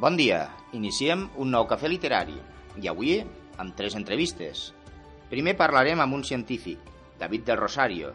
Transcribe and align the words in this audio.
Bon 0.00 0.14
dia. 0.16 0.46
Iniciem 0.72 1.26
un 1.44 1.50
nou 1.52 1.66
cafè 1.68 1.84
literari 1.92 2.38
i 2.80 2.86
avui 2.88 3.18
amb 3.60 3.74
tres 3.76 3.92
entrevistes. 3.98 4.62
Primer 5.28 5.52
parlarem 5.60 6.00
amb 6.00 6.14
un 6.16 6.22
científic, 6.24 6.86
David 7.20 7.42
del 7.50 7.58
Rosario, 7.60 8.14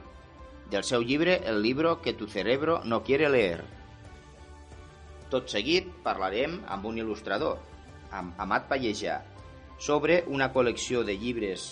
del 0.71 0.81
seu 0.87 1.03
llibre 1.05 1.35
El 1.45 1.59
libro 1.61 1.99
que 2.01 2.15
tu 2.17 2.25
cerebro 2.25 2.79
no 2.89 3.03
quiere 3.05 3.29
leer. 3.29 3.59
Tot 5.29 5.53
seguit 5.53 5.91
parlarem 6.07 6.55
amb 6.73 6.87
un 6.89 6.97
il·lustrador, 7.03 7.59
amb 8.09 8.41
Amat 8.41 8.65
Pallejà, 8.71 9.19
sobre 9.77 10.23
una 10.25 10.47
col·lecció 10.55 11.03
de 11.05 11.13
llibres 11.13 11.67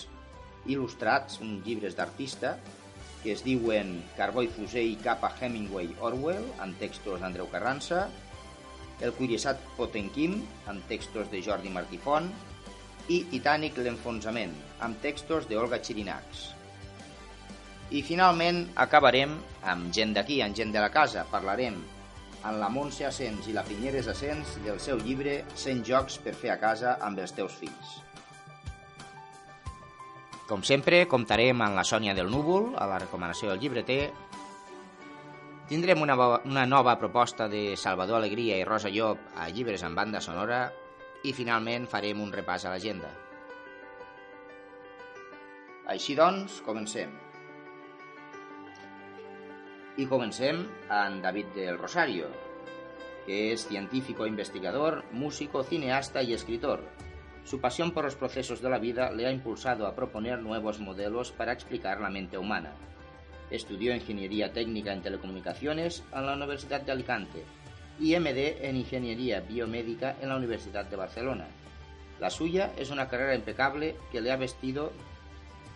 il·lustrats, 0.68 1.40
uns 1.42 1.66
llibres 1.66 1.98
d'artista, 1.98 2.60
que 3.24 3.34
es 3.34 3.42
diuen 3.42 3.96
Carbó 4.14 4.46
i 4.46 4.54
Fusell 4.60 4.94
cap 5.02 5.26
Hemingway 5.34 5.90
Orwell, 6.06 6.46
amb 6.62 6.78
textos 6.78 7.26
d'Andreu 7.26 7.50
Carranza, 7.50 8.12
El 9.04 9.12
cuirassat 9.18 9.60
Potenquim, 9.78 10.38
amb 10.72 10.86
textos 10.88 11.30
de 11.32 11.42
Jordi 11.44 11.72
Martí 11.74 12.00
Font, 12.00 12.30
i 13.12 13.24
Titanic 13.28 13.80
l'enfonsament, 13.84 14.54
amb 14.86 15.02
textos 15.04 15.50
d'Olga 15.50 15.82
Chirinacs. 15.84 16.46
I 17.92 18.02
finalment 18.08 18.64
acabarem 18.80 19.36
amb 19.70 19.92
gent 19.94 20.16
d'aquí, 20.16 20.40
amb 20.42 20.56
gent 20.56 20.72
de 20.72 20.82
la 20.82 20.90
casa. 20.94 21.28
Parlarem 21.30 21.76
amb 22.44 22.60
la 22.60 22.70
Montse 22.72 23.06
Asens 23.08 23.48
i 23.52 23.54
la 23.56 23.66
Pinyeres 23.68 24.08
Asens 24.12 24.56
del 24.64 24.80
seu 24.84 25.00
llibre 25.04 25.42
100 25.54 25.84
jocs 25.88 26.18
per 26.24 26.34
fer 26.40 26.56
a 26.56 26.60
casa 26.62 26.98
amb 27.04 27.20
els 27.20 27.36
teus 27.36 27.56
fills. 27.60 28.00
Com 30.48 30.64
sempre, 30.68 31.06
comptarem 31.12 31.62
amb 31.64 31.78
la 31.80 31.86
Sònia 31.88 32.16
del 32.16 32.32
Núvol, 32.32 32.74
a 32.76 32.88
la 32.90 33.00
recomanació 33.00 33.52
del 33.52 33.62
llibreter. 33.64 34.12
Tindrem 35.74 36.04
una, 36.04 36.16
una 36.46 36.68
nova 36.68 37.00
proposta 37.02 37.48
de 37.50 37.74
Salvador 37.76 38.20
Alegria 38.20 38.60
i 38.62 38.66
Rosa 38.68 38.92
Llop 38.94 39.24
a 39.42 39.48
llibres 39.50 39.82
en 39.82 39.96
banda 39.98 40.20
sonora 40.22 40.60
i 41.26 41.32
finalment 41.34 41.88
farem 41.90 42.22
un 42.22 42.30
repàs 42.36 42.68
a 42.68 42.74
l'agenda. 42.76 43.10
Així 45.96 46.14
doncs, 46.14 46.60
comencem. 46.68 47.18
Y 49.98 50.06
comencem 50.14 50.62
amb 50.94 51.26
David 51.26 51.50
del 51.58 51.82
Rosario, 51.82 52.30
que 53.26 53.42
es 53.56 53.66
científico, 53.66 54.30
investigador, 54.30 55.02
músico, 55.10 55.64
cineasta 55.64 56.22
y 56.22 56.36
escritor. 56.36 56.86
Su 57.46 57.60
pasión 57.60 57.98
por 57.98 58.06
los 58.06 58.16
procesos 58.16 58.62
de 58.62 58.70
la 58.70 58.78
vida 58.78 59.10
le 59.10 59.26
ha 59.26 59.32
impulsado 59.32 59.88
a 59.88 59.96
proponer 59.96 60.38
nuevos 60.38 60.80
modelos 60.80 61.32
para 61.32 61.52
explicar 61.52 62.00
la 62.00 62.12
mente 62.12 62.38
humana. 62.38 62.76
Estudió 63.54 63.94
Ingeniería 63.94 64.52
Técnica 64.52 64.92
en 64.94 65.04
Telecomunicaciones 65.04 66.02
en 66.12 66.26
la 66.26 66.34
Universidad 66.34 66.82
de 66.82 66.92
Alicante 66.92 67.44
y 68.00 68.18
MD 68.18 68.66
en 68.68 68.78
Ingeniería 68.78 69.42
Biomédica 69.42 70.16
en 70.20 70.30
la 70.30 70.38
Universidad 70.38 70.86
de 70.86 70.96
Barcelona. 70.96 71.46
La 72.20 72.32
suya 72.32 72.74
es 72.80 72.90
una 72.90 73.08
carrera 73.08 73.36
impecable 73.36 73.96
que 74.12 74.22
le 74.22 74.32
ha 74.32 74.38
vestido 74.38 74.92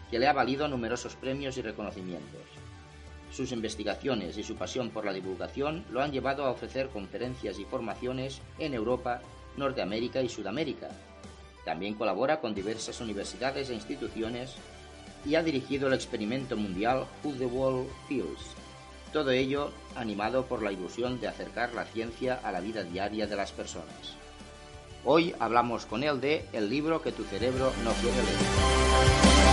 que 0.10 0.18
le 0.18 0.26
ha 0.26 0.34
valido 0.34 0.68
numerosos 0.68 1.16
premios 1.18 1.56
y 1.58 1.62
reconocimientos. 1.62 2.42
Sus 3.32 3.52
investigaciones 3.52 4.40
y 4.40 4.44
su 4.44 4.56
pasión 4.56 4.90
por 4.90 5.06
la 5.06 5.14
divulgación 5.14 5.86
lo 5.92 6.02
han 6.02 6.12
llevado 6.12 6.46
a 6.46 6.50
ofrecer 6.50 6.90
conferencias 6.90 7.60
y 7.60 7.66
formaciones 7.66 8.42
en 8.58 8.74
Europa, 8.74 9.22
Norteamérica 9.56 10.24
y 10.24 10.30
Sudamérica. 10.30 10.90
También 11.64 11.94
colabora 11.94 12.40
con 12.40 12.56
diversas 12.56 13.00
universidades 13.02 13.70
e 13.70 13.76
instituciones 13.76 14.56
y 15.26 15.36
ha 15.36 15.44
dirigido 15.44 15.88
el 15.88 15.94
experimento 15.94 16.56
mundial 16.56 17.06
Who 17.24 17.34
the 17.34 17.46
World 17.46 17.90
Feels. 18.08 18.56
Todo 19.14 19.32
ello 19.32 19.72
animado 19.96 20.46
por 20.46 20.62
la 20.62 20.72
ilusión 20.72 21.20
de 21.20 21.28
acercar 21.28 21.74
la 21.74 21.86
ciencia 21.86 22.40
a 22.44 22.52
la 22.52 22.60
vida 22.60 22.84
diaria 22.84 23.28
de 23.28 23.36
las 23.36 23.52
personas. 23.52 24.16
Hoy 25.06 25.34
hablamos 25.40 25.86
con 25.86 26.04
él 26.04 26.20
de 26.20 26.46
El 26.52 26.70
libro 26.70 27.02
que 27.02 27.12
tu 27.12 27.24
cerebro 27.24 27.72
no 27.84 27.92
quiere 27.94 28.18
leer. 28.18 29.48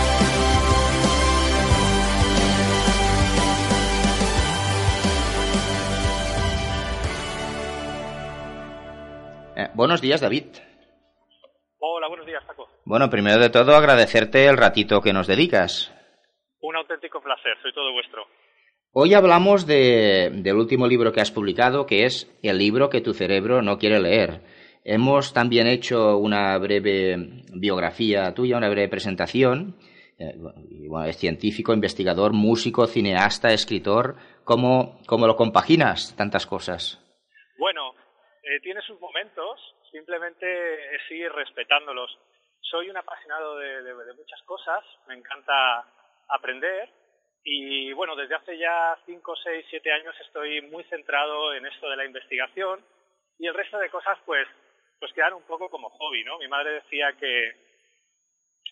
Eh, 9.57 9.71
buenos 9.75 10.01
días, 10.01 10.21
David. 10.21 10.47
Hola, 12.05 12.11
buenos 12.11 12.27
días, 12.27 12.45
Paco. 12.45 12.69
Bueno, 12.85 13.09
primero 13.09 13.39
de 13.39 13.49
todo, 13.49 13.75
agradecerte 13.75 14.45
el 14.45 14.59
ratito 14.59 15.01
que 15.01 15.15
nos 15.15 15.27
dedicas. 15.27 15.91
Un 16.61 16.77
auténtico 16.77 17.23
placer, 17.23 17.57
soy 17.63 17.73
todo 17.73 17.95
vuestro. 17.95 18.27
Hoy 18.93 19.15
hablamos 19.15 19.67
de, 19.67 20.31
del 20.31 20.57
último 20.57 20.87
libro 20.87 21.13
que 21.13 21.23
has 21.23 21.31
publicado, 21.31 21.87
que 21.87 22.05
es 22.05 22.31
El 22.43 22.59
libro 22.59 22.91
que 22.91 23.01
tu 23.01 23.15
cerebro 23.15 23.63
no 23.63 23.79
quiere 23.79 24.01
leer. 24.01 24.43
Hemos 24.85 25.33
también 25.33 25.67
hecho 25.67 26.19
una 26.19 26.59
breve 26.59 27.17
biografía 27.55 28.35
tuya, 28.35 28.59
una 28.59 28.69
breve 28.69 28.91
presentación. 28.91 29.79
Eh, 30.19 30.35
bueno, 30.87 31.07
es 31.07 31.17
científico, 31.17 31.73
investigador, 31.73 32.35
músico, 32.35 32.87
cineasta, 32.87 33.55
escritor. 33.55 34.17
¿Cómo, 34.45 35.01
cómo 35.07 35.27
lo 35.27 35.37
compaginas 35.37 36.15
tantas 36.19 36.47
cosas? 36.47 37.01
Bueno, 37.57 37.95
eh, 38.43 38.61
tiene 38.63 38.83
sus 38.83 39.01
momentos, 39.01 39.59
simplemente 39.94 40.97
es 40.97 41.10
ir 41.12 41.31
respetándolos. 41.31 42.19
Soy 42.60 42.91
un 42.91 42.97
apasionado 42.97 43.59
de, 43.59 43.82
de, 43.84 43.94
de, 43.94 44.15
muchas 44.15 44.43
cosas, 44.43 44.84
me 45.06 45.15
encanta 45.15 45.87
aprender 46.28 46.91
y 47.44 47.93
bueno, 47.93 48.16
desde 48.16 48.34
hace 48.34 48.59
ya 48.59 48.99
5, 49.06 49.37
6, 49.37 49.66
7 49.71 49.93
años 49.93 50.16
estoy 50.27 50.62
muy 50.62 50.82
centrado 50.84 51.55
en 51.55 51.65
esto 51.66 51.88
de 51.88 51.97
la 51.97 52.06
investigación 52.06 52.84
y 53.38 53.47
el 53.47 53.55
resto 53.55 53.78
de 53.78 53.88
cosas 53.88 54.19
pues, 54.27 54.49
pues 54.99 55.12
quedan 55.12 55.34
un 55.34 55.44
poco 55.44 55.71
como 55.71 55.91
hobby, 55.91 56.25
¿no? 56.25 56.38
Mi 56.38 56.49
madre 56.49 56.72
decía 56.72 57.12
que 57.12 57.53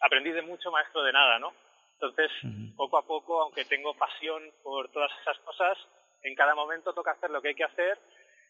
aprendí 0.00 0.32
de 0.32 0.42
mucho 0.42 0.72
maestro 0.72 1.04
de 1.04 1.12
nada, 1.12 1.38
¿no? 1.38 1.54
Entonces, 2.00 2.32
poco 2.76 2.98
a 2.98 3.06
poco, 3.06 3.42
aunque 3.42 3.64
tengo 3.66 3.94
pasión 3.94 4.42
por 4.64 4.90
todas 4.90 5.12
esas 5.20 5.38
cosas, 5.40 5.78
en 6.22 6.34
cada 6.34 6.56
momento 6.56 6.92
toca 6.92 7.12
hacer 7.12 7.30
lo 7.30 7.40
que 7.40 7.48
hay 7.48 7.54
que 7.54 7.62
hacer 7.62 7.96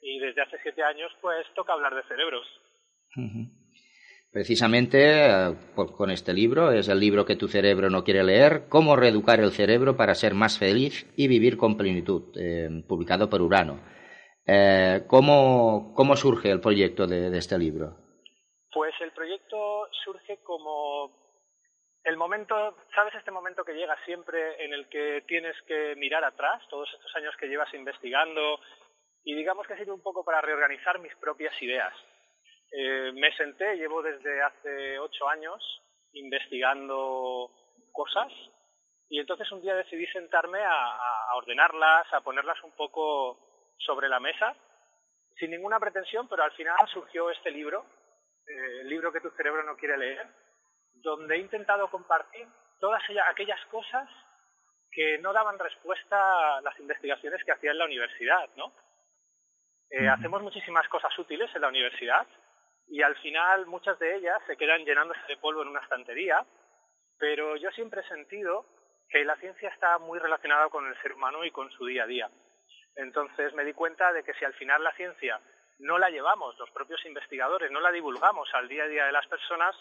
y 0.03 0.19
desde 0.19 0.43
hace 0.43 0.59
siete 0.63 0.83
años 0.83 1.11
pues 1.21 1.47
toca 1.55 1.73
hablar 1.73 1.95
de 1.95 2.03
cerebros. 2.03 2.47
Uh 3.17 3.21
-huh. 3.21 3.63
Precisamente 4.33 4.99
por, 5.77 5.95
con 5.95 6.11
este 6.11 6.33
libro, 6.33 6.73
es 6.73 6.89
el 6.89 6.99
libro 6.99 7.25
que 7.27 7.37
tu 7.37 7.49
cerebro 7.49 7.91
no 7.91 8.03
quiere 8.03 8.25
leer, 8.25 8.63
Cómo 8.69 8.97
reeducar 8.97 9.41
el 9.41 9.53
cerebro 9.53 9.97
para 9.97 10.15
ser 10.15 10.35
más 10.35 10.59
feliz 10.59 11.07
y 11.17 11.29
vivir 11.29 11.57
con 11.59 11.77
plenitud, 11.77 12.35
eh, 12.37 12.83
publicado 12.89 13.29
por 13.29 13.43
Urano. 13.43 13.81
Eh, 14.47 15.03
¿cómo, 15.07 15.93
¿Cómo 15.95 16.17
surge 16.17 16.51
el 16.51 16.61
proyecto 16.61 17.07
de, 17.07 17.31
de 17.31 17.39
este 17.39 17.59
libro? 17.59 17.97
Pues 18.73 18.95
el 19.03 19.13
proyecto 19.13 19.87
surge 20.03 20.39
como 20.43 21.13
el 22.05 22.17
momento, 22.17 22.55
¿sabes 22.95 23.15
este 23.15 23.31
momento 23.31 23.65
que 23.65 23.75
llega 23.75 23.97
siempre 24.05 24.65
en 24.65 24.73
el 24.73 24.89
que 24.89 25.23
tienes 25.29 25.55
que 25.69 25.95
mirar 25.97 26.25
atrás, 26.25 26.63
todos 26.69 26.89
estos 26.95 27.15
años 27.15 27.35
que 27.39 27.47
llevas 27.47 27.73
investigando, 27.75 28.59
y 29.25 29.35
digamos 29.35 29.67
que 29.67 29.77
sirve 29.77 29.93
un 29.93 30.03
poco 30.03 30.25
para 30.25 30.41
reorganizar 30.41 30.99
mis 30.99 31.15
propias 31.17 31.55
ideas. 31.63 31.95
Eh, 32.71 33.13
me 33.15 33.35
senté, 33.37 33.77
llevo 33.77 34.03
desde 34.03 34.43
hace 34.43 34.99
ocho 34.99 35.29
años 35.29 35.63
investigando 36.13 37.51
cosas 37.93 38.33
y 39.09 39.21
entonces 39.21 39.51
un 39.53 39.61
día 39.61 39.75
decidí 39.75 40.07
sentarme 40.07 40.61
a, 40.63 40.97
a, 41.31 41.37
ordenarlas, 41.37 42.13
a 42.13 42.23
ponerlas 42.23 42.63
un 42.65 42.73
poco 42.73 43.75
sobre 43.79 44.09
la 44.09 44.21
mesa, 44.21 44.57
sin 45.39 45.51
ninguna 45.51 45.79
pretensión, 45.79 46.29
pero 46.29 46.45
al 46.45 46.53
final 46.53 46.77
surgió 46.93 47.31
este 47.31 47.51
libro, 47.51 47.85
eh, 48.47 48.81
el 48.81 48.89
libro 48.89 49.13
que 49.13 49.21
tu 49.21 49.31
cerebro 49.31 49.63
no 49.65 49.77
quiere 49.77 49.99
leer, 49.99 50.27
donde 50.95 51.37
he 51.37 51.39
intentado 51.39 51.91
compartir 51.91 52.47
todas 52.81 53.03
aquellas 53.29 53.63
cosas 53.67 54.09
que 54.91 55.19
no 55.19 55.33
daban 55.33 55.59
respuesta 55.59 56.57
a 56.57 56.61
las 56.63 56.79
investigaciones 56.79 57.43
que 57.45 57.53
hacía 57.53 57.71
en 57.73 57.79
la 57.79 57.85
universidad, 57.85 58.49
¿no? 58.57 58.73
Eh, 59.93 60.09
hacemos 60.09 60.41
muchísimas 60.43 60.89
cosas 60.89 61.17
útiles 61.19 61.55
en 61.55 61.61
la 61.61 61.69
universidad 61.69 62.27
y 62.89 63.03
al 63.03 63.15
final 63.17 63.67
muchas 63.67 63.99
de 63.99 64.17
ellas 64.17 64.41
se 64.47 64.57
quedan 64.57 64.87
llenándose 64.87 65.21
de 65.29 65.37
polvo 65.37 65.61
en 65.61 65.69
una 65.69 65.81
estantería, 65.81 66.47
pero 67.19 67.57
yo 67.57 67.71
siempre 67.73 68.01
he 68.01 68.09
sentido 68.09 68.65
que 69.11 69.23
la 69.23 69.37
ciencia 69.37 69.69
está 69.69 69.99
muy 69.99 70.19
relacionada 70.19 70.71
con 70.71 70.87
el 70.87 70.99
ser 71.03 71.13
humano 71.13 71.45
y 71.45 71.51
con 71.51 71.71
su 71.73 71.85
día 71.85 72.05
a 72.05 72.07
día. 72.07 72.31
Entonces 72.97 73.53
me 73.53 73.67
di 73.67 73.75
cuenta 73.75 74.15
de 74.15 74.25
que 74.25 74.33
si 74.33 74.47
al 74.47 74.55
final 74.55 74.83
la 74.83 74.93
ciencia 74.93 75.39
no 75.81 75.99
la 75.99 76.09
llevamos, 76.09 76.59
los 76.59 76.71
propios 76.71 77.05
investigadores, 77.05 77.71
no 77.71 77.81
la 77.81 77.93
divulgamos 77.93 78.49
al 78.55 78.69
día 78.69 78.85
a 78.85 78.89
día 78.89 79.05
de 79.05 79.13
las 79.13 79.27
personas, 79.27 79.77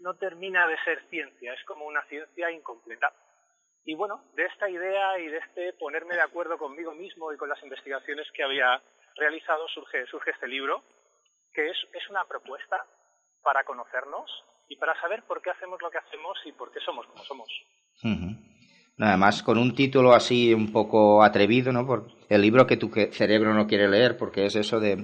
no 0.00 0.14
termina 0.14 0.66
de 0.66 0.76
ser 0.78 1.08
ciencia, 1.08 1.54
es 1.54 1.62
como 1.66 1.84
una 1.84 2.02
ciencia 2.06 2.50
incompleta. 2.50 3.12
Y 3.84 3.94
bueno, 3.94 4.24
de 4.34 4.44
esta 4.44 4.68
idea 4.68 5.20
y 5.20 5.28
de 5.28 5.38
este 5.38 5.72
ponerme 5.74 6.16
de 6.16 6.22
acuerdo 6.22 6.58
conmigo 6.58 6.92
mismo 6.94 7.32
y 7.32 7.36
con 7.36 7.48
las 7.48 7.62
investigaciones 7.62 8.28
que 8.32 8.42
había 8.42 8.82
realizado 9.16 9.66
surge, 9.68 10.06
surge 10.06 10.30
este 10.30 10.48
libro, 10.48 10.82
que 11.52 11.68
es, 11.68 11.76
es 11.92 12.10
una 12.10 12.24
propuesta 12.24 12.84
para 13.42 13.64
conocernos 13.64 14.30
y 14.68 14.76
para 14.76 14.98
saber 15.00 15.22
por 15.24 15.42
qué 15.42 15.50
hacemos 15.50 15.80
lo 15.82 15.90
que 15.90 15.98
hacemos 15.98 16.38
y 16.44 16.52
por 16.52 16.72
qué 16.72 16.80
somos 16.80 17.06
como 17.06 17.24
somos. 17.24 17.48
Uh 18.04 18.08
-huh. 18.08 18.52
Además, 18.98 19.42
con 19.42 19.58
un 19.58 19.74
título 19.74 20.12
así 20.12 20.54
un 20.54 20.70
poco 20.72 21.24
atrevido, 21.24 21.72
¿no? 21.72 21.86
Por 21.86 22.06
el 22.28 22.40
libro 22.40 22.66
que 22.66 22.76
tu 22.76 22.88
cerebro 23.10 23.52
no 23.52 23.66
quiere 23.66 23.88
leer, 23.88 24.16
porque 24.16 24.46
es 24.46 24.54
eso 24.54 24.78
de... 24.78 24.96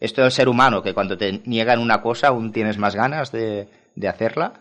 esto 0.00 0.22
del 0.22 0.30
ser 0.30 0.48
humano, 0.48 0.82
que 0.82 0.94
cuando 0.94 1.16
te 1.16 1.40
niegan 1.46 1.80
una 1.80 2.02
cosa 2.02 2.28
aún 2.28 2.52
tienes 2.52 2.78
más 2.78 2.94
ganas 2.94 3.32
de, 3.32 3.66
de 3.96 4.08
hacerla. 4.08 4.52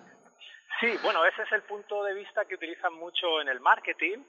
Sí, 0.80 0.88
bueno, 1.04 1.24
ese 1.26 1.44
es 1.44 1.52
el 1.52 1.62
punto 1.64 2.04
de 2.04 2.16
vista 2.16 2.46
que 2.46 2.56
utilizan 2.56 2.94
mucho 2.96 3.42
en 3.42 3.50
el 3.50 3.60
marketing, 3.60 4.24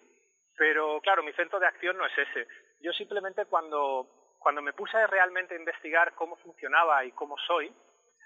pero 0.56 1.00
claro, 1.00 1.22
mi 1.22 1.32
centro 1.32 1.58
de 1.58 1.66
acción 1.66 1.96
no 1.96 2.04
es 2.04 2.12
ese. 2.18 2.46
Yo 2.82 2.92
simplemente 2.92 3.46
cuando, 3.46 4.06
cuando 4.42 4.62
me 4.62 4.72
puse 4.72 5.06
realmente 5.06 5.54
a 5.54 5.58
investigar 5.58 6.14
cómo 6.14 6.36
funcionaba 6.36 7.04
y 7.04 7.12
cómo 7.12 7.36
soy, 7.46 7.72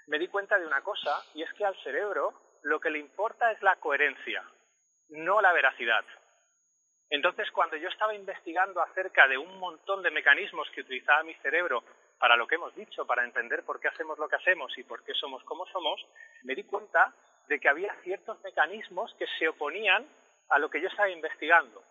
me 0.07 0.19
di 0.19 0.27
cuenta 0.27 0.57
de 0.57 0.65
una 0.65 0.81
cosa, 0.81 1.21
y 1.33 1.43
es 1.43 1.53
que 1.53 1.65
al 1.65 1.75
cerebro 1.83 2.33
lo 2.63 2.79
que 2.79 2.89
le 2.89 2.99
importa 2.99 3.51
es 3.51 3.61
la 3.61 3.75
coherencia 3.77 4.43
no 5.09 5.41
la 5.41 5.53
veracidad. 5.53 6.03
Entonces, 7.09 7.49
cuando 7.51 7.77
yo 7.77 7.87
estaba 7.87 8.13
investigando 8.13 8.81
acerca 8.81 9.27
de 9.27 9.37
un 9.37 9.59
montón 9.59 10.03
de 10.03 10.11
mecanismos 10.11 10.69
que 10.71 10.81
utilizaba 10.81 11.23
mi 11.23 11.33
cerebro 11.35 11.83
para 12.19 12.35
lo 12.35 12.47
que 12.47 12.55
hemos 12.55 12.75
dicho, 12.75 13.05
para 13.05 13.23
entender 13.23 13.63
por 13.63 13.79
qué 13.79 13.87
hacemos 13.87 14.19
lo 14.19 14.27
que 14.27 14.35
hacemos 14.35 14.77
y 14.77 14.83
por 14.83 15.03
qué 15.03 15.13
somos 15.13 15.43
como 15.43 15.65
somos, 15.67 16.05
me 16.43 16.55
di 16.55 16.63
cuenta 16.63 17.13
de 17.47 17.59
que 17.59 17.69
había 17.69 17.93
ciertos 18.03 18.41
mecanismos 18.43 19.13
que 19.17 19.25
se 19.39 19.47
oponían 19.47 20.05
a 20.49 20.59
lo 20.59 20.69
que 20.69 20.81
yo 20.81 20.89
estaba 20.89 21.09
investigando. 21.09 21.81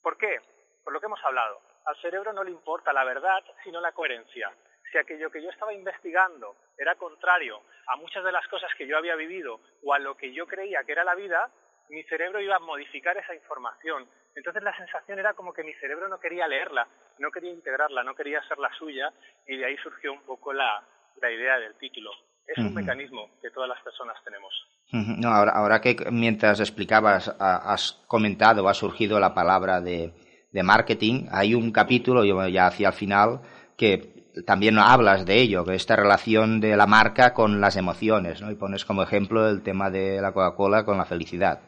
¿Por 0.00 0.16
qué? 0.16 0.40
Por 0.82 0.92
lo 0.92 1.00
que 1.00 1.06
hemos 1.06 1.22
hablado. 1.24 1.60
Al 1.86 1.96
cerebro 2.02 2.32
no 2.32 2.42
le 2.42 2.50
importa 2.50 2.92
la 2.92 3.04
verdad, 3.04 3.44
sino 3.62 3.80
la 3.80 3.92
coherencia. 3.92 4.50
Si 4.90 4.98
aquello 4.98 5.30
que 5.30 5.42
yo 5.42 5.50
estaba 5.50 5.72
investigando 5.72 6.56
era 6.76 6.96
contrario 6.96 7.62
a 7.86 7.96
muchas 7.96 8.24
de 8.24 8.32
las 8.32 8.46
cosas 8.48 8.70
que 8.76 8.86
yo 8.86 8.98
había 8.98 9.14
vivido 9.14 9.60
o 9.84 9.94
a 9.94 9.98
lo 10.00 10.16
que 10.16 10.32
yo 10.32 10.46
creía 10.46 10.82
que 10.84 10.92
era 10.92 11.04
la 11.04 11.14
vida, 11.14 11.48
mi 11.88 12.02
cerebro 12.04 12.40
iba 12.40 12.56
a 12.56 12.60
modificar 12.60 13.16
esa 13.16 13.34
información. 13.34 14.08
Entonces 14.34 14.62
la 14.64 14.76
sensación 14.76 15.20
era 15.20 15.34
como 15.34 15.52
que 15.52 15.62
mi 15.62 15.72
cerebro 15.74 16.08
no 16.08 16.18
quería 16.18 16.48
leerla, 16.48 16.88
no 17.18 17.30
quería 17.30 17.52
integrarla, 17.52 18.02
no 18.02 18.14
quería 18.14 18.42
ser 18.48 18.58
la 18.58 18.72
suya 18.76 19.12
y 19.46 19.56
de 19.56 19.66
ahí 19.66 19.76
surgió 19.78 20.12
un 20.12 20.22
poco 20.22 20.52
la, 20.52 20.82
idea 21.22 21.58
del 21.58 21.74
título. 21.76 22.10
Es 22.46 22.58
un 22.58 22.74
mecanismo 22.74 23.30
que 23.40 23.50
todas 23.50 23.68
las 23.68 23.80
personas 23.82 24.16
tenemos. 24.24 24.52
no, 24.92 25.28
ahora, 25.28 25.52
ahora 25.52 25.80
que 25.80 25.96
mientras 26.12 26.60
explicabas 26.60 27.28
has 27.40 28.04
comentado, 28.06 28.68
ha 28.68 28.74
surgido 28.74 29.18
la 29.18 29.34
palabra 29.34 29.80
de, 29.80 30.12
de 30.52 30.62
marketing, 30.62 31.26
hay 31.30 31.54
un 31.54 31.72
capítulo, 31.72 32.24
yo 32.24 32.46
ya 32.48 32.66
hacia 32.66 32.88
el 32.88 32.94
final, 32.94 33.40
que 33.76 34.16
también 34.46 34.78
hablas 34.78 35.24
de 35.24 35.40
ello, 35.40 35.64
de 35.64 35.76
esta 35.76 35.96
relación 35.96 36.60
de 36.60 36.76
la 36.76 36.86
marca 36.86 37.32
con 37.32 37.60
las 37.60 37.76
emociones, 37.76 38.40
¿no? 38.42 38.50
Y 38.50 38.56
pones 38.56 38.84
como 38.84 39.02
ejemplo 39.02 39.48
el 39.48 39.62
tema 39.62 39.90
de 39.90 40.20
la 40.20 40.32
Coca-Cola 40.32 40.84
con 40.84 40.98
la 40.98 41.04
felicidad. 41.04 41.60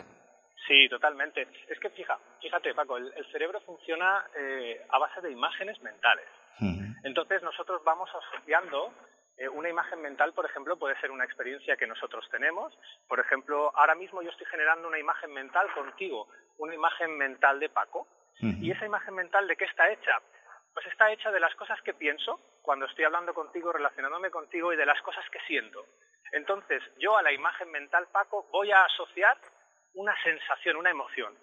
Sí, 0.67 0.87
totalmente. 0.91 1.49
Es 1.69 1.79
que 1.81 1.89
fija, 1.91 2.19
fíjate, 2.43 2.75
Paco, 2.75 2.99
el, 2.99 3.13
cerebro 3.33 3.61
funciona 3.61 4.25
eh, 4.39 4.83
a 4.91 4.99
base 4.99 5.21
de 5.23 5.33
imágenes 5.33 5.81
mentales. 5.83 6.27
Entonces 7.05 7.41
nosotros 7.43 7.81
vamos 7.85 8.11
asociando 8.11 8.93
eh, 9.39 9.49
una 9.49 9.69
imagen 9.69 10.03
mental, 10.03 10.33
por 10.33 10.45
ejemplo, 10.45 10.77
puede 10.77 10.99
ser 11.01 11.13
una 11.13 11.25
experiencia 11.25 11.77
que 11.77 11.87
nosotros 11.87 12.29
tenemos. 12.31 12.77
Por 13.07 13.21
ejemplo, 13.21 13.71
ahora 13.77 13.95
mismo 13.95 14.21
yo 14.21 14.31
estoy 14.31 14.47
generando 14.47 14.89
una 14.89 14.99
imagen 14.99 15.33
mental 15.33 15.73
contigo, 15.75 16.27
una 16.59 16.75
imagen 16.75 17.17
mental 17.17 17.61
de 17.61 17.69
Paco. 17.69 18.09
¿Y 18.41 18.71
esa 18.71 18.87
imagen 18.87 19.15
mental 19.15 19.47
de 19.49 19.57
qué 19.57 19.65
está 19.65 19.91
hecha? 19.91 20.21
Pues 20.73 20.87
está 20.87 21.11
hecha 21.11 21.31
de 21.33 21.41
las 21.41 21.55
cosas 21.57 21.81
que 21.83 21.95
pienso 21.95 22.39
cuando 22.63 22.87
estoy 22.87 23.05
hablando 23.05 23.35
contigo, 23.35 23.73
relacionándome 23.73 24.31
contigo 24.31 24.73
y 24.73 24.77
de 24.77 24.87
las 24.87 25.01
cosas 25.03 25.25
que 25.31 25.41
siento. 25.47 25.85
Entonces, 26.33 26.83
yo 26.99 27.17
a 27.17 27.23
la 27.23 27.33
imagen 27.33 27.71
mental 27.71 28.07
Paco 28.13 28.49
voy 28.53 28.71
a 28.71 28.85
asociar 28.85 29.39
una 29.95 30.15
sensación, 30.23 30.77
una 30.77 30.91
emoción. 30.91 31.37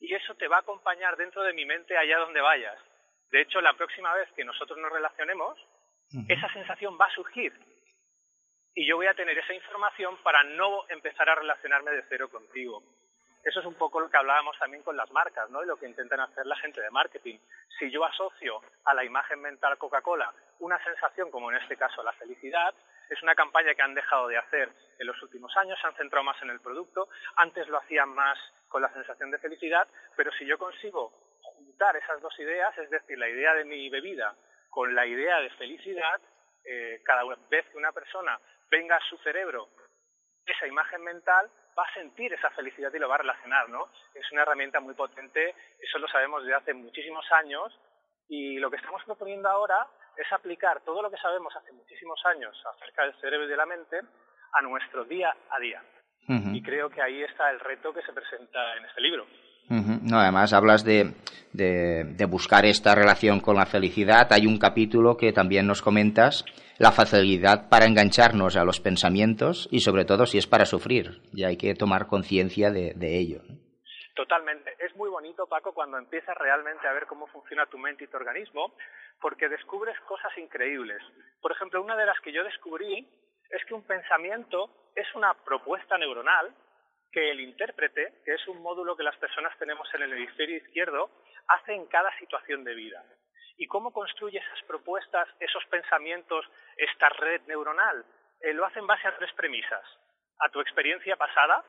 Y 0.00 0.14
eso 0.14 0.34
te 0.34 0.48
va 0.48 0.56
a 0.56 0.60
acompañar 0.60 1.16
dentro 1.16 1.42
de 1.42 1.52
mi 1.52 1.64
mente 1.64 1.96
allá 1.96 2.18
donde 2.18 2.40
vayas. 2.40 2.78
De 3.30 3.40
hecho, 3.40 3.60
la 3.60 3.72
próxima 3.74 4.12
vez 4.14 4.30
que 4.32 4.44
nosotros 4.44 4.78
nos 4.78 4.92
relacionemos, 4.92 5.58
esa 6.28 6.52
sensación 6.52 6.98
va 7.00 7.06
a 7.06 7.14
surgir. 7.14 7.52
Y 8.74 8.86
yo 8.86 8.96
voy 8.96 9.06
a 9.06 9.14
tener 9.14 9.38
esa 9.38 9.54
información 9.54 10.16
para 10.22 10.44
no 10.44 10.88
empezar 10.88 11.28
a 11.28 11.34
relacionarme 11.34 11.92
de 11.92 12.04
cero 12.08 12.28
contigo. 12.30 12.82
Eso 13.42 13.60
es 13.60 13.66
un 13.66 13.74
poco 13.74 13.98
lo 13.98 14.08
que 14.08 14.16
hablábamos 14.16 14.56
también 14.58 14.82
con 14.82 14.96
las 14.96 15.10
marcas, 15.10 15.50
¿no? 15.50 15.62
Y 15.62 15.66
lo 15.66 15.76
que 15.76 15.86
intentan 15.86 16.20
hacer 16.20 16.46
la 16.46 16.56
gente 16.56 16.80
de 16.80 16.90
marketing. 16.90 17.38
Si 17.78 17.90
yo 17.90 18.04
asocio 18.04 18.60
a 18.84 18.94
la 18.94 19.04
imagen 19.04 19.40
mental 19.40 19.76
Coca-Cola 19.78 20.32
una 20.60 20.82
sensación, 20.84 21.30
como 21.30 21.50
en 21.50 21.58
este 21.58 21.76
caso 21.76 22.02
la 22.02 22.12
felicidad, 22.12 22.72
es 23.10 23.22
una 23.22 23.34
campaña 23.34 23.74
que 23.74 23.82
han 23.82 23.94
dejado 23.94 24.28
de 24.28 24.38
hacer 24.38 24.70
en 24.98 25.06
los 25.06 25.20
últimos 25.22 25.54
años, 25.56 25.78
se 25.80 25.86
han 25.88 25.94
centrado 25.96 26.24
más 26.24 26.40
en 26.42 26.50
el 26.50 26.60
producto, 26.60 27.08
antes 27.36 27.66
lo 27.68 27.78
hacían 27.78 28.10
más 28.10 28.38
con 28.68 28.80
la 28.80 28.92
sensación 28.92 29.30
de 29.30 29.38
felicidad, 29.38 29.88
pero 30.16 30.30
si 30.32 30.46
yo 30.46 30.56
consigo 30.56 31.12
juntar 31.42 31.96
esas 31.96 32.20
dos 32.22 32.38
ideas, 32.38 32.76
es 32.78 32.88
decir, 32.90 33.18
la 33.18 33.28
idea 33.28 33.54
de 33.54 33.64
mi 33.64 33.90
bebida 33.90 34.34
con 34.70 34.94
la 34.94 35.04
idea 35.04 35.40
de 35.40 35.50
felicidad, 35.50 36.20
eh, 36.64 37.02
cada 37.04 37.24
vez 37.50 37.66
que 37.66 37.76
una 37.76 37.92
persona 37.92 38.38
venga 38.70 38.96
a 38.96 39.08
su 39.10 39.18
cerebro 39.18 39.68
esa 40.46 40.66
imagen 40.66 41.02
mental, 41.02 41.50
va 41.78 41.84
a 41.84 41.94
sentir 41.94 42.32
esa 42.32 42.50
felicidad 42.50 42.92
y 42.92 42.98
lo 42.98 43.08
va 43.08 43.16
a 43.16 43.18
relacionar, 43.18 43.68
¿no? 43.68 43.88
Es 44.14 44.30
una 44.32 44.42
herramienta 44.42 44.80
muy 44.80 44.94
potente, 44.94 45.54
eso 45.80 45.98
lo 45.98 46.08
sabemos 46.08 46.42
desde 46.42 46.56
hace 46.56 46.74
muchísimos 46.74 47.24
años 47.32 47.78
y 48.28 48.58
lo 48.58 48.70
que 48.70 48.76
estamos 48.76 49.02
proponiendo 49.04 49.48
ahora 49.48 49.86
es 50.16 50.30
aplicar 50.32 50.80
todo 50.82 51.02
lo 51.02 51.10
que 51.10 51.16
sabemos 51.16 51.54
hace 51.56 51.72
muchísimos 51.72 52.20
años 52.26 52.54
acerca 52.74 53.04
del 53.04 53.14
cerebro 53.14 53.46
y 53.46 53.50
de 53.50 53.56
la 53.56 53.66
mente 53.66 54.00
a 54.52 54.62
nuestro 54.62 55.04
día 55.04 55.34
a 55.50 55.58
día. 55.58 55.82
Y 56.28 56.62
creo 56.62 56.88
que 56.88 57.02
ahí 57.02 57.22
está 57.22 57.50
el 57.50 57.58
reto 57.58 57.92
que 57.92 58.02
se 58.02 58.12
presenta 58.12 58.76
en 58.76 58.84
este 58.84 59.00
libro. 59.00 59.26
No, 59.72 60.18
además 60.18 60.52
hablas 60.52 60.84
de, 60.84 61.14
de, 61.54 62.26
buscar 62.26 62.66
esta 62.66 62.94
relación 62.94 63.40
con 63.40 63.56
la 63.56 63.64
felicidad. 63.64 64.30
Hay 64.30 64.46
un 64.46 64.58
capítulo 64.58 65.16
que 65.16 65.32
también 65.32 65.66
nos 65.66 65.80
comentas, 65.80 66.44
la 66.78 66.92
facilidad 66.92 67.70
para 67.70 67.86
engancharnos 67.86 68.56
a 68.56 68.64
los 68.64 68.80
pensamientos 68.80 69.68
y 69.70 69.80
sobre 69.80 70.04
todo 70.04 70.26
si 70.26 70.36
es 70.36 70.46
para 70.46 70.66
sufrir. 70.66 71.22
Y 71.32 71.44
hay 71.44 71.56
que 71.56 71.74
tomar 71.74 72.06
conciencia 72.06 72.70
de, 72.70 72.92
de 72.94 73.18
ello. 73.18 73.40
Totalmente. 74.14 74.76
Es 74.78 74.94
muy 74.94 75.08
bonito, 75.08 75.46
Paco, 75.46 75.72
cuando 75.72 75.96
empiezas 75.96 76.36
realmente 76.36 76.86
a 76.86 76.92
ver 76.92 77.06
cómo 77.06 77.26
funciona 77.28 77.64
tu 77.64 77.78
mente 77.78 78.04
y 78.04 78.08
tu 78.08 78.18
organismo, 78.18 78.74
porque 79.22 79.48
descubres 79.48 79.98
cosas 80.00 80.36
increíbles. 80.36 81.00
Por 81.40 81.50
ejemplo, 81.50 81.82
una 81.82 81.96
de 81.96 82.04
las 82.04 82.20
que 82.20 82.30
yo 82.30 82.44
descubrí 82.44 83.08
es 83.48 83.64
que 83.64 83.72
un 83.72 83.84
pensamiento 83.84 84.68
es 84.94 85.06
una 85.14 85.32
propuesta 85.32 85.96
neuronal 85.96 86.54
que 87.12 87.30
el 87.30 87.40
intérprete, 87.40 88.22
que 88.24 88.34
es 88.34 88.48
un 88.48 88.62
módulo 88.62 88.96
que 88.96 89.02
las 89.02 89.16
personas 89.16 89.56
tenemos 89.58 89.86
en 89.94 90.02
el 90.02 90.12
hemisferio 90.12 90.56
izquierdo, 90.56 91.10
hace 91.46 91.74
en 91.74 91.86
cada 91.86 92.16
situación 92.18 92.64
de 92.64 92.74
vida. 92.74 93.04
¿Y 93.58 93.66
cómo 93.66 93.92
construye 93.92 94.38
esas 94.38 94.62
propuestas, 94.66 95.28
esos 95.38 95.64
pensamientos, 95.66 96.44
esta 96.76 97.08
red 97.10 97.42
neuronal? 97.42 98.04
Eh, 98.40 98.54
lo 98.54 98.64
hace 98.64 98.78
en 98.78 98.86
base 98.86 99.06
a 99.06 99.16
tres 99.16 99.32
premisas. 99.34 99.84
A 100.38 100.48
tu 100.48 100.60
experiencia 100.60 101.16
pasada, 101.16 101.64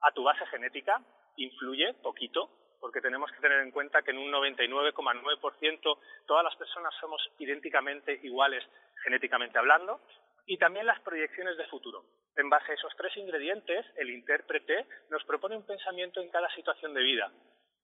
a 0.00 0.12
tu 0.12 0.22
base 0.22 0.46
genética, 0.46 1.00
influye 1.36 1.94
poquito, 1.94 2.48
porque 2.80 3.00
tenemos 3.00 3.30
que 3.32 3.40
tener 3.40 3.60
en 3.60 3.72
cuenta 3.72 4.02
que 4.02 4.12
en 4.12 4.18
un 4.18 4.30
99,9% 4.32 5.98
todas 6.26 6.44
las 6.44 6.56
personas 6.56 6.94
somos 7.00 7.20
idénticamente 7.38 8.20
iguales 8.22 8.64
genéticamente 9.02 9.58
hablando, 9.58 10.00
y 10.46 10.58
también 10.58 10.86
las 10.86 11.00
proyecciones 11.00 11.56
de 11.56 11.66
futuro. 11.66 12.04
En 12.36 12.48
base 12.48 12.72
a 12.72 12.74
esos 12.74 12.94
tres 12.96 13.16
ingredientes, 13.16 13.84
el 13.96 14.10
intérprete 14.10 14.86
nos 15.10 15.24
propone 15.24 15.56
un 15.56 15.66
pensamiento 15.66 16.20
en 16.20 16.30
cada 16.30 16.48
situación 16.54 16.94
de 16.94 17.02
vida. 17.02 17.32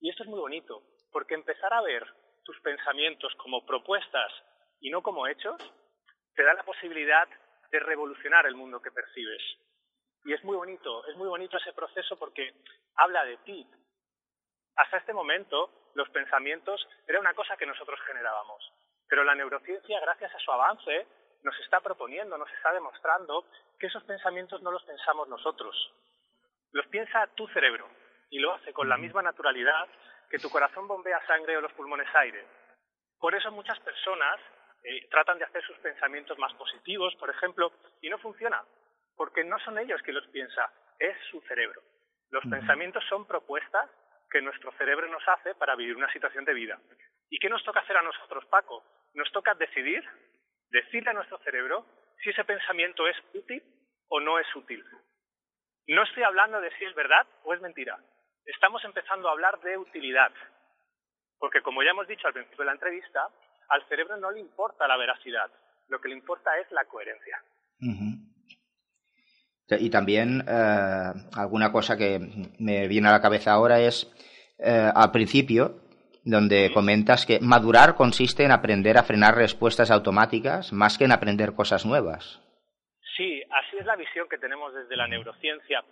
Y 0.00 0.10
esto 0.10 0.22
es 0.22 0.28
muy 0.28 0.38
bonito, 0.38 0.82
porque 1.10 1.34
empezar 1.34 1.72
a 1.72 1.82
ver 1.82 2.06
tus 2.44 2.60
pensamientos 2.60 3.34
como 3.36 3.64
propuestas 3.66 4.32
y 4.80 4.90
no 4.90 5.02
como 5.02 5.26
hechos, 5.26 5.56
te 6.34 6.42
da 6.42 6.54
la 6.54 6.64
posibilidad 6.64 7.28
de 7.70 7.80
revolucionar 7.80 8.46
el 8.46 8.54
mundo 8.54 8.80
que 8.80 8.90
percibes. 8.90 9.42
Y 10.24 10.32
es 10.32 10.44
muy 10.44 10.56
bonito, 10.56 11.06
es 11.06 11.16
muy 11.16 11.28
bonito 11.28 11.56
ese 11.56 11.72
proceso 11.72 12.16
porque 12.18 12.54
habla 12.96 13.24
de 13.24 13.38
ti, 13.38 13.66
hasta 14.76 14.96
este 14.96 15.12
momento, 15.12 15.90
los 15.94 16.08
pensamientos 16.10 16.86
era 17.06 17.20
una 17.20 17.34
cosa 17.34 17.56
que 17.56 17.66
nosotros 17.66 18.00
generábamos. 18.06 18.72
Pero 19.08 19.24
la 19.24 19.34
neurociencia, 19.34 20.00
gracias 20.00 20.34
a 20.34 20.38
su 20.38 20.50
avance, 20.50 21.06
nos 21.42 21.58
está 21.60 21.80
proponiendo, 21.80 22.38
nos 22.38 22.50
está 22.52 22.72
demostrando 22.72 23.46
que 23.78 23.86
esos 23.86 24.04
pensamientos 24.04 24.62
no 24.62 24.70
los 24.70 24.82
pensamos 24.84 25.28
nosotros. 25.28 25.74
Los 26.72 26.86
piensa 26.86 27.26
tu 27.34 27.46
cerebro 27.48 27.88
y 28.30 28.38
lo 28.38 28.52
hace 28.54 28.72
con 28.72 28.88
la 28.88 28.96
misma 28.96 29.22
naturalidad 29.22 29.88
que 30.30 30.38
tu 30.38 30.48
corazón 30.48 30.88
bombea 30.88 31.24
sangre 31.26 31.56
o 31.56 31.60
los 31.60 31.72
pulmones 31.72 32.08
aire. 32.14 32.46
Por 33.18 33.34
eso 33.34 33.50
muchas 33.52 33.78
personas 33.80 34.40
eh, 34.84 35.06
tratan 35.10 35.38
de 35.38 35.44
hacer 35.44 35.62
sus 35.64 35.76
pensamientos 35.78 36.38
más 36.38 36.52
positivos, 36.54 37.14
por 37.16 37.30
ejemplo, 37.30 37.72
y 38.00 38.08
no 38.08 38.18
funciona, 38.18 38.64
porque 39.16 39.44
no 39.44 39.58
son 39.60 39.78
ellos 39.78 40.00
quienes 40.02 40.22
los 40.24 40.32
piensa, 40.32 40.72
es 40.98 41.16
su 41.30 41.40
cerebro. 41.42 41.82
Los 42.30 42.44
pensamientos 42.46 43.04
son 43.08 43.26
propuestas 43.26 43.90
que 44.30 44.40
nuestro 44.40 44.72
cerebro 44.72 45.06
nos 45.08 45.22
hace 45.28 45.54
para 45.54 45.76
vivir 45.76 45.94
una 45.94 46.10
situación 46.12 46.46
de 46.46 46.54
vida. 46.54 46.80
¿Y 47.28 47.38
qué 47.38 47.50
nos 47.50 47.62
toca 47.62 47.80
hacer 47.80 47.96
a 47.96 48.02
nosotros, 48.02 48.44
Paco? 48.46 48.82
Nos 49.14 49.30
toca 49.30 49.54
decidir, 49.54 50.02
decirle 50.72 51.10
a 51.10 51.14
nuestro 51.14 51.38
cerebro 51.38 51.86
si 52.22 52.30
ese 52.30 52.44
pensamiento 52.44 53.06
es 53.06 53.16
útil 53.34 53.62
o 54.08 54.20
no 54.20 54.38
es 54.38 54.46
útil. 54.56 54.82
No 55.88 56.02
estoy 56.02 56.22
hablando 56.22 56.60
de 56.60 56.70
si 56.78 56.84
es 56.84 56.94
verdad 56.94 57.26
o 57.44 57.54
es 57.54 57.60
mentira. 57.60 57.98
estamos 58.46 58.84
empezando 58.84 59.28
a 59.28 59.32
hablar 59.32 59.60
de 59.60 59.78
utilidad. 59.78 60.32
Porque 61.38 61.62
como 61.62 61.82
ya 61.82 61.90
hemos 61.90 62.08
dicho 62.08 62.26
al 62.26 62.32
principio 62.32 62.58
de 62.58 62.66
la 62.66 62.72
entrevista, 62.72 63.28
al 63.68 63.86
cerebro 63.88 64.16
no 64.16 64.30
le 64.30 64.40
importa 64.40 64.88
la 64.88 64.96
veracidad, 64.96 65.50
lo 65.88 66.00
que 66.00 66.08
le 66.08 66.14
importa 66.14 66.58
es 66.58 66.70
la 66.72 66.84
coherencia. 66.84 67.42
Y 69.80 69.90
también 69.90 70.44
eh, 70.46 71.12
alguna 71.34 71.72
cosa 71.72 71.96
que 71.96 72.20
me 72.58 72.88
viene 72.88 73.08
a 73.08 73.12
la 73.12 73.22
cabeza 73.22 73.52
ahora 73.52 73.80
es 73.80 74.06
eh, 74.58 74.90
al 74.94 75.10
principio, 75.10 75.81
donde 76.24 76.70
comentas 76.72 77.26
que 77.26 77.40
madurar 77.40 77.94
consiste 77.96 78.44
en 78.44 78.52
aprender 78.52 78.96
a 78.96 79.02
frenar 79.02 79.34
respuestas 79.34 79.90
automáticas 79.90 80.72
más 80.72 80.98
que 80.98 81.04
en 81.04 81.12
aprender 81.12 81.54
cosas 81.54 81.84
nuevas. 81.84 82.40
Sí, 83.16 83.42
así 83.50 83.76
es 83.78 83.86
la 83.86 83.96
visión 83.96 84.28
que 84.28 84.38
tenemos 84.38 84.72
desde 84.74 84.96
la 84.96 85.08
neurociencia. 85.08 85.84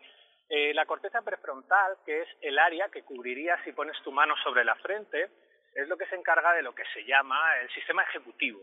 Eh, 0.49 0.75
la 0.75 0.87
corteza 0.87 1.23
prefrontal, 1.23 1.99
que 2.05 2.23
es 2.23 2.29
el 2.41 2.59
área 2.59 2.89
que 2.89 3.03
cubriría 3.03 3.63
si 3.65 3.73
pones 3.73 3.97
tu 4.03 4.11
mano 4.11 4.35
sobre 4.43 4.65
la 4.65 4.75
frente, 4.77 5.29
es 5.75 5.89
lo 5.89 5.97
que 5.97 6.07
se 6.07 6.17
encarga 6.17 6.53
de 6.55 6.63
lo 6.63 6.75
que 6.75 6.85
se 6.93 7.05
llama 7.05 7.39
el 7.63 7.71
sistema 7.71 8.03
ejecutivo. 8.03 8.61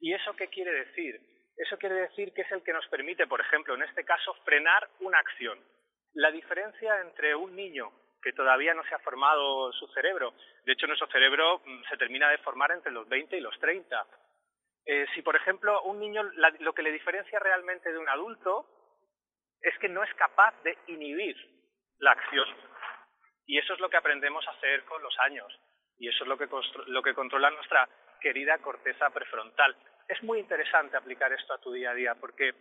¿Y 0.00 0.12
eso 0.12 0.34
qué 0.34 0.48
quiere 0.48 0.72
decir? 0.72 1.20
Eso 1.56 1.76
quiere 1.76 1.96
decir 1.96 2.32
que 2.32 2.42
es 2.42 2.50
el 2.52 2.62
que 2.62 2.72
nos 2.72 2.86
permite, 2.88 3.26
por 3.26 3.40
ejemplo, 3.40 3.74
en 3.74 3.82
este 3.82 4.04
caso, 4.04 4.34
frenar 4.44 4.88
una 5.00 5.18
acción. 5.18 5.58
La 6.14 6.30
diferencia 6.30 7.00
entre 7.02 7.34
un 7.34 7.54
niño 7.54 7.92
que 8.22 8.32
todavía 8.32 8.74
no 8.74 8.84
se 8.84 8.94
ha 8.94 8.98
formado 8.98 9.72
su 9.72 9.86
cerebro, 9.88 10.34
de 10.64 10.72
hecho 10.72 10.86
nuestro 10.86 11.08
cerebro 11.08 11.60
mm, 11.64 11.82
se 11.88 11.96
termina 11.96 12.28
de 12.30 12.38
formar 12.38 12.72
entre 12.72 12.92
los 12.92 13.08
20 13.08 13.36
y 13.36 13.40
los 13.40 13.58
30. 13.58 14.06
Eh, 14.86 15.06
si, 15.14 15.22
por 15.22 15.36
ejemplo, 15.36 15.82
un 15.82 16.00
niño, 16.00 16.22
lo 16.60 16.72
que 16.72 16.82
le 16.82 16.92
diferencia 16.92 17.38
realmente 17.38 17.92
de 17.92 17.98
un 17.98 18.08
adulto 18.08 18.66
es 19.60 19.76
que 19.78 19.88
no 19.88 20.02
es 20.02 20.12
capaz 20.14 20.54
de 20.62 20.76
inhibir 20.86 21.36
la 21.98 22.12
acción. 22.12 22.48
Y 23.46 23.58
eso 23.58 23.74
es 23.74 23.80
lo 23.80 23.90
que 23.90 23.96
aprendemos 23.96 24.46
a 24.46 24.52
hacer 24.52 24.84
con 24.84 25.02
los 25.02 25.18
años. 25.20 25.52
Y 25.98 26.08
eso 26.08 26.24
es 26.24 26.28
lo 26.28 26.38
que, 26.38 26.48
lo 26.86 27.02
que 27.02 27.14
controla 27.14 27.50
nuestra 27.50 27.88
querida 28.20 28.58
corteza 28.58 29.10
prefrontal. 29.10 29.76
Es 30.08 30.22
muy 30.22 30.38
interesante 30.38 30.96
aplicar 30.96 31.32
esto 31.32 31.52
a 31.52 31.58
tu 31.58 31.72
día 31.72 31.90
a 31.90 31.94
día 31.94 32.14
porque 32.14 32.54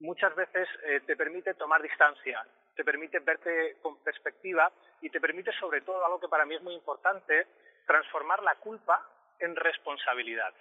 muchas 0.00 0.34
veces 0.34 0.68
eh, 0.84 1.00
te 1.06 1.16
permite 1.16 1.54
tomar 1.54 1.82
distancia, 1.82 2.46
te 2.76 2.84
permite 2.84 3.18
verte 3.20 3.78
con 3.82 4.02
perspectiva 4.02 4.70
y 5.00 5.10
te 5.10 5.20
permite 5.20 5.50
sobre 5.58 5.80
todo 5.80 6.04
algo 6.04 6.20
que 6.20 6.28
para 6.28 6.44
mí 6.44 6.54
es 6.54 6.62
muy 6.62 6.74
importante, 6.74 7.46
transformar 7.86 8.42
la 8.42 8.54
culpa 8.56 9.02
en 9.38 9.56
responsabilidad. 9.56 10.52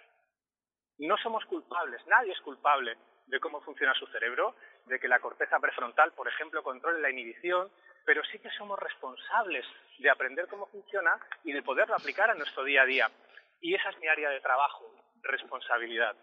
No 0.98 1.17
somos 1.17 1.43
culpables, 1.45 2.01
nadie 2.07 2.31
es 2.31 2.39
culpable 2.39 2.98
de 3.27 3.39
cómo 3.39 3.60
funciona 3.62 3.93
su 3.95 4.07
cerebro, 4.07 4.55
de 4.86 5.00
que 5.00 5.07
la 5.07 5.19
corteza 5.19 5.60
prefrontal, 5.60 6.13
por 6.13 6.27
ejemplo, 6.27 6.63
controle 6.63 7.01
la 7.01 7.10
inhibición, 7.10 7.69
pero 8.05 8.24
sí 8.31 8.39
que 8.39 8.50
somos 8.51 8.79
responsables 8.79 9.65
de 9.98 10.10
aprender 10.10 10.48
cómo 10.48 10.67
funciona 10.67 11.19
y 11.43 11.51
de 11.51 11.63
poderlo 11.63 11.95
aplicar 11.95 12.29
a 12.29 12.36
nuestro 12.36 12.63
día 12.63 12.84
a 12.84 12.86
día. 12.86 13.12
Y 13.60 13.74
esa 13.74 13.89
es 13.89 14.00
mi 14.00 14.07
área 14.07 14.29
de 14.29 14.39
trabajo, 14.41 14.93
responsabilidad. 15.24 16.15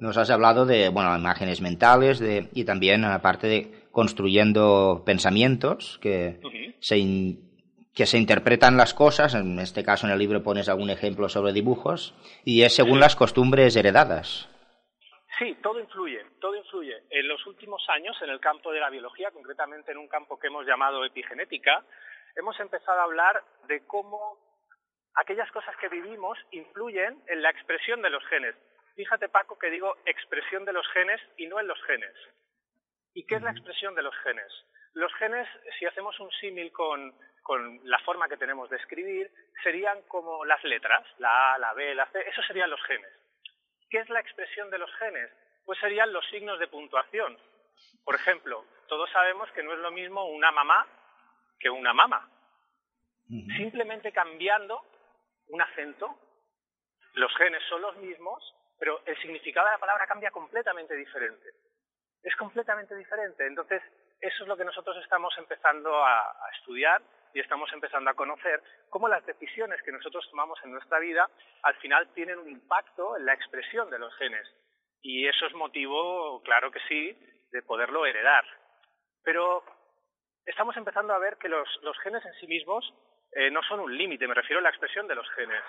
Nos 0.00 0.16
has 0.16 0.30
hablado 0.30 0.66
de 0.66 0.88
bueno, 0.88 1.16
imágenes 1.16 1.60
mentales 1.60 2.18
de, 2.18 2.48
y 2.52 2.64
también, 2.64 3.04
aparte 3.04 3.46
de 3.46 3.84
construyendo 3.90 5.02
pensamientos 5.06 5.98
que, 6.02 6.40
se 6.80 6.96
que 7.94 8.06
se 8.06 8.18
interpretan 8.18 8.76
las 8.76 8.92
cosas, 8.92 9.34
en 9.34 9.58
este 9.60 9.84
caso 9.84 10.06
en 10.06 10.12
el 10.12 10.18
libro 10.18 10.42
pones 10.42 10.68
algún 10.68 10.90
ejemplo 10.90 11.28
sobre 11.28 11.52
dibujos, 11.52 12.14
y 12.44 12.62
es 12.62 12.74
según 12.74 12.98
las 12.98 13.14
costumbres 13.14 13.76
heredadas. 13.76 14.50
Sí, 15.38 15.56
todo 15.62 15.80
influye, 15.80 16.20
todo 16.40 16.54
influye. 16.56 16.94
En 17.10 17.28
los 17.28 17.44
últimos 17.46 17.84
años, 17.88 18.16
en 18.22 18.30
el 18.30 18.40
campo 18.40 18.72
de 18.72 18.80
la 18.80 18.90
biología, 18.90 19.30
concretamente 19.30 19.92
en 19.92 19.98
un 19.98 20.08
campo 20.08 20.38
que 20.38 20.48
hemos 20.48 20.66
llamado 20.66 21.04
epigenética, 21.04 21.84
hemos 22.36 22.58
empezado 22.60 23.00
a 23.00 23.04
hablar 23.04 23.42
de 23.68 23.84
cómo 23.86 24.38
aquellas 25.14 25.50
cosas 25.52 25.74
que 25.80 25.88
vivimos 25.88 26.38
influyen 26.50 27.22
en 27.28 27.42
la 27.42 27.50
expresión 27.50 28.02
de 28.02 28.10
los 28.10 28.24
genes. 28.26 28.54
Fíjate, 28.94 29.28
Paco, 29.28 29.58
que 29.58 29.70
digo 29.70 29.96
expresión 30.04 30.64
de 30.64 30.72
los 30.72 30.86
genes 30.92 31.20
y 31.36 31.46
no 31.46 31.58
en 31.58 31.66
los 31.66 31.82
genes. 31.84 32.14
¿Y 33.14 33.26
qué 33.26 33.36
es 33.36 33.42
la 33.42 33.50
expresión 33.50 33.94
de 33.94 34.02
los 34.02 34.14
genes? 34.22 34.52
Los 34.92 35.12
genes, 35.14 35.48
si 35.78 35.86
hacemos 35.86 36.18
un 36.20 36.30
símil 36.32 36.70
con, 36.72 37.12
con 37.42 37.80
la 37.84 37.98
forma 38.00 38.28
que 38.28 38.36
tenemos 38.36 38.70
de 38.70 38.76
escribir, 38.76 39.30
serían 39.62 40.02
como 40.02 40.44
las 40.44 40.62
letras, 40.64 41.04
la 41.18 41.54
A, 41.54 41.58
la 41.58 41.72
B, 41.74 41.94
la 41.94 42.06
C, 42.06 42.20
esos 42.28 42.46
serían 42.46 42.70
los 42.70 42.82
genes. 42.84 43.10
¿Qué 43.90 43.98
es 43.98 44.08
la 44.08 44.20
expresión 44.20 44.70
de 44.70 44.78
los 44.78 44.92
genes? 44.96 45.30
Pues 45.64 45.78
serían 45.80 46.12
los 46.12 46.24
signos 46.26 46.58
de 46.58 46.68
puntuación. 46.68 47.38
Por 48.04 48.14
ejemplo, 48.14 48.64
todos 48.88 49.10
sabemos 49.10 49.50
que 49.52 49.62
no 49.62 49.72
es 49.72 49.78
lo 49.80 49.90
mismo 49.90 50.26
una 50.26 50.52
mamá 50.52 50.86
que 51.58 51.70
una 51.70 51.92
mama. 51.92 52.28
Simplemente 53.56 54.12
cambiando 54.12 54.82
un 55.48 55.60
acento, 55.60 56.18
los 57.14 57.34
genes 57.36 57.62
son 57.68 57.82
los 57.82 57.96
mismos, 57.96 58.54
pero 58.84 59.00
el 59.06 59.16
significado 59.16 59.66
de 59.66 59.72
la 59.72 59.78
palabra 59.78 60.06
cambia 60.06 60.30
completamente 60.30 60.94
diferente. 60.94 61.48
Es 62.22 62.36
completamente 62.36 62.94
diferente. 62.94 63.46
Entonces, 63.46 63.80
eso 64.20 64.42
es 64.42 64.46
lo 64.46 64.58
que 64.58 64.64
nosotros 64.66 64.98
estamos 65.02 65.32
empezando 65.38 66.04
a, 66.04 66.36
estudiar 66.58 67.00
y 67.32 67.40
estamos 67.40 67.72
empezando 67.72 68.10
a 68.10 68.14
conocer 68.14 68.62
cómo 68.90 69.08
las 69.08 69.24
decisiones 69.24 69.80
que 69.80 69.90
nosotros 69.90 70.28
tomamos 70.28 70.58
en 70.64 70.72
nuestra 70.72 70.98
vida 70.98 71.30
al 71.62 71.74
final 71.76 72.12
tienen 72.12 72.38
un 72.38 72.50
impacto 72.50 73.16
en 73.16 73.24
la 73.24 73.32
expresión 73.32 73.88
de 73.88 73.98
los 73.98 74.14
genes. 74.16 74.46
Y 75.00 75.26
eso 75.28 75.46
es 75.46 75.54
motivo, 75.54 76.42
claro 76.42 76.70
que 76.70 76.80
sí, 76.80 77.18
de 77.52 77.62
poderlo 77.62 78.04
heredar. 78.04 78.44
Pero 79.22 79.64
estamos 80.44 80.76
empezando 80.76 81.14
a 81.14 81.18
ver 81.18 81.38
que 81.38 81.48
los, 81.48 81.66
genes 82.02 82.22
en 82.26 82.34
sí 82.34 82.46
mismos 82.46 82.84
eh, 83.32 83.50
no 83.50 83.62
son 83.62 83.80
un 83.80 83.96
límite, 83.96 84.28
me 84.28 84.34
refiero 84.34 84.60
a 84.60 84.62
la 84.62 84.68
expresión 84.68 85.08
de 85.08 85.14
los 85.14 85.30
genes. 85.30 85.62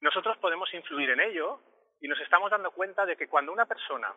Nosotros 0.00 0.38
podemos 0.38 0.72
influir 0.72 1.10
en 1.10 1.20
ello 1.20 1.60
y 2.00 2.08
nos 2.08 2.20
estamos 2.20 2.50
dando 2.50 2.70
cuenta 2.70 3.04
de 3.06 3.16
que 3.16 3.28
cuando 3.28 3.52
una 3.52 3.66
persona 3.66 4.14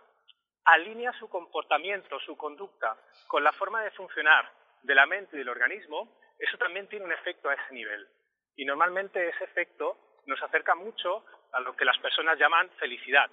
alinea 0.66 1.14
su 1.14 1.30
comportamiento, 1.30 2.20
su 2.20 2.38
conducta, 2.38 2.96
con 3.28 3.44
la 3.44 3.52
forma 3.54 3.82
de 3.82 3.92
funcionar 3.92 4.52
de 4.84 4.96
la 4.96 5.06
mente 5.06 5.36
y 5.36 5.40
del 5.40 5.50
organismo, 5.50 6.18
eso 6.38 6.58
también 6.58 6.88
tiene 6.88 7.06
un 7.06 7.12
efecto 7.12 7.50
a 7.50 7.54
ese 7.54 7.74
nivel. 7.74 8.08
Y 8.56 8.66
normalmente 8.66 9.30
ese 9.30 9.44
efecto 9.46 9.98
nos 10.26 10.42
acerca 10.44 10.76
mucho 10.76 11.26
a 11.54 11.60
lo 11.60 11.76
que 11.76 11.86
las 11.86 11.98
personas 12.00 12.38
llaman 12.38 12.70
felicidad. 12.72 13.30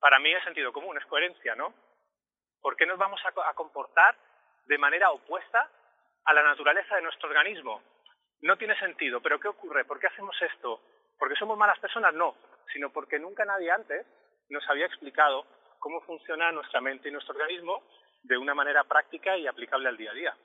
Para 0.00 0.18
mí 0.18 0.32
es 0.32 0.44
sentido 0.44 0.72
común, 0.72 0.96
es 0.98 1.06
coherencia, 1.06 1.54
¿no? 1.54 1.74
¿Por 2.60 2.76
qué 2.76 2.86
nos 2.86 2.98
vamos 2.98 3.20
a, 3.24 3.54
comportar 3.54 4.16
de 4.66 4.78
manera 4.78 5.10
opuesta 5.10 5.70
a 6.24 6.32
la 6.32 6.42
naturaleza 6.42 6.96
de 6.96 7.02
nuestro 7.02 7.28
organismo? 7.28 7.82
No 8.40 8.56
tiene 8.56 8.78
sentido, 8.78 9.20
pero 9.20 9.38
¿qué 9.38 9.48
ocurre? 9.48 9.84
¿Por 9.84 10.00
qué 10.00 10.06
hacemos 10.06 10.36
esto? 10.42 10.80
¿Porque 11.18 11.36
somos 11.36 11.58
malas 11.58 11.78
personas? 11.78 12.14
No, 12.14 12.36
sino 12.72 12.90
porque 12.90 13.18
nunca 13.18 13.44
nadie 13.44 13.70
antes 13.70 14.06
nos 14.48 14.68
había 14.68 14.86
explicado 14.86 15.44
cómo 15.78 16.00
funciona 16.02 16.52
nuestra 16.52 16.80
mente 16.80 17.08
y 17.08 17.12
nuestro 17.12 17.34
organismo 17.34 17.82
de 18.22 18.38
una 18.38 18.54
manera 18.54 18.84
práctica 18.84 19.36
y 19.36 19.46
aplicable 19.46 19.88
al 19.88 19.96
día 19.96 20.10
a 20.10 20.14
día. 20.14 20.36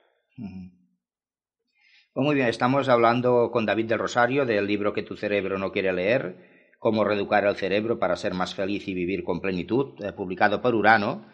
Pues 2.12 2.24
muy 2.26 2.34
bien, 2.34 2.48
estamos 2.48 2.88
hablando 2.88 3.50
con 3.50 3.66
David 3.66 3.86
del 3.86 3.98
Rosario 3.98 4.44
del 4.44 4.66
libro 4.66 4.92
que 4.92 5.02
tu 5.02 5.16
cerebro 5.16 5.58
no 5.58 5.72
quiere 5.72 5.92
leer, 5.92 6.60
Cómo 6.80 7.04
reeducar 7.04 7.44
el 7.44 7.56
cerebro 7.56 7.98
para 7.98 8.16
ser 8.16 8.32
más 8.32 8.54
feliz 8.54 8.88
y 8.88 8.94
vivir 8.94 9.22
con 9.22 9.42
plenitud, 9.42 10.02
eh, 10.02 10.12
publicado 10.12 10.62
por 10.62 10.74
Urano. 10.74 11.26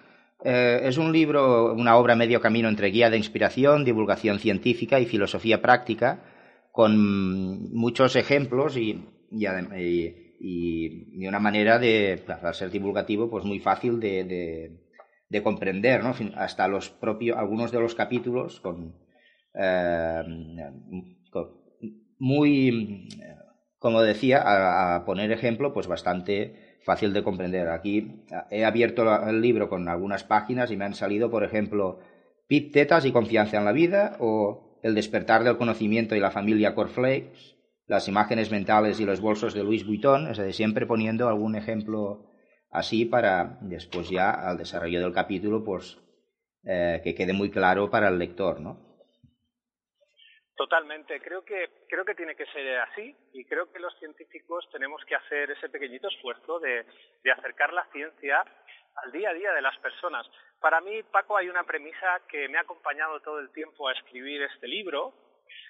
Eh, 0.42 0.80
es 0.82 0.98
un 0.98 1.12
libro, 1.12 1.72
una 1.72 1.96
obra 1.96 2.16
medio 2.16 2.40
camino 2.40 2.68
entre 2.68 2.88
guía 2.88 3.10
de 3.10 3.16
inspiración, 3.16 3.84
divulgación 3.84 4.40
científica 4.40 4.98
y 4.98 5.06
filosofía 5.06 5.62
práctica, 5.62 6.24
con 6.72 7.72
muchos 7.72 8.16
ejemplos 8.16 8.76
y, 8.76 9.04
de 10.38 11.28
una 11.28 11.38
manera 11.38 11.78
de, 11.78 12.22
para 12.26 12.52
ser 12.52 12.70
divulgativo, 12.70 13.30
pues 13.30 13.44
muy 13.44 13.58
fácil 13.58 14.00
de, 14.00 14.78
de 15.28 15.42
comprender, 15.42 16.02
¿no? 16.02 16.14
Hasta 16.36 16.68
los 16.68 16.90
propios, 16.90 17.36
algunos 17.36 17.72
de 17.72 17.80
los 17.80 17.94
capítulos 17.94 18.60
con 18.60 18.94
eh, 19.58 20.22
muy, 22.18 23.08
como 23.78 24.02
decía, 24.02 24.42
a, 24.94 25.04
poner 25.04 25.32
ejemplo, 25.32 25.72
pues 25.72 25.86
bastante 25.86 26.78
fácil 26.84 27.12
de 27.12 27.22
comprender. 27.22 27.68
Aquí 27.68 28.24
he 28.50 28.64
abierto 28.64 29.28
el 29.28 29.40
libro 29.40 29.68
con 29.68 29.88
algunas 29.88 30.24
páginas 30.24 30.70
y 30.70 30.76
me 30.76 30.84
han 30.84 30.94
salido, 30.94 31.30
por 31.30 31.44
ejemplo, 31.44 31.98
Pit 32.46 32.72
Tetas 32.72 33.04
y 33.04 33.12
Confianza 33.12 33.58
en 33.58 33.64
la 33.64 33.72
Vida 33.72 34.16
o 34.20 34.78
El 34.82 34.94
despertar 34.94 35.42
del 35.42 35.56
conocimiento 35.56 36.14
y 36.14 36.20
la 36.20 36.30
familia 36.30 36.74
Corflakes, 36.74 37.55
las 37.86 38.08
imágenes 38.08 38.50
mentales 38.50 39.00
y 39.00 39.04
los 39.04 39.20
bolsos 39.20 39.54
de 39.54 39.62
Luis 39.62 39.86
Vuitton, 39.86 40.28
es 40.28 40.38
decir, 40.38 40.54
siempre 40.54 40.86
poniendo 40.86 41.28
algún 41.28 41.54
ejemplo 41.54 42.30
así 42.70 43.04
para 43.04 43.58
después 43.62 44.10
ya 44.10 44.30
al 44.30 44.58
desarrollo 44.58 45.00
del 45.00 45.12
capítulo, 45.12 45.64
pues 45.64 45.98
eh, 46.64 47.00
que 47.02 47.14
quede 47.14 47.32
muy 47.32 47.50
claro 47.50 47.88
para 47.90 48.08
el 48.08 48.18
lector, 48.18 48.60
¿no? 48.60 48.84
Totalmente, 50.56 51.20
creo 51.20 51.44
que, 51.44 51.84
creo 51.86 52.04
que 52.04 52.14
tiene 52.14 52.34
que 52.34 52.46
ser 52.46 52.78
así 52.80 53.14
y 53.34 53.44
creo 53.44 53.70
que 53.70 53.78
los 53.78 53.94
científicos 53.98 54.66
tenemos 54.72 55.04
que 55.04 55.14
hacer 55.14 55.50
ese 55.50 55.68
pequeñito 55.68 56.08
esfuerzo 56.08 56.58
de, 56.58 56.86
de 57.22 57.30
acercar 57.30 57.74
la 57.74 57.86
ciencia 57.92 58.42
al 59.04 59.12
día 59.12 59.30
a 59.30 59.34
día 59.34 59.52
de 59.52 59.60
las 59.60 59.76
personas. 59.78 60.26
Para 60.58 60.80
mí, 60.80 61.02
Paco, 61.02 61.36
hay 61.36 61.50
una 61.50 61.64
premisa 61.64 62.22
que 62.26 62.48
me 62.48 62.56
ha 62.56 62.62
acompañado 62.62 63.20
todo 63.20 63.38
el 63.38 63.50
tiempo 63.50 63.86
a 63.86 63.92
escribir 63.92 64.40
este 64.42 64.66
libro 64.66 65.12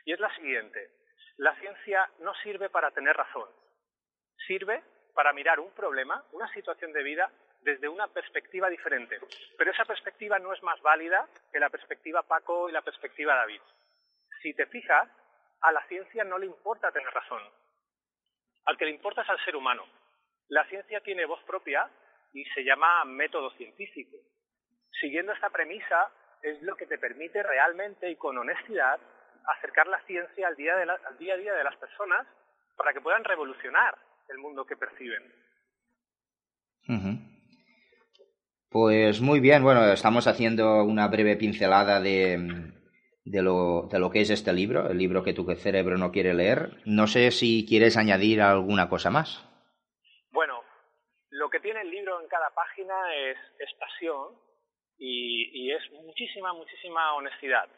y 0.04 0.12
es 0.12 0.20
la 0.20 0.32
siguiente. 0.36 0.88
La 1.38 1.54
ciencia 1.56 2.08
no 2.20 2.34
sirve 2.36 2.70
para 2.70 2.90
tener 2.90 3.16
razón, 3.16 3.48
sirve 4.46 4.82
para 5.14 5.32
mirar 5.32 5.60
un 5.60 5.70
problema, 5.72 6.24
una 6.32 6.50
situación 6.52 6.92
de 6.92 7.02
vida, 7.02 7.30
desde 7.60 7.88
una 7.88 8.06
perspectiva 8.08 8.68
diferente. 8.68 9.18
Pero 9.58 9.70
esa 9.70 9.84
perspectiva 9.84 10.38
no 10.38 10.52
es 10.52 10.62
más 10.62 10.80
válida 10.82 11.28
que 11.52 11.58
la 11.58 11.68
perspectiva 11.68 12.22
Paco 12.22 12.68
y 12.68 12.72
la 12.72 12.82
perspectiva 12.82 13.34
David. 13.34 13.60
Si 14.40 14.54
te 14.54 14.66
fijas, 14.66 15.08
a 15.62 15.72
la 15.72 15.84
ciencia 15.88 16.24
no 16.24 16.38
le 16.38 16.46
importa 16.46 16.92
tener 16.92 17.12
razón. 17.12 17.42
Al 18.66 18.76
que 18.76 18.84
le 18.84 18.92
importa 18.92 19.22
es 19.22 19.28
al 19.28 19.44
ser 19.44 19.56
humano. 19.56 19.84
La 20.48 20.64
ciencia 20.68 21.00
tiene 21.00 21.24
voz 21.24 21.42
propia 21.44 21.90
y 22.32 22.44
se 22.46 22.62
llama 22.62 23.04
método 23.04 23.50
científico. 23.52 24.16
Siguiendo 25.00 25.32
esta 25.32 25.50
premisa 25.50 26.10
es 26.42 26.62
lo 26.62 26.76
que 26.76 26.86
te 26.86 26.98
permite 26.98 27.42
realmente 27.42 28.08
y 28.08 28.16
con 28.16 28.38
honestidad 28.38 29.00
acercar 29.46 29.86
la 29.86 30.00
ciencia 30.06 30.48
al 30.48 30.56
día, 30.56 30.74
al 30.74 31.18
día 31.18 31.34
a 31.34 31.36
día 31.36 31.54
de 31.54 31.64
las 31.64 31.76
personas 31.76 32.26
para 32.76 32.92
que 32.92 33.00
puedan 33.00 33.24
revolucionar 33.24 33.96
el 34.28 34.38
mundo 34.38 34.64
que 34.64 34.76
perciben. 34.76 35.22
Pues 38.70 39.20
muy 39.20 39.40
bien, 39.40 39.62
bueno, 39.62 39.92
estamos 39.92 40.26
haciendo 40.26 40.84
una 40.84 41.08
breve 41.08 41.36
pincelada 41.36 42.00
de, 42.00 42.72
de, 43.24 43.42
lo, 43.42 43.88
de 43.90 43.98
lo 43.98 44.10
que 44.10 44.20
es 44.20 44.30
este 44.30 44.52
libro, 44.52 44.88
el 44.88 44.98
libro 44.98 45.22
que 45.22 45.32
tu 45.32 45.44
cerebro 45.54 45.98
no 45.98 46.12
quiere 46.12 46.34
leer. 46.34 46.80
No 46.84 47.06
sé 47.06 47.30
si 47.30 47.66
quieres 47.66 47.96
añadir 47.96 48.40
alguna 48.40 48.88
cosa 48.88 49.10
más. 49.10 49.44
Bueno, 50.30 50.62
lo 51.30 51.50
que 51.50 51.60
tiene 51.60 51.80
el 51.82 51.90
libro 51.90 52.20
en 52.20 52.28
cada 52.28 52.50
página 52.50 52.94
es, 53.14 53.36
es 53.58 53.72
pasión 53.78 54.34
y, 54.98 55.50
y, 55.52 55.72
es 55.72 55.82
muchísima, 55.92 56.52
muchísima 56.52 57.14
honestidad. 57.14 57.68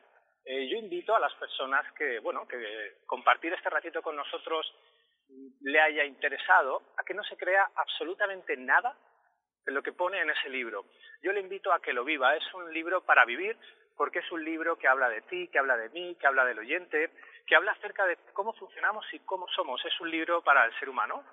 Eh, 0.50 0.66
yo 0.66 0.78
invito 0.78 1.14
a 1.14 1.20
las 1.20 1.34
personas 1.34 1.84
que, 1.92 2.20
bueno, 2.20 2.48
que 2.48 3.02
compartir 3.04 3.52
este 3.52 3.68
ratito 3.68 4.00
con 4.00 4.16
nosotros 4.16 4.74
le 5.60 5.78
haya 5.78 6.06
interesado 6.06 6.84
a 6.96 7.04
que 7.04 7.12
no 7.12 7.22
se 7.24 7.36
crea 7.36 7.68
absolutamente 7.74 8.56
nada 8.56 8.96
de 9.66 9.72
lo 9.72 9.82
que 9.82 9.92
pone 9.92 10.18
en 10.18 10.30
ese 10.30 10.48
libro. 10.48 10.86
Yo 11.20 11.32
le 11.32 11.40
invito 11.40 11.70
a 11.70 11.82
que 11.82 11.92
lo 11.92 12.02
viva. 12.02 12.34
Es 12.34 12.54
un 12.54 12.72
libro 12.72 13.04
para 13.04 13.26
vivir 13.26 13.58
porque 13.94 14.20
es 14.20 14.32
un 14.32 14.42
libro 14.42 14.78
que 14.78 14.88
habla 14.88 15.10
de 15.10 15.20
ti, 15.20 15.48
que 15.48 15.58
habla 15.58 15.76
de 15.76 15.90
mí, 15.90 16.16
que 16.18 16.26
habla 16.26 16.46
del 16.46 16.60
oyente, 16.60 17.10
que 17.46 17.54
habla 17.54 17.72
acerca 17.72 18.06
de 18.06 18.16
cómo 18.32 18.54
funcionamos 18.54 19.04
y 19.12 19.18
cómo 19.18 19.46
somos. 19.48 19.84
Es 19.84 20.00
un 20.00 20.10
libro 20.10 20.42
para 20.42 20.64
el 20.64 20.72
ser 20.78 20.88
humano. 20.88 21.24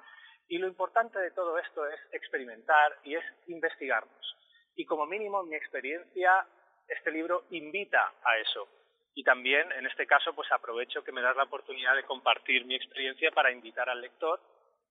Y 0.50 0.58
lo 0.58 0.68
importante 0.68 1.20
de 1.20 1.32
todo 1.32 1.58
esto 1.58 1.88
es 1.88 2.02
experimentar 2.12 2.98
y 3.06 3.16
es 3.16 3.24
investigarnos. 3.48 4.36
Y 4.76 4.84
como 4.84 5.06
mínimo, 5.06 5.42
en 5.42 5.52
mi 5.52 5.56
experiencia, 5.56 6.46
este 6.90 7.12
libro 7.12 7.46
invita 7.52 8.12
a 8.22 8.38
eso 8.40 8.68
y 9.16 9.24
también, 9.24 9.72
en 9.72 9.86
este 9.88 10.06
caso, 10.06 10.34
pues 10.36 10.52
aprovecho 10.52 11.02
que 11.02 11.14
me 11.14 11.22
das 11.22 11.38
la 11.38 11.44
oportunidad 11.44 11.96
de 11.96 12.04
compartir 12.04 12.66
mi 12.66 12.76
experiencia 12.76 13.32
para 13.32 13.52
invitar 13.52 13.90
al 13.90 14.02
lector 14.02 14.40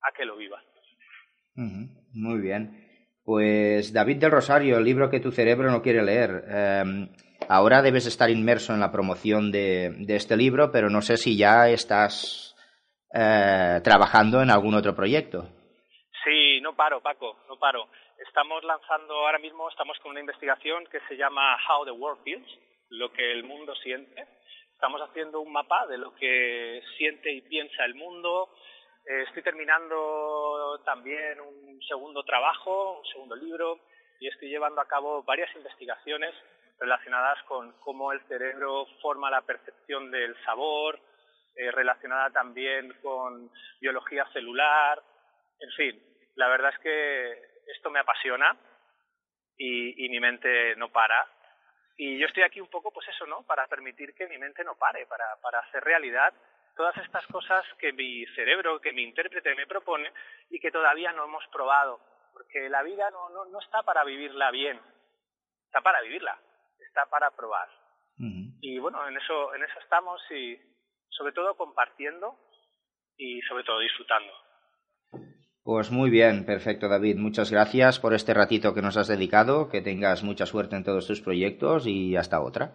a 0.00 0.12
que 0.12 0.25
lo 0.25 0.37
viva. 0.37 0.62
Muy 1.54 2.40
bien. 2.40 2.85
Pues 3.23 3.93
David 3.93 4.16
del 4.16 4.31
Rosario, 4.31 4.78
el 4.78 4.85
libro 4.85 5.11
que 5.11 5.21
tu 5.21 5.31
cerebro 5.31 5.71
no 5.71 5.83
quiere 5.83 6.02
leer. 6.02 6.45
Em, 6.49 7.09
ahora 7.49 7.83
debes 7.83 8.07
estar 8.07 8.31
inmerso 8.31 8.73
en 8.73 8.81
la 8.81 8.90
promoción 8.90 9.52
de, 9.52 9.95
este 10.09 10.37
libro, 10.38 10.71
pero 10.73 10.88
no 10.88 11.02
sé 11.02 11.19
si 11.19 11.37
ya 11.37 11.69
estás 11.69 12.57
eh, 13.14 13.81
trabajando 13.85 14.40
en 14.40 14.50
algún 14.50 14.75
otro 14.75 14.95
proyecto. 14.95 15.49
Sí, 16.25 16.62
no 16.62 16.75
paro, 16.75 17.02
Paco, 17.02 17.37
no 17.49 17.59
paro. 17.59 17.88
Estamos 18.26 18.64
lanzando 18.64 19.15
ahora 19.15 19.39
mismo, 19.39 19.69
estamos 19.69 19.99
con 19.99 20.13
una 20.13 20.21
investigación 20.21 20.84
que 20.91 21.00
se 21.08 21.17
llama 21.17 21.56
How 21.69 21.84
the 21.84 21.91
World 21.91 22.23
Feels, 22.25 22.58
lo 22.90 23.12
que 23.12 23.32
el 23.32 23.44
mundo 23.44 23.75
siente. 23.76 24.26
Estamos 24.73 25.00
haciendo 25.02 25.40
un 25.40 25.52
mapa 25.52 25.86
de 25.86 25.99
lo 25.99 26.14
que 26.14 26.82
siente 26.97 27.32
y 27.32 27.40
piensa 27.42 27.84
el 27.84 27.94
mundo. 27.94 28.54
Eh, 29.06 29.23
estoy 29.23 29.42
terminando 29.42 30.80
también 30.84 31.40
un 31.40 31.80
segundo 31.82 32.23
trabajo, 32.25 32.99
un 33.00 33.06
segundo 33.06 33.36
libro, 33.36 33.80
y 34.20 34.28
estoy 34.28 34.49
llevando 34.49 34.80
a 34.80 34.88
cabo 34.88 35.23
varias 35.23 35.54
investigaciones 35.56 36.34
relacionadas 36.78 37.42
con 37.44 37.73
cómo 37.80 38.12
el 38.12 38.20
cerebro 38.26 38.86
forma 39.00 39.30
la 39.30 39.42
percepción 39.42 40.10
del 40.10 40.36
sabor, 40.44 40.99
eh, 41.56 41.70
relacionada 41.70 42.30
también 42.30 42.92
con 43.02 43.50
biología 43.80 44.26
celular, 44.32 45.00
en 45.60 45.70
fin, 45.73 46.02
la 46.34 46.49
verdad 46.49 46.73
es 46.75 46.78
que 46.80 47.32
esto 47.76 47.90
me 47.90 48.00
apasiona 48.00 48.56
y 49.56 50.08
mi 50.08 50.18
mente 50.18 50.75
no 50.75 50.88
para 50.88 51.33
y 51.97 52.19
yo 52.19 52.26
estoy 52.26 52.43
aquí 52.43 52.61
un 52.61 52.69
poco, 52.69 52.91
pues 52.91 53.07
eso, 53.09 53.26
¿no? 53.26 53.43
Para 53.43 53.67
permitir 53.67 54.15
que 54.15 54.26
mi 54.26 54.39
mente 54.39 54.65
no 54.65 54.75
pare, 54.76 55.07
para, 55.07 55.37
para 55.41 55.61
hacer 55.61 55.83
realidad 55.85 56.33
todas 56.76 56.97
estas 56.99 57.26
cosas 57.28 57.65
que 57.78 57.93
mi 57.93 58.26
cerebro, 58.35 58.80
que 58.80 58.93
mi 58.93 59.02
intérprete 59.02 59.54
me 59.54 59.67
propone 59.67 60.13
y 60.50 60.59
que 60.59 60.73
todavía 60.73 61.13
no 61.13 61.25
hemos 61.25 61.47
probado. 61.49 62.00
Porque 62.33 62.69
la 62.69 62.83
vida 62.83 63.11
no, 63.11 63.28
no, 63.30 63.45
no 63.45 63.61
está 63.61 63.83
para 63.85 64.02
vivirla 64.04 64.50
bien, 64.50 64.80
está 65.67 65.80
para 65.83 66.00
vivirla, 66.02 66.37
está 66.80 67.07
para 67.07 67.30
probar. 67.30 67.69
Y 68.61 68.78
bueno, 68.78 69.07
en 69.09 69.17
eso, 69.17 69.54
en 69.54 69.63
eso 69.63 69.78
estamos 69.80 70.23
y 70.30 70.59
sobre 71.11 71.33
todo 71.33 71.57
compartiendo 71.57 72.39
y 73.17 73.41
sobre 73.43 73.65
todo 73.65 73.80
disfrutando. 73.80 74.33
Pues 75.64 75.90
muy 75.90 76.10
bien, 76.10 76.44
perfecto 76.44 76.88
David. 76.88 77.16
Muchas 77.16 77.50
gracias 77.50 77.98
por 77.98 78.12
este 78.12 78.34
ratito 78.34 78.74
que 78.74 78.82
nos 78.82 78.98
has 78.98 79.08
dedicado. 79.08 79.70
Que 79.70 79.80
tengas 79.80 80.22
mucha 80.22 80.44
suerte 80.44 80.76
en 80.76 80.84
todos 80.84 81.06
tus 81.06 81.22
proyectos 81.22 81.86
y 81.86 82.16
hasta 82.16 82.42
otra. 82.42 82.72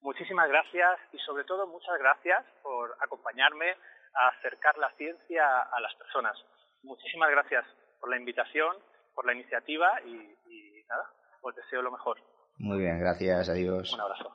Muchísimas 0.00 0.48
gracias 0.48 0.98
y 1.12 1.18
sobre 1.18 1.44
todo 1.44 1.68
muchas 1.68 1.96
gracias 2.00 2.44
por 2.64 2.96
acompañarme 3.00 3.70
a 4.14 4.28
acercar 4.36 4.76
la 4.78 4.90
ciencia 4.96 5.44
a 5.60 5.80
las 5.80 5.94
personas. 5.94 6.36
Muchísimas 6.82 7.30
gracias 7.30 7.64
por 8.00 8.10
la 8.10 8.16
invitación, 8.16 8.76
por 9.14 9.24
la 9.24 9.34
iniciativa 9.34 10.00
y, 10.04 10.34
y 10.50 10.82
nada, 10.88 11.04
os 11.40 11.54
deseo 11.54 11.82
lo 11.82 11.92
mejor. 11.92 12.18
Muy 12.58 12.78
bien, 12.78 12.98
gracias, 12.98 13.48
adiós. 13.48 13.92
Un 13.94 14.00
abrazo. 14.00 14.34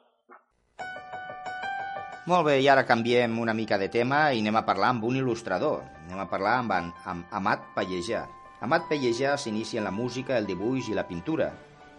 Molt 2.24 2.46
bé, 2.48 2.54
i 2.64 2.70
ara 2.72 2.86
canviem 2.88 3.34
una 3.44 3.52
mica 3.52 3.76
de 3.76 3.90
tema 3.92 4.30
i 4.32 4.40
anem 4.40 4.56
a 4.56 4.62
parlar 4.64 4.94
amb 4.94 5.04
un 5.04 5.18
il·lustrador. 5.20 5.82
Anem 6.06 6.22
a 6.24 6.26
parlar 6.32 6.54
amb, 6.62 6.72
en, 6.72 6.86
amb 7.12 7.34
Amat 7.36 7.66
Pallejà. 7.76 8.22
Amat 8.64 8.86
Pallejà 8.88 9.34
s'inicia 9.36 9.82
en 9.82 9.90
la 9.90 9.92
música, 9.92 10.38
el 10.38 10.48
dibuix 10.48 10.88
i 10.88 10.96
la 10.96 11.04
pintura, 11.10 11.50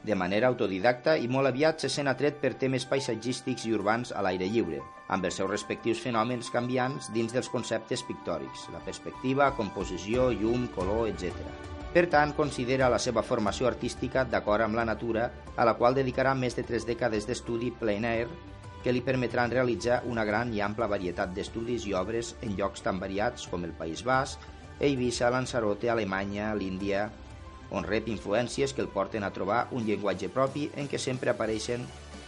de 0.01 0.17
manera 0.17 0.49
autodidacta 0.49 1.19
i 1.21 1.29
molt 1.29 1.51
aviat 1.51 1.85
se 1.85 1.91
sent 1.93 2.09
atret 2.09 2.39
per 2.41 2.55
temes 2.63 2.87
paisatgístics 2.89 3.67
i 3.69 3.75
urbans 3.77 4.15
a 4.17 4.23
l'aire 4.25 4.49
lliure, 4.49 4.81
amb 5.13 5.29
els 5.29 5.37
seus 5.43 5.51
respectius 5.51 6.01
fenòmens 6.01 6.49
canviants 6.57 7.11
dins 7.13 7.37
dels 7.37 7.53
conceptes 7.53 8.07
pictòrics, 8.09 8.71
la 8.73 8.81
perspectiva, 8.89 9.51
composició, 9.61 10.31
llum, 10.33 10.71
color, 10.73 11.05
etc. 11.13 11.37
Per 11.93 12.07
tant, 12.17 12.33
considera 12.33 12.89
la 12.89 12.99
seva 12.99 13.21
formació 13.23 13.69
artística 13.69 14.25
d'acord 14.25 14.65
amb 14.65 14.81
la 14.81 14.89
natura, 14.89 15.29
a 15.53 15.69
la 15.69 15.77
qual 15.77 16.01
dedicarà 16.01 16.33
més 16.33 16.57
de 16.57 16.65
tres 16.65 16.89
dècades 16.89 17.29
d'estudi 17.29 17.75
plein 17.77 18.09
air 18.09 18.33
que 18.85 18.93
li 18.93 19.01
permetran 19.01 19.51
realitzar 19.51 20.03
una 20.05 20.27
gran 20.29 20.53
i 20.53 20.61
ampla 20.61 20.87
varietat 20.93 21.33
d'estudis 21.33 21.87
i 21.89 21.95
obres 21.97 22.35
en 22.45 22.53
llocs 22.59 22.85
tan 22.85 23.01
variats 23.01 23.47
com 23.49 23.65
el 23.65 23.73
País 23.73 24.03
Basc, 24.05 24.43
Eivissa, 24.79 25.31
Lanzarote, 25.33 25.89
Alemanya, 25.89 26.51
l'Índia, 26.55 27.07
on 27.73 27.89
rep 27.89 28.11
influències 28.13 28.75
que 28.77 28.85
el 28.85 28.91
porten 28.93 29.25
a 29.25 29.33
trobar 29.33 29.69
un 29.73 29.89
llenguatge 29.89 30.29
propi 30.29 30.69
en 30.77 30.91
què 30.93 31.01
sempre 31.01 31.33
apareixen 31.33 31.87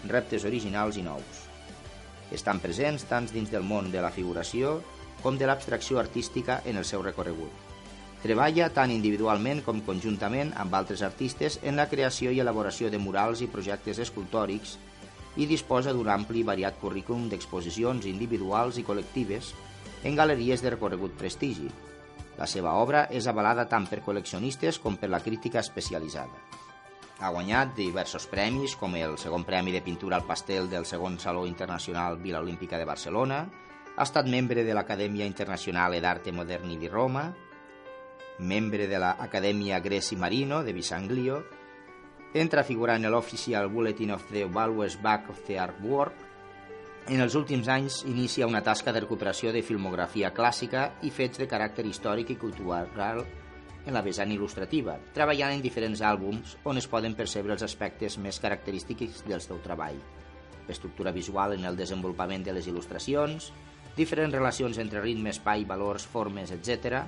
reptes 0.09 0.49
originals 0.49 0.97
i 0.97 1.05
nous. 1.05 1.45
Estan 2.33 2.59
presents 2.65 3.05
tant 3.07 3.29
dins 3.31 3.53
del 3.53 3.63
món 3.63 3.93
de 3.93 4.01
la 4.01 4.11
figuració 4.11 4.81
com 5.23 5.37
de 5.37 5.47
l'abstracció 5.47 6.01
artística 6.01 6.63
en 6.65 6.81
el 6.81 6.89
seu 6.89 7.05
recorregut. 7.05 7.53
Treballa 8.25 8.71
tant 8.75 8.91
individualment 8.91 9.61
com 9.63 9.85
conjuntament 9.85 10.55
amb 10.57 10.75
altres 10.75 11.05
artistes 11.05 11.61
en 11.63 11.77
la 11.77 11.87
creació 11.93 12.33
i 12.33 12.41
elaboració 12.41 12.89
de 12.91 12.99
murals 12.99 13.45
i 13.45 13.51
projectes 13.53 14.01
escultòrics 14.03 14.79
i 15.37 15.47
disposa 15.47 15.93
d'un 15.93 16.09
ampli 16.09 16.41
i 16.41 16.47
variat 16.49 16.79
currículum 16.81 17.29
d'exposicions 17.29 18.07
individuals 18.09 18.79
i 18.81 18.85
col·lectives 18.85 19.53
en 20.05 20.17
galeries 20.17 20.63
de 20.63 20.73
recorregut 20.73 21.17
prestigi. 21.19 21.69
La 22.37 22.47
seva 22.47 22.75
obra 22.81 23.07
és 23.11 23.27
avalada 23.27 23.65
tant 23.69 23.87
per 23.89 24.03
col·leccionistes 24.05 24.81
com 24.83 24.97
per 25.01 25.11
la 25.13 25.23
crítica 25.25 25.61
especialitzada. 25.61 26.65
Ha 27.17 27.31
guanyat 27.33 27.73
diversos 27.79 28.27
premis, 28.29 28.75
com 28.77 28.93
el 28.97 29.17
segon 29.17 29.45
Premi 29.49 29.73
de 29.73 29.81
Pintura 29.81 30.19
al 30.19 30.27
Pastel 30.29 30.69
del 30.69 30.85
segon 30.85 31.17
Saló 31.19 31.47
Internacional 31.49 32.19
Vila 32.21 32.43
Olímpica 32.45 32.77
de 32.77 32.85
Barcelona, 32.85 33.47
ha 33.97 34.05
estat 34.05 34.29
membre 34.29 34.65
de 34.65 34.75
l'Acadèmia 34.77 35.25
Internacional 35.25 35.97
d'Arte 36.05 36.33
Moderni 36.33 36.77
di 36.77 36.89
Roma, 36.93 37.31
membre 38.39 38.87
de 38.87 38.99
l'Acadèmia 39.01 39.81
Greci 39.81 40.17
Marino 40.17 40.63
de 40.63 40.75
Bisanglio 40.77 41.41
entra 42.35 42.61
a 42.61 42.65
figurar 42.65 42.97
en 42.97 43.11
l'Official 43.11 43.69
Bulletin 43.69 44.11
of 44.13 44.25
the 44.31 44.45
Values 44.45 45.01
Back 45.03 45.31
of 45.31 45.41
the 45.47 45.59
Artwork. 45.59 46.25
En 47.09 47.23
els 47.23 47.37
últims 47.39 47.69
anys 47.71 48.01
inicia 48.05 48.49
una 48.51 48.65
tasca 48.67 48.93
de 48.93 49.01
recuperació 49.05 49.53
de 49.55 49.63
filmografia 49.63 50.33
clàssica 50.35 50.89
i 51.07 51.13
fets 51.15 51.39
de 51.39 51.47
caràcter 51.47 51.87
històric 51.87 52.35
i 52.35 52.39
cultural 52.41 53.23
en 53.87 53.95
la 53.95 54.03
vessant 54.03 54.33
il·lustrativa, 54.35 54.97
treballant 55.15 55.55
en 55.55 55.63
diferents 55.63 56.03
àlbums 56.03 56.57
on 56.67 56.81
es 56.81 56.89
poden 56.91 57.15
percebre 57.15 57.55
els 57.55 57.63
aspectes 57.63 58.19
més 58.19 58.41
característics 58.43 59.23
del 59.29 59.41
seu 59.41 59.63
treball. 59.63 60.01
L'estructura 60.67 61.15
visual 61.15 61.55
en 61.55 61.65
el 61.65 61.79
desenvolupament 61.79 62.43
de 62.43 62.57
les 62.57 62.67
il·lustracions, 62.67 63.53
diferents 63.97 64.35
relacions 64.35 64.79
entre 64.83 65.01
ritme, 65.01 65.31
espai, 65.31 65.65
valors, 65.65 66.05
formes, 66.11 66.51
etc., 66.51 67.05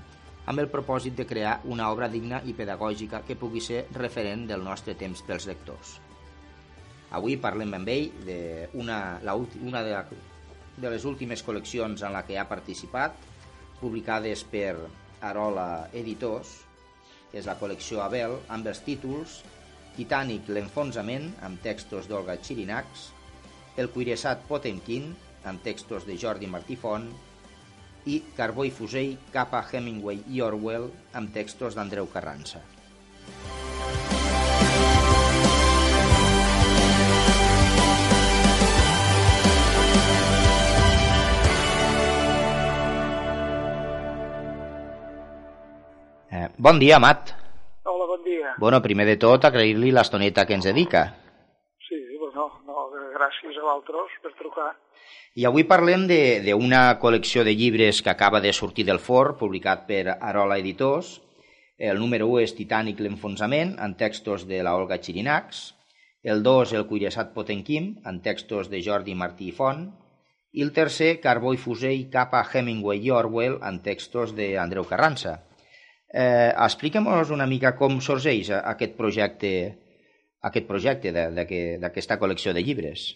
amb 0.48 0.62
el 0.62 0.70
propòsit 0.72 1.16
de 1.16 1.26
crear 1.28 1.58
una 1.68 1.90
obra 1.92 2.08
digna 2.08 2.40
i 2.48 2.54
pedagògica 2.56 3.20
que 3.28 3.36
pugui 3.36 3.60
ser 3.60 3.82
referent 3.96 4.46
del 4.48 4.62
nostre 4.64 4.94
temps 4.96 5.20
pels 5.26 5.46
lectors. 5.50 5.98
Avui 7.18 7.36
parlem 7.40 7.74
amb 7.76 7.90
ell 7.92 8.08
d'una 8.24 8.98
una 9.68 9.82
de, 9.84 9.98
de 10.76 10.94
les 10.94 11.04
últimes 11.08 11.44
col·leccions 11.44 12.04
en 12.04 12.16
la 12.16 12.24
que 12.24 12.38
ha 12.40 12.48
participat, 12.48 13.16
publicades 13.80 14.44
per 14.48 14.72
Arola 15.20 15.88
Editors, 15.92 16.54
que 17.30 17.40
és 17.42 17.48
la 17.48 17.58
col·lecció 17.60 18.00
Abel, 18.04 18.38
amb 18.48 18.68
els 18.72 18.80
títols 18.86 19.42
Titanic 19.98 20.48
l'enfonsament, 20.48 21.32
amb 21.44 21.60
textos 21.60 22.08
d'Olga 22.08 22.38
Chirinacs, 22.40 23.08
El 23.76 23.92
cuirassat 23.94 24.44
Potemkin, 24.48 25.12
amb 25.46 25.62
textos 25.62 26.06
de 26.06 26.16
Jordi 26.18 26.48
Martí 26.50 26.76
Font, 26.76 27.08
i 28.06 28.22
Carbó 28.36 28.64
i 28.64 28.70
fusell 28.70 29.16
cap 29.32 29.54
a 29.54 29.64
Hemingway 29.70 30.22
i 30.30 30.42
Orwell, 30.44 30.88
amb 31.12 31.32
textos 31.34 31.74
d'Andreu 31.74 32.06
Carranza. 32.12 32.62
Eh, 46.30 46.48
bon 46.58 46.78
dia, 46.78 46.96
Amat. 46.96 47.32
Hola, 47.84 48.06
bon 48.06 48.20
dia. 48.24 48.52
Bueno, 48.58 48.82
primer 48.82 49.06
de 49.08 49.16
tot, 49.16 49.44
agrair-li 49.48 49.90
l'estoneta 49.90 50.44
que 50.46 50.54
ens 50.54 50.68
dedica. 50.68 51.08
Gràcies 53.18 53.56
a 53.58 53.64
vosaltres 53.64 54.18
per 54.22 54.32
trucar. 54.38 54.72
I 55.38 55.46
avui 55.48 55.64
parlem 55.70 56.04
d'una 56.08 56.82
col·lecció 57.02 57.42
de 57.46 57.54
llibres 57.58 58.02
que 58.02 58.12
acaba 58.12 58.40
de 58.44 58.52
sortir 58.54 58.84
del 58.86 59.00
for, 59.02 59.34
publicat 59.40 59.86
per 59.88 60.04
Arola 60.14 60.58
Editors. 60.62 61.16
El 61.78 61.98
número 62.02 62.28
1 62.30 62.44
és 62.44 62.54
Titanic 62.58 63.00
l'enfonsament, 63.02 63.74
en 63.82 63.94
textos 63.98 64.46
de 64.50 64.62
la 64.66 64.74
Olga 64.78 65.00
Chirinacs. 65.02 65.60
El 66.22 66.42
2, 66.42 66.74
El 66.78 66.86
cuirassat 66.90 67.34
Potenquim, 67.34 67.92
en 68.06 68.20
textos 68.22 68.70
de 68.70 68.82
Jordi 68.86 69.14
Martí 69.14 69.50
i 69.50 69.56
Font. 69.58 69.84
I 70.54 70.64
el 70.66 70.72
tercer, 70.74 71.12
Carbó 71.22 71.52
i 71.54 71.60
fusell 71.62 72.08
cap 72.14 72.34
a 72.34 72.42
Hemingway 72.42 73.04
i 73.06 73.12
Orwell, 73.14 73.58
en 73.62 73.82
textos 73.84 74.34
d'Andreu 74.38 74.86
Carranza. 74.90 75.36
Eh, 76.08 76.50
Explica'm-nos 76.54 77.30
una 77.34 77.46
mica 77.46 77.74
com 77.78 78.00
sorgeix 78.00 78.50
aquest 78.58 78.96
projecte, 78.98 79.52
aquest 80.46 80.68
projecte 80.68 81.12
d'aquesta 81.12 82.18
col·lecció 82.20 82.54
de 82.54 82.62
llibres. 82.62 83.10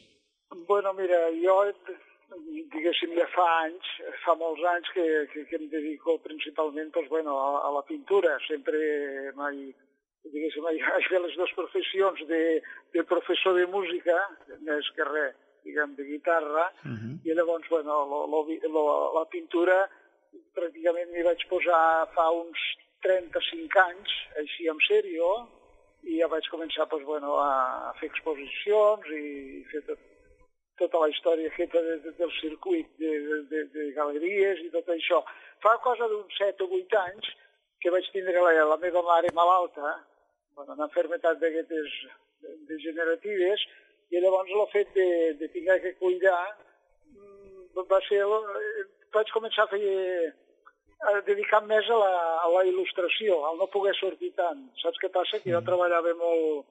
Bueno, 0.66 0.92
mira, 0.98 1.18
jo, 1.42 1.58
diguéssim, 2.72 3.14
ja 3.18 3.28
fa 3.35 3.46
anys, 3.62 3.92
fa 4.24 4.35
molts 4.40 4.64
anys 4.74 4.90
que, 4.94 5.06
que, 5.32 5.44
que 5.50 5.61
em 5.61 5.68
dedico 5.70 6.18
principalment 6.24 6.90
doncs, 6.94 7.08
bueno, 7.12 7.37
a, 7.38 7.62
a 7.68 7.70
la 7.76 7.85
pintura. 7.88 8.35
Sempre 8.48 8.80
mai, 9.38 9.70
diguéssim, 10.32 10.66
he 10.72 11.06
fet 11.08 11.22
les 11.22 11.38
dues 11.38 11.54
professions 11.58 12.26
de, 12.28 12.42
de 12.96 13.06
professor 13.08 13.56
de 13.58 13.68
música, 13.70 14.18
més 14.66 14.90
que 14.96 15.08
res, 15.08 15.38
diguem, 15.66 15.94
de 15.94 16.08
guitarra, 16.08 16.68
uh 16.82 16.90
-huh. 16.90 17.16
i 17.24 17.35
llavors, 17.35 17.68
bueno, 17.70 18.04
lo, 18.11 18.26
lo, 18.26 18.46
lo, 18.76 18.85
la 19.18 19.26
pintura 19.30 19.78
pràcticament 20.56 21.11
m'hi 21.12 21.22
vaig 21.22 21.42
posar 21.48 22.08
fa 22.14 22.30
uns 22.30 22.58
35 23.04 23.80
anys, 23.80 24.11
així 24.42 24.68
en 24.72 24.78
sèrio, 24.88 25.28
i 26.02 26.18
ja 26.18 26.28
vaig 26.30 26.48
començar 26.50 26.88
doncs, 26.90 27.04
bueno, 27.06 27.36
a 27.38 27.92
fer 28.00 28.08
exposicions 28.10 29.10
i 29.14 29.62
fer 29.70 29.82
tot, 29.86 30.00
tota 30.80 31.02
la 31.02 31.10
història 31.12 31.52
feta 31.56 31.82
de, 31.86 31.98
de, 32.04 32.14
del 32.18 32.32
circuit 32.40 32.88
de, 33.02 33.12
de, 33.50 33.62
de 33.74 33.90
galeries 33.98 34.64
i 34.64 34.70
tot 34.74 34.88
això. 34.94 35.22
Fa 35.62 35.76
cosa 35.84 36.08
d'uns 36.10 36.40
7 36.40 36.66
o 36.66 36.80
8 36.80 36.98
anys 37.04 37.30
que 37.82 37.92
vaig 37.94 38.08
tindre 38.14 38.42
la, 38.42 38.66
la 38.72 38.80
meva 38.82 39.02
mare 39.06 39.30
malalta, 39.34 39.94
bueno, 40.56 40.74
una 40.74 40.88
enfermetat 40.90 41.40
d'aquestes 41.42 41.94
degeneratives, 42.68 43.64
i 44.12 44.20
llavors 44.20 44.50
el 44.52 44.66
fet 44.74 44.92
de, 44.94 45.08
de 45.40 45.48
tenir 45.54 45.80
que 45.86 45.96
cuidar 46.02 46.44
mm, 47.14 47.86
va 47.90 48.00
ser... 48.08 48.24
Vaig 49.12 49.28
començar 49.28 49.66
a 49.66 49.68
fer 49.68 49.80
a 51.02 51.20
dedicar 51.26 51.62
més 51.66 51.88
a 51.90 51.98
la, 51.98 52.12
a 52.44 52.48
la 52.54 52.62
il·lustració, 52.68 53.42
al 53.48 53.58
no 53.58 53.70
poder 53.72 53.94
sortir 53.98 54.32
tant. 54.38 54.62
Saps 54.82 55.00
què 55.02 55.10
passa? 55.10 55.40
Que 55.42 55.50
jo 55.50 55.60
mm. 55.60 55.66
treballava 55.66 56.14
molt, 56.20 56.66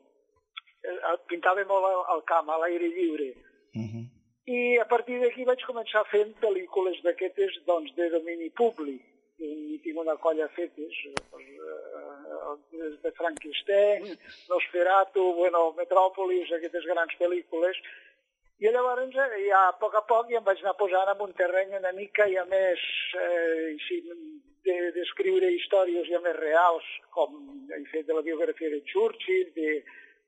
eh, 0.87 1.15
pintava 1.31 1.65
molt 1.67 1.87
al, 1.89 2.03
al 2.15 2.23
camp, 2.31 2.49
a 2.49 2.59
l'aire 2.63 2.91
lliure, 2.95 3.31
Uh 3.71 3.87
-huh. 3.87 4.03
I 4.45 4.77
a 4.79 4.85
partir 4.85 5.19
d'aquí 5.21 5.43
vaig 5.45 5.61
començar 5.63 6.03
fent 6.11 6.33
pel·lícules 6.41 6.97
d'aquestes 7.03 7.51
doncs, 7.65 7.95
de 7.95 8.09
domini 8.09 8.49
públic. 8.49 9.01
I 9.39 9.79
tinc 9.83 9.97
una 9.97 10.17
colla 10.17 10.47
fetes, 10.49 10.95
doncs, 11.31 11.47
eh, 12.73 12.97
de 13.03 13.11
Frankenstein, 13.11 14.17
Nosferatu, 14.49 15.23
bueno, 15.41 15.73
Metròpolis, 15.77 16.51
aquestes 16.51 16.85
grans 16.85 17.13
pel·lícules. 17.17 17.75
I 18.61 18.69
llavors, 18.69 19.15
eh, 19.17 19.39
ja 19.47 19.59
a 19.67 19.77
poc 19.81 19.95
a 19.97 20.03
poc, 20.05 20.27
ja 20.29 20.37
em 20.37 20.45
vaig 20.45 20.59
anar 20.61 20.75
posant 20.77 21.09
en 21.09 21.21
un 21.25 21.31
terreny 21.33 21.73
una 21.79 21.91
mica 21.97 22.27
ja 22.29 22.43
més, 22.45 22.83
eh, 23.17 23.71
així, 23.71 23.97
d'escriure 24.67 25.47
de, 25.47 25.55
històries 25.55 26.05
ja 26.09 26.19
més 26.21 26.37
reals, 26.37 26.85
com 27.15 27.39
he 27.73 27.81
fet 27.89 28.05
de 28.05 28.13
la 28.13 28.21
biografia 28.21 28.69
de 28.69 28.83
Churchill, 28.91 29.49
de, 29.55 29.81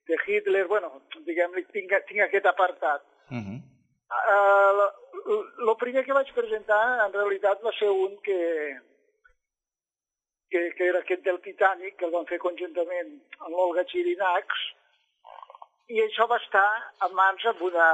de 0.09 0.17
Hitler, 0.25 0.65
bueno, 0.71 0.89
diguem-li, 1.27 1.67
tinc, 1.75 1.93
tinc 2.09 2.25
aquest 2.25 2.49
apartat. 2.49 3.05
Uh 3.29 3.37
-huh. 3.37 3.59
uh, 5.69 5.77
primer 5.77 6.03
que 6.03 6.17
vaig 6.17 6.33
presentar 6.33 7.05
en 7.05 7.13
realitat 7.13 7.61
va 7.63 7.71
ser 7.77 7.89
un 7.89 8.17
que, 8.25 8.41
que, 10.49 10.71
que 10.77 10.87
era 10.87 10.99
aquest 10.99 11.23
del 11.23 11.39
Titanic, 11.41 11.97
que 11.97 12.05
el 12.05 12.11
van 12.11 12.25
fer 12.25 12.39
conjuntament 12.39 13.21
amb 13.39 13.55
l'Olga 13.55 13.85
Chirinacs, 13.85 14.73
i 15.89 16.01
això 16.01 16.27
va 16.31 16.39
estar 16.39 16.67
en 17.05 17.15
mans 17.17 17.45
amb 17.51 17.61
una 17.67 17.87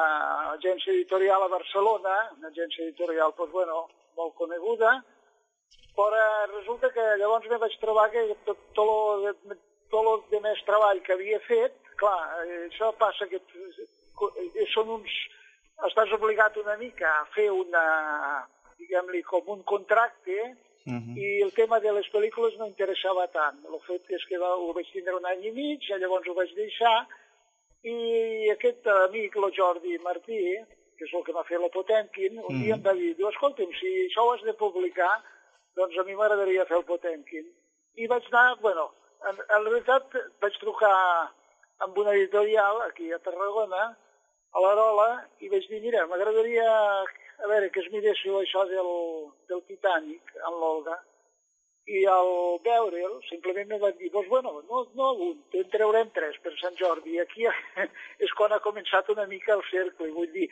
agència 0.54 0.94
editorial 0.94 1.44
a 1.44 1.54
Barcelona, 1.54 2.18
una 2.38 2.52
agència 2.52 2.86
editorial 2.86 3.34
doncs, 3.38 3.52
bueno, 3.52 3.88
molt 4.18 4.36
coneguda, 4.36 4.98
però 5.96 6.26
resulta 6.54 6.92
que 6.96 7.06
llavors 7.20 7.48
me 7.50 7.58
vaig 7.58 7.76
trobar 7.82 8.10
que 8.12 8.28
tot, 8.46 8.60
tot, 8.78 8.90
el, 8.90 9.58
tot 9.90 10.12
el 10.14 10.22
de 10.32 10.44
més 10.46 10.62
treball 10.68 11.02
que 11.02 11.16
havia 11.16 11.40
fet, 11.48 11.80
clar, 12.00 12.20
això 12.70 12.94
passa 13.00 13.28
que 13.28 13.42
Eh, 14.28 14.66
són 14.74 14.96
uns... 15.00 15.20
Estàs 15.88 16.12
obligat 16.12 16.58
una 16.60 16.76
mica 16.76 17.08
a 17.22 17.28
fer 17.32 17.46
una, 17.56 17.82
diguem-li, 18.82 19.22
com 19.24 19.46
un 19.54 19.62
contracte, 19.64 20.36
uh 20.44 20.92
-huh. 20.92 21.14
i 21.16 21.28
el 21.46 21.54
tema 21.56 21.80
de 21.80 21.94
les 21.96 22.08
pel·lícules 22.12 22.58
no 22.60 22.68
interessava 22.68 23.28
tant. 23.28 23.64
El 23.64 23.80
fet 23.88 24.12
és 24.18 24.26
que 24.28 24.38
va, 24.38 24.50
ho 24.58 24.74
vaig 24.74 24.92
tindre 24.92 25.16
un 25.16 25.26
any 25.26 25.46
i 25.48 25.52
mig, 25.52 25.80
llavors 26.02 26.28
ho 26.28 26.34
vaig 26.34 26.52
deixar, 26.56 27.08
i 27.84 28.50
aquest 28.52 28.88
amic, 28.88 29.36
el 29.36 29.52
Jordi 29.56 29.98
Martí, 30.04 30.40
que 30.98 31.06
és 31.08 31.14
el 31.16 31.24
que 31.24 31.34
m'ha 31.34 31.46
fet 31.48 31.62
la 31.62 31.70
Potemkin, 31.72 32.40
un 32.40 32.44
-huh. 32.44 32.64
dia 32.64 32.76
em 32.76 32.84
va 32.84 32.94
dir, 32.94 33.16
diu, 33.16 33.30
escolta'm, 33.30 33.72
si 33.80 33.88
això 34.08 34.26
ho 34.26 34.32
has 34.34 34.44
de 34.44 34.54
publicar, 34.54 35.14
doncs 35.76 35.98
a 35.98 36.04
mi 36.04 36.16
m'agradaria 36.16 36.66
fer 36.66 36.78
el 36.78 36.86
Potemkin. 36.86 37.46
I 37.96 38.08
vaig 38.08 38.26
anar, 38.32 38.60
bueno, 38.60 38.92
en, 39.28 39.36
en 39.56 39.64
realitat 39.66 40.04
vaig 40.42 40.54
trucar 40.60 41.32
amb 41.80 41.98
una 41.98 42.14
editorial 42.14 42.82
aquí 42.82 43.12
a 43.12 43.20
Tarragona, 43.20 43.96
a 44.52 44.60
l'Arola 44.60 45.10
i 45.40 45.50
vaig 45.50 45.68
dir, 45.70 45.82
mira, 45.82 46.06
m'agradaria 46.08 46.68
a 47.44 47.48
veure 47.48 47.70
que 47.72 47.80
es 47.80 47.92
miréssiu 47.92 48.40
això 48.40 48.66
del, 48.68 48.92
del 49.48 49.62
Titanic 49.68 50.34
amb 50.44 50.58
l'Olga 50.62 50.98
i 51.90 52.04
al 52.06 52.60
veure'l 52.66 53.16
simplement 53.30 53.72
em 53.74 53.82
va 53.82 53.90
dir, 53.98 54.10
doncs 54.14 54.30
bueno, 54.30 54.52
no, 54.70 54.84
no 54.98 55.08
un, 55.26 55.38
en 55.58 55.70
traurem 55.74 56.12
tres 56.14 56.38
per 56.44 56.54
Sant 56.60 56.76
Jordi 56.78 57.20
aquí 57.24 57.48
és 58.26 58.34
quan 58.38 58.54
ha 58.54 58.62
començat 58.66 59.10
una 59.14 59.26
mica 59.32 59.56
el 59.56 59.64
cercle, 59.72 60.12
vull 60.14 60.30
dir, 60.36 60.50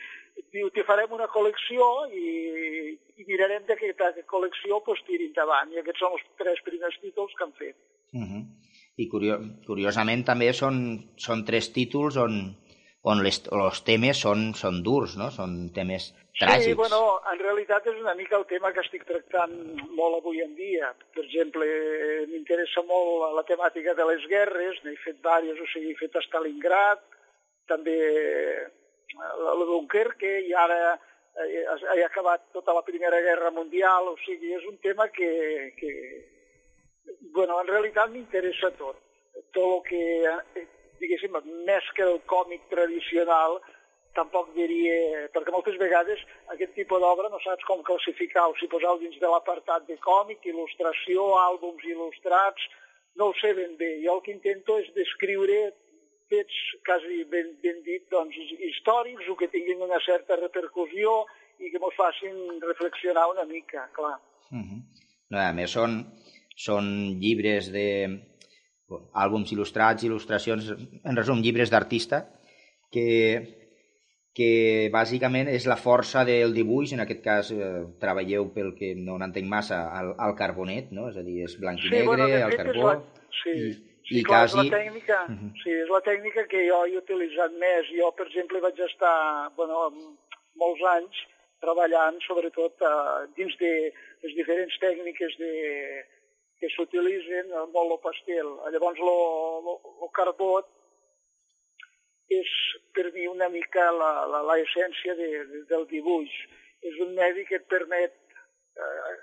diu, 0.54 0.70
te 0.74 0.84
farem 0.88 1.14
una 1.14 1.28
col·lecció 1.34 1.86
i, 2.10 2.96
i 3.18 3.28
mirarem 3.28 3.66
de 3.68 3.76
que 3.78 3.92
aquesta 3.92 4.26
col·lecció 4.30 4.80
pues, 4.86 5.04
tiri 5.06 5.30
endavant 5.30 5.74
i 5.74 5.82
aquests 5.82 6.02
són 6.04 6.16
els 6.18 6.26
tres 6.42 6.64
primers 6.66 6.98
títols 7.04 7.36
que 7.36 7.46
han 7.46 7.54
fet. 7.60 7.76
Uh 8.12 8.24
-huh. 8.24 8.42
I 8.98 9.06
curio 9.06 9.38
curiosament 9.66 10.24
també 10.26 10.52
són, 10.52 11.04
són 11.16 11.44
tres 11.44 11.70
títols 11.72 12.16
on 12.16 12.56
on 13.06 13.22
les, 13.22 13.38
els 13.54 13.82
temes 13.86 14.20
són, 14.24 14.52
són 14.58 14.82
durs, 14.82 15.14
no? 15.20 15.30
Són 15.34 15.70
temes 15.74 16.10
tràgics. 16.38 16.64
Sí, 16.66 16.74
bueno, 16.78 17.18
en 17.30 17.38
realitat 17.42 17.86
és 17.86 17.98
una 18.00 18.14
mica 18.18 18.36
el 18.38 18.46
tema 18.50 18.72
que 18.74 18.82
estic 18.82 19.04
tractant 19.06 19.54
molt 19.98 20.18
avui 20.18 20.42
en 20.42 20.54
dia. 20.58 20.90
Per 21.14 21.24
exemple, 21.24 21.66
m'interessa 22.30 22.82
molt 22.88 23.36
la 23.36 23.46
temàtica 23.48 23.94
de 23.98 24.08
les 24.10 24.26
guerres, 24.30 24.80
n'he 24.84 24.96
fet 25.04 25.20
diverses, 25.20 25.62
o 25.62 25.70
sigui, 25.72 25.94
he 25.94 26.00
fet 26.00 26.18
a 26.18 26.24
Stalingrad, 26.26 27.04
també 27.70 27.98
la 29.18 29.54
Dunkerque, 29.66 30.38
i 30.48 30.54
ara 30.54 30.96
he 31.38 32.02
acabat 32.02 32.48
tota 32.52 32.74
la 32.74 32.82
Primera 32.82 33.20
Guerra 33.22 33.52
Mundial, 33.54 34.10
o 34.10 34.16
sigui, 34.24 34.54
és 34.56 34.64
un 34.66 34.78
tema 34.82 35.06
que, 35.14 35.30
que 35.78 35.92
bueno, 37.34 37.60
en 37.60 37.68
realitat 37.68 38.10
m'interessa 38.10 38.72
tot. 38.78 38.98
Tot 39.54 39.64
el 39.64 39.82
que, 39.86 40.02
eh, 40.58 40.66
diguéssim, 41.00 41.34
més 41.66 41.90
que 41.96 42.04
el 42.06 42.20
còmic 42.30 42.68
tradicional, 42.72 43.58
tampoc 44.18 44.50
diria, 44.56 45.26
perquè 45.34 45.52
moltes 45.54 45.76
vegades 45.80 46.20
aquest 46.54 46.74
tipus 46.74 47.00
d'obra 47.02 47.30
no 47.30 47.40
saps 47.44 47.66
com 47.68 47.84
classificar-ho, 47.86 48.56
si 48.58 48.70
posar-ho 48.72 48.98
dins 49.02 49.18
de 49.22 49.30
l'apartat 49.30 49.86
de 49.90 49.98
còmic, 50.04 50.42
il·lustració, 50.50 51.26
àlbums 51.44 51.84
il·lustrats, 51.86 52.68
no 53.18 53.30
ho 53.30 53.36
sé 53.40 53.52
ben 53.54 53.76
bé. 53.78 53.98
Jo 54.04 54.18
el 54.18 54.24
que 54.24 54.34
intento 54.34 54.78
és 54.82 54.88
descriure 54.96 55.58
fets 56.28 56.56
quasi 56.86 57.24
ben, 57.32 57.54
ben 57.62 57.82
dit 57.86 58.04
doncs, 58.12 58.36
històrics 58.70 59.28
o 59.32 59.36
que 59.38 59.48
tinguin 59.52 59.84
una 59.84 60.00
certa 60.04 60.36
repercussió 60.36 61.22
i 61.58 61.70
que 61.72 61.80
ens 61.80 61.96
facin 61.98 62.36
reflexionar 62.64 63.26
una 63.32 63.44
mica, 63.48 63.88
clar. 63.96 64.18
Uh 64.50 64.58
-huh. 64.64 64.80
no, 65.30 65.38
a 65.38 65.52
més, 65.52 65.70
són, 65.70 66.04
són 66.56 66.84
llibres 67.22 67.72
de 67.72 67.88
àlbums 69.12 69.52
il·lustrats, 69.52 70.04
il·lustracions, 70.08 70.72
en 71.04 71.16
resum, 71.16 71.42
llibres 71.44 71.70
d'artista, 71.70 72.24
que 72.92 73.08
que 74.38 74.88
bàsicament 74.94 75.48
és 75.50 75.64
la 75.66 75.76
força 75.80 76.22
del 76.28 76.52
dibuix, 76.54 76.92
en 76.94 77.02
aquest 77.02 77.22
cas 77.24 77.48
eh, 77.50 77.68
treballeu 78.02 78.46
pel 78.54 78.70
que 78.78 78.92
no 78.94 79.16
n'entenc 79.18 79.48
massa, 79.50 79.80
al, 79.98 80.12
al 80.26 80.34
carbonet, 80.38 80.92
no? 80.94 81.08
és 81.10 81.16
a 81.18 81.24
dir, 81.26 81.40
és 81.48 81.56
blanc 81.58 81.82
i 81.82 81.88
sí, 81.88 81.94
negre, 81.96 82.06
bueno, 82.12 82.28
al 82.46 82.54
carbó... 82.60 82.84
La... 82.86 83.24
Sí, 83.40 83.54
i, 83.54 83.72
sí, 84.06 84.20
i 84.20 84.22
clar, 84.28 84.44
quasi... 84.44 84.60
és 84.60 84.70
la 84.70 84.76
tècnica, 84.76 85.18
uh 85.24 85.34
-huh. 85.40 85.50
sí, 85.62 85.72
és 85.82 85.90
la 85.94 86.02
tècnica 86.06 86.46
que 86.52 86.62
jo 86.68 86.78
he 86.86 86.94
utilitzat 87.00 87.58
més. 87.64 87.90
Jo, 87.98 88.12
per 88.18 88.28
exemple, 88.28 88.62
vaig 88.66 88.78
estar 88.86 89.50
bueno, 89.56 89.90
molts 90.62 90.86
anys 90.94 91.24
treballant 91.64 92.22
sobretot 92.22 92.86
uh, 92.86 93.26
dins 93.34 93.54
de 93.58 93.72
les 94.22 94.34
diferents 94.38 94.78
tècniques 94.78 95.34
de, 95.42 95.52
que 96.60 96.70
s'utilitzen, 96.74 97.52
molt 97.74 97.94
el 97.94 98.02
pastel. 98.02 98.50
Llavors, 98.74 99.00
el 99.04 100.12
carbó 100.18 100.52
és 102.38 102.52
per 102.94 103.08
mi 103.14 103.26
una 103.30 103.48
mica 103.48 103.88
l'essència 103.94 105.14
de, 105.18 105.28
de, 105.50 105.64
del 105.70 105.86
dibuix. 105.92 106.32
És 106.88 106.98
un 107.02 107.14
medi 107.16 107.44
que 107.48 107.58
et 107.58 107.66
permet 107.70 108.14
eh, 108.78 109.14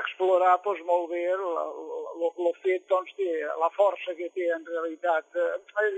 explorar 0.00 0.56
doncs, 0.64 0.82
molt 0.88 1.08
bé 1.12 1.22
el 1.30 2.50
fet 2.64 2.84
doncs, 2.90 3.14
de 3.20 3.36
la 3.62 3.70
força 3.76 4.16
que 4.18 4.28
té 4.34 4.50
en 4.56 4.66
realitat. 4.72 5.38
Eh, 5.44 5.92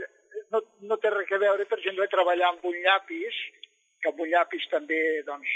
no, 0.53 0.63
no 0.91 1.01
té 1.01 1.11
res 1.15 1.33
a 1.33 1.41
veure, 1.43 1.67
per 1.67 1.81
exemple, 1.81 2.11
treballar 2.13 2.53
amb 2.53 2.69
un 2.69 2.77
llapis, 2.85 3.41
que 4.03 4.13
amb 4.13 4.21
un 4.23 4.31
llapis 4.31 4.69
també 4.71 5.01
doncs, 5.27 5.55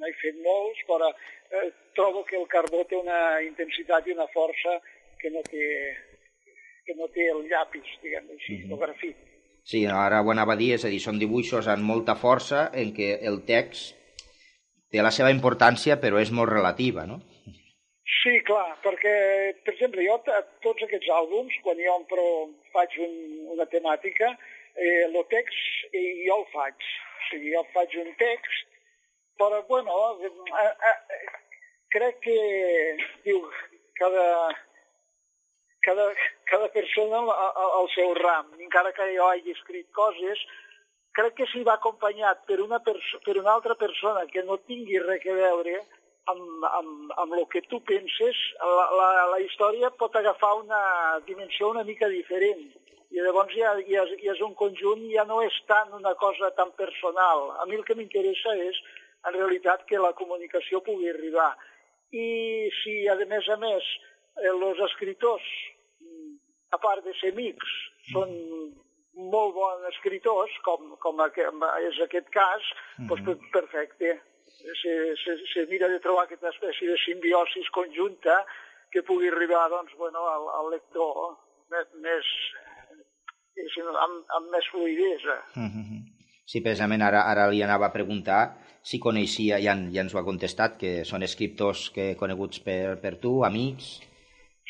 n'he 0.00 0.12
fet 0.20 0.36
molts, 0.44 0.82
però 0.88 1.10
eh, 1.10 1.70
trobo 1.96 2.24
que 2.28 2.36
el 2.40 2.46
carbó 2.52 2.84
té 2.88 2.98
una 2.98 3.40
intensitat 3.44 4.06
i 4.06 4.16
una 4.16 4.28
força 4.34 4.78
que 5.20 5.30
no 5.32 5.42
té, 5.46 5.66
que 6.86 6.96
no 6.98 7.08
té 7.14 7.30
el 7.32 7.46
llapis, 7.50 7.96
diguem 8.02 8.28
així, 8.36 8.58
mm 8.58 8.64
-hmm. 8.64 8.72
el 8.72 8.84
grafit. 8.84 9.16
Sí, 9.66 9.84
ara 9.86 10.20
ho 10.22 10.30
anava 10.30 10.52
a 10.54 10.56
dir, 10.56 10.74
és 10.74 10.84
a 10.84 10.88
dir, 10.88 11.00
són 11.02 11.18
dibuixos 11.18 11.66
amb 11.66 11.82
molta 11.82 12.14
força 12.14 12.70
en 12.72 12.92
què 12.94 13.18
el 13.30 13.40
text 13.44 13.96
té 14.90 15.02
la 15.02 15.10
seva 15.10 15.32
importància 15.34 15.96
però 16.02 16.20
és 16.22 16.30
molt 16.30 16.52
relativa, 16.52 17.06
no? 17.06 17.18
Sí, 18.06 18.38
clar, 18.46 18.76
perquè, 18.84 19.14
per 19.64 19.72
exemple, 19.74 20.04
jo 20.06 20.16
tots 20.62 20.82
aquests 20.86 21.08
àlbums, 21.10 21.56
quan 21.64 21.76
jo 21.82 21.96
empro, 21.98 22.26
faig 22.74 22.94
un, 23.02 23.12
una 23.56 23.66
temàtica, 23.66 24.30
eh, 24.76 25.02
el 25.08 25.18
text 25.32 25.58
eh, 25.92 26.22
jo 26.22 26.38
el 26.38 26.46
faig. 26.52 26.86
O 27.16 27.28
sigui, 27.30 27.52
jo 27.56 27.64
faig 27.74 27.96
un 28.04 28.12
text, 28.22 28.75
però, 29.38 29.62
bueno, 29.68 30.18
eh, 30.20 30.30
eh, 30.90 31.18
crec 31.94 32.20
que, 32.24 32.38
diu, 33.24 33.42
cada, 33.98 34.26
cada, 35.86 36.06
cada 36.50 36.68
persona 36.68 37.22
al 37.78 37.88
seu 37.94 38.14
ram. 38.14 38.52
Encara 38.60 38.92
que 38.92 39.10
jo 39.14 39.28
hagi 39.30 39.54
escrit 39.54 39.88
coses, 39.96 40.40
crec 41.16 41.36
que 41.38 41.46
si 41.52 41.62
va 41.64 41.76
acompanyat 41.78 42.44
per 42.48 42.60
una, 42.60 42.80
per 42.84 43.36
una 43.36 43.52
altra 43.54 43.74
persona 43.74 44.26
que 44.32 44.42
no 44.44 44.58
tingui 44.68 44.98
res 45.04 45.24
a 45.24 45.36
veure 45.38 45.78
amb, 46.32 46.66
amb, 46.78 47.14
amb 47.22 47.36
el 47.38 47.46
que 47.52 47.62
tu 47.70 47.80
penses, 47.88 48.40
la, 48.60 48.88
la, 48.98 49.08
la 49.32 49.40
història 49.44 49.92
pot 50.02 50.16
agafar 50.18 50.56
una 50.60 50.82
dimensió 51.28 51.70
una 51.70 51.86
mica 51.88 52.10
diferent. 52.12 52.66
I 53.14 53.22
llavors 53.22 53.54
ja, 53.54 53.72
ja, 53.86 54.02
ja 54.20 54.32
és 54.34 54.42
un 54.44 54.52
conjunt, 54.58 55.06
ja 55.12 55.24
no 55.24 55.38
és 55.44 55.56
tant 55.70 55.92
una 55.96 56.12
cosa 56.20 56.50
tan 56.58 56.72
personal. 56.76 57.52
A 57.62 57.66
mi 57.70 57.78
el 57.78 57.84
que 57.86 57.94
m'interessa 57.96 58.56
és, 58.66 58.80
en 59.26 59.34
realitat, 59.34 59.84
que 59.86 59.98
la 59.98 60.12
comunicació 60.12 60.80
pugui 60.80 61.08
arribar. 61.10 61.52
I 62.12 62.26
si, 62.82 63.08
a 63.08 63.16
més 63.26 63.48
a 63.48 63.56
més, 63.56 63.88
eh, 64.38 64.50
els 64.52 64.84
escriptors 64.90 65.46
a 66.72 66.78
part 66.78 67.04
de 67.04 67.14
ser 67.20 67.32
amics, 67.34 67.72
són 68.12 68.32
molt 69.32 69.54
bons 69.56 69.86
escriptors, 69.92 70.52
com, 70.66 70.94
com 71.02 71.22
és 71.26 72.00
aquest 72.04 72.28
cas, 72.30 72.62
mm 72.98 73.06
-hmm. 73.06 73.24
doncs 73.24 73.50
perfecte. 73.52 74.20
Se, 74.82 74.92
se, 75.22 75.32
se 75.52 75.66
mira 75.70 75.88
de 75.88 76.00
trobar 76.00 76.24
aquesta 76.24 76.48
espècie 76.48 76.88
de 76.90 76.96
simbiosis 77.04 77.68
conjunta 77.70 78.44
que 78.92 79.02
pugui 79.02 79.28
arribar 79.28 79.68
doncs, 79.68 79.92
bueno, 79.96 80.20
al, 80.34 80.44
al 80.58 80.70
lector 80.70 81.36
més, 81.70 81.86
més 82.00 82.24
amb, 84.04 84.16
amb 84.36 84.46
més 84.50 84.66
fluidesa. 84.72 85.36
Mm 85.54 85.70
-hmm. 85.70 86.15
Sí, 86.46 86.62
precisament 86.62 87.02
ara, 87.02 87.24
ara 87.26 87.48
li 87.50 87.62
anava 87.66 87.88
a 87.88 87.94
preguntar 87.94 88.40
si 88.86 89.00
coneixia, 89.02 89.58
ja, 89.58 89.74
ja 89.90 90.02
ens 90.04 90.14
ho 90.14 90.20
ha 90.20 90.26
contestat, 90.26 90.76
que 90.78 90.90
són 91.08 91.26
escriptors 91.26 91.88
que 91.94 92.12
coneguts 92.18 92.60
per, 92.62 92.98
per 93.02 93.16
tu, 93.22 93.40
amics, 93.48 93.96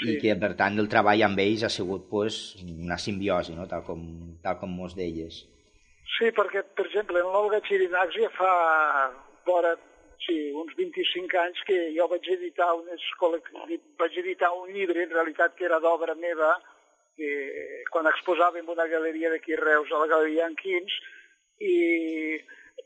sí. 0.01 0.15
i 0.15 0.15
que 0.23 0.37
per 0.41 0.55
tant 0.57 0.79
el 0.81 0.89
treball 0.93 1.27
amb 1.27 1.43
ells 1.43 1.67
ha 1.67 1.73
sigut 1.73 2.07
pues, 2.09 2.39
una 2.65 2.97
simbiosi, 2.97 3.53
no? 3.59 3.67
tal, 3.69 3.85
com, 3.85 4.07
tal 4.45 4.57
com 4.63 4.73
mos 4.73 4.97
deies. 4.97 5.43
Sí, 6.17 6.31
perquè, 6.33 6.63
per 6.79 6.87
exemple, 6.87 7.21
en 7.21 7.29
l'Olga 7.35 7.61
Chirinacs 7.67 8.17
ja 8.23 8.31
fa 8.39 8.53
vora, 9.45 9.75
sí, 10.25 10.39
uns 10.57 10.73
25 10.79 11.43
anys 11.43 11.61
que 11.69 11.77
jo 11.97 12.07
vaig 12.09 12.31
editar, 12.39 12.71
unes, 12.79 13.05
vaig 14.01 14.17
editar 14.23 14.53
un 14.57 14.73
llibre, 14.73 15.05
en 15.05 15.13
realitat 15.13 15.59
que 15.59 15.69
era 15.69 15.83
d'obra 15.83 16.17
meva, 16.17 16.55
que 17.17 17.85
quan 17.93 18.09
exposàvem 18.09 18.73
una 18.73 18.89
galeria 18.89 19.29
d'aquí 19.33 19.57
Reus, 19.61 19.93
a 19.93 20.01
la 20.03 20.09
Galeria 20.15 20.49
Enquins, 20.49 20.97
i 21.61 22.39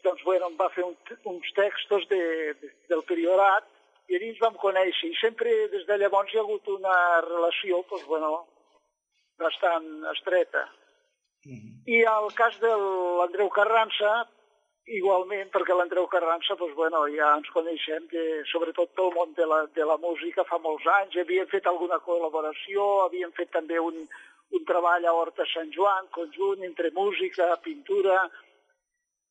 doncs, 0.05 0.23
bueno, 0.25 0.49
em 0.49 0.57
va 0.57 0.71
fer 0.75 0.85
un, 0.87 0.97
uns 1.33 1.53
textos 1.57 2.07
de, 2.09 2.23
de, 2.61 2.73
del 2.89 3.03
priorat 3.09 3.67
i 4.11 4.17
allí 4.17 4.33
ens 4.33 4.43
vam 4.43 4.57
conèixer 4.59 5.11
i 5.11 5.19
sempre 5.21 5.53
des 5.75 5.87
de 5.87 5.99
llavors 6.01 6.33
hi 6.33 6.41
ha 6.41 6.45
hagut 6.45 6.69
una 6.73 6.97
relació 7.27 7.85
doncs, 7.91 8.07
bueno, 8.11 8.33
bastant 9.39 9.89
estreta. 10.15 10.67
Mm 11.45 11.57
-hmm. 11.57 11.75
I 11.87 11.99
el 12.17 12.29
cas 12.35 12.59
de 12.61 12.73
l'Andreu 13.19 13.49
Carrança, 13.49 14.27
igualment, 14.87 15.51
perquè 15.51 15.77
l'Andreu 15.77 16.07
Carrança, 16.07 16.57
doncs, 16.57 16.75
bueno, 16.75 16.99
ja 17.17 17.37
ens 17.37 17.51
coneixem, 17.51 18.09
que 18.09 18.43
sobretot 18.53 18.91
pel 18.95 19.15
món 19.15 19.33
de 19.35 19.47
la, 19.47 19.67
de 19.67 19.85
la 19.85 19.97
música 19.97 20.45
fa 20.45 20.59
molts 20.59 20.87
anys, 20.87 21.17
havíem 21.17 21.47
fet 21.47 21.67
alguna 21.67 21.99
col·laboració, 21.99 23.05
havíem 23.05 23.33
fet 23.33 23.51
també 23.51 23.79
un, 23.79 23.97
un 24.57 24.65
treball 24.65 25.07
a 25.07 25.13
Horta 25.13 25.45
Sant 25.55 25.71
Joan, 25.73 26.07
conjunt 26.11 26.65
entre 26.65 26.91
música, 26.91 27.57
pintura, 27.63 28.31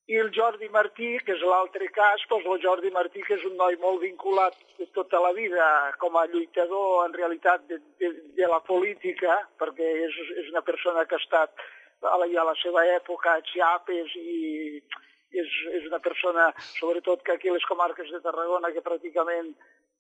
i 0.10 0.18
el 0.18 0.32
Jordi 0.34 0.68
Martí, 0.74 1.10
que 1.22 1.36
és 1.36 1.42
l'altre 1.46 1.86
cas, 1.94 2.22
doncs 2.32 2.48
el 2.50 2.62
Jordi 2.64 2.90
Martí, 2.94 3.22
que 3.26 3.36
és 3.36 3.44
un 3.46 3.54
noi 3.60 3.76
molt 3.82 4.02
vinculat 4.02 4.56
de 4.80 4.88
tota 4.98 5.20
la 5.22 5.30
vida 5.38 5.66
com 6.02 6.18
a 6.18 6.26
lluitador, 6.32 7.04
en 7.06 7.14
realitat, 7.14 7.68
de, 7.70 7.78
de, 8.02 8.10
de 8.40 8.50
la 8.50 8.58
política, 8.66 9.38
perquè 9.62 9.92
és, 10.08 10.18
és 10.42 10.50
una 10.50 10.64
persona 10.66 11.06
que 11.06 11.14
ha 11.14 11.22
estat 11.22 11.62
a 12.10 12.18
la, 12.18 12.26
a 12.26 12.48
la 12.50 12.56
seva 12.64 12.88
època 12.96 13.36
a 13.36 13.46
Chiapas 13.52 14.18
i 14.18 14.82
és, 15.30 15.54
és 15.78 15.86
una 15.92 16.02
persona, 16.02 16.50
sobretot 16.80 17.22
que 17.22 17.38
aquí 17.38 17.54
a 17.54 17.54
les 17.60 17.70
comarques 17.70 18.10
de 18.10 18.24
Tarragona, 18.26 18.74
que 18.74 18.82
pràcticament 18.82 19.54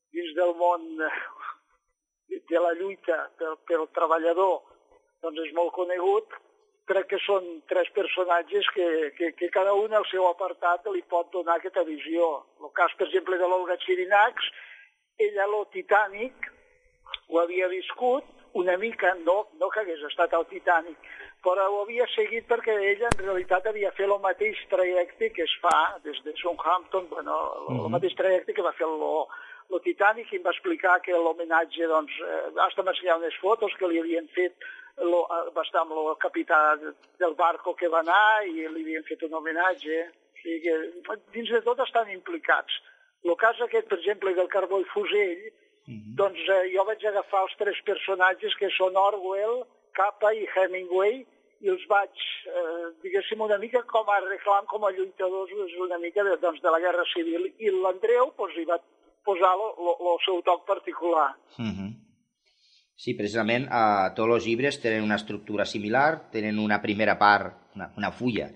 dins 0.09 0.33
del 0.33 0.55
món 0.57 0.89
de 2.49 2.65
la 2.65 2.73
lluita 2.81 3.27
pel, 3.37 3.59
pel 3.69 3.85
treballador 3.93 4.63
doncs 5.21 5.45
és 5.45 5.53
molt 5.53 5.75
conegut, 5.75 6.33
crec 6.89 7.09
que 7.11 7.19
són 7.25 7.45
tres 7.69 7.89
personatges 7.95 8.67
que, 8.75 8.87
que, 9.17 9.31
que 9.37 9.49
cada 9.53 9.75
un 9.77 9.93
al 9.93 10.07
seu 10.09 10.25
apartat 10.29 10.87
li 10.93 11.03
pot 11.13 11.29
donar 11.35 11.59
aquesta 11.59 11.85
visió. 11.87 12.31
El 12.63 12.73
cas, 12.77 12.95
per 12.97 13.07
exemple, 13.07 13.37
de 13.37 13.47
l'Olga 13.49 13.77
Chirinacs, 13.85 14.49
ella 15.29 15.47
lo 15.51 15.65
Titanic 15.73 16.49
ho 17.29 17.39
havia 17.41 17.69
viscut 17.69 18.25
una 18.59 18.77
mica, 18.77 19.13
no, 19.25 19.43
no 19.61 19.69
que 19.69 19.83
hagués 19.83 20.01
estat 20.07 20.33
al 20.33 20.47
Titanic, 20.49 20.97
però 21.45 21.67
ho 21.69 21.83
havia 21.83 22.07
seguit 22.15 22.47
perquè 22.49 22.73
ella 22.91 23.11
en 23.11 23.21
realitat 23.21 23.67
havia 23.69 23.91
fet 23.97 24.07
el 24.07 24.17
mateix 24.23 24.59
trajecte 24.71 25.29
que 25.35 25.45
es 25.45 25.53
fa 25.61 25.75
des 26.03 26.17
de 26.25 26.33
Southampton, 26.41 27.07
bueno, 27.11 27.35
el, 27.59 27.67
-huh. 27.67 27.85
el 27.85 27.93
mateix 27.93 28.15
trajecte 28.15 28.53
que 28.53 28.65
va 28.65 28.73
fer 28.73 28.87
el, 28.87 29.05
el 29.69 29.81
Titanic 29.85 30.31
i 30.33 30.39
em 30.39 30.43
va 30.45 30.53
explicar 30.55 30.99
que 31.05 31.13
l'homenatge, 31.13 31.87
doncs, 31.87 32.15
eh, 32.25 32.41
hasta 32.65 32.83
m'ensenyar 32.83 33.19
unes 33.21 33.37
fotos 33.41 33.75
que 33.79 33.87
li 33.87 33.99
havien 34.01 34.27
fet 34.35 34.55
lo, 34.97 35.25
va 35.55 35.63
estar 35.63 35.83
amb 35.85 35.93
el 35.95 36.15
capità 36.19 36.59
del 37.21 37.35
barco 37.37 37.75
que 37.75 37.87
va 37.87 38.01
anar 38.03 38.45
i 38.47 38.65
li 38.67 38.83
havien 38.83 39.05
fet 39.07 39.23
un 39.23 39.37
homenatge. 39.39 40.01
O 40.09 40.41
sigui 40.41 40.59
que 40.65 41.19
dins 41.35 41.51
de 41.53 41.61
tot 41.61 41.79
estan 41.85 42.09
implicats. 42.11 42.81
El 43.23 43.35
cas 43.35 43.59
aquest, 43.61 43.87
per 43.87 43.99
exemple, 43.99 44.33
del 44.33 44.51
carbó 44.51 44.79
i 44.79 44.87
fusell, 44.93 45.49
Uh 45.89 45.95
-huh. 45.95 46.15
Doncs 46.21 46.39
eh, 46.55 46.69
jo 46.73 46.83
vaig 46.85 47.01
agafar 47.05 47.41
els 47.43 47.55
tres 47.57 47.77
personatges 47.81 48.53
que 48.59 48.69
són 48.77 48.95
Orwell, 48.95 49.65
Capa 49.97 50.29
i 50.33 50.45
Hemingway, 50.53 51.25
i 51.65 51.67
els 51.73 51.85
vaig, 51.87 52.13
eh, 52.57 52.85
diguéssim, 53.03 53.41
una 53.41 53.57
mica 53.57 53.81
com 53.83 54.09
a 54.09 54.19
reclam, 54.19 54.65
com 54.65 54.85
a 54.85 54.91
lluitadors, 54.91 55.51
una 55.87 55.97
mica 55.97 56.23
de, 56.23 56.37
doncs, 56.37 56.61
de 56.61 56.69
la 56.69 56.79
Guerra 56.79 57.05
Civil. 57.13 57.41
I 57.57 57.71
l'Andreu 57.71 58.25
doncs, 58.37 58.55
hi 58.57 58.65
va 58.65 58.79
posar 59.25 59.51
el 59.55 60.19
seu 60.25 60.41
toc 60.45 60.65
particular. 60.67 61.33
Uh 61.57 61.65
-huh. 61.65 61.91
Sí, 62.99 63.13
precisament 63.15 63.67
a 63.71 64.11
tots 64.15 64.33
els 64.35 64.45
llibres 64.45 64.81
tenen 64.83 65.03
una 65.03 65.15
estructura 65.15 65.65
similar, 65.65 66.29
tenen 66.31 66.59
una 66.59 66.81
primera 66.81 67.17
part, 67.17 67.53
una, 67.75 67.93
una 67.95 68.11
fulla, 68.11 68.49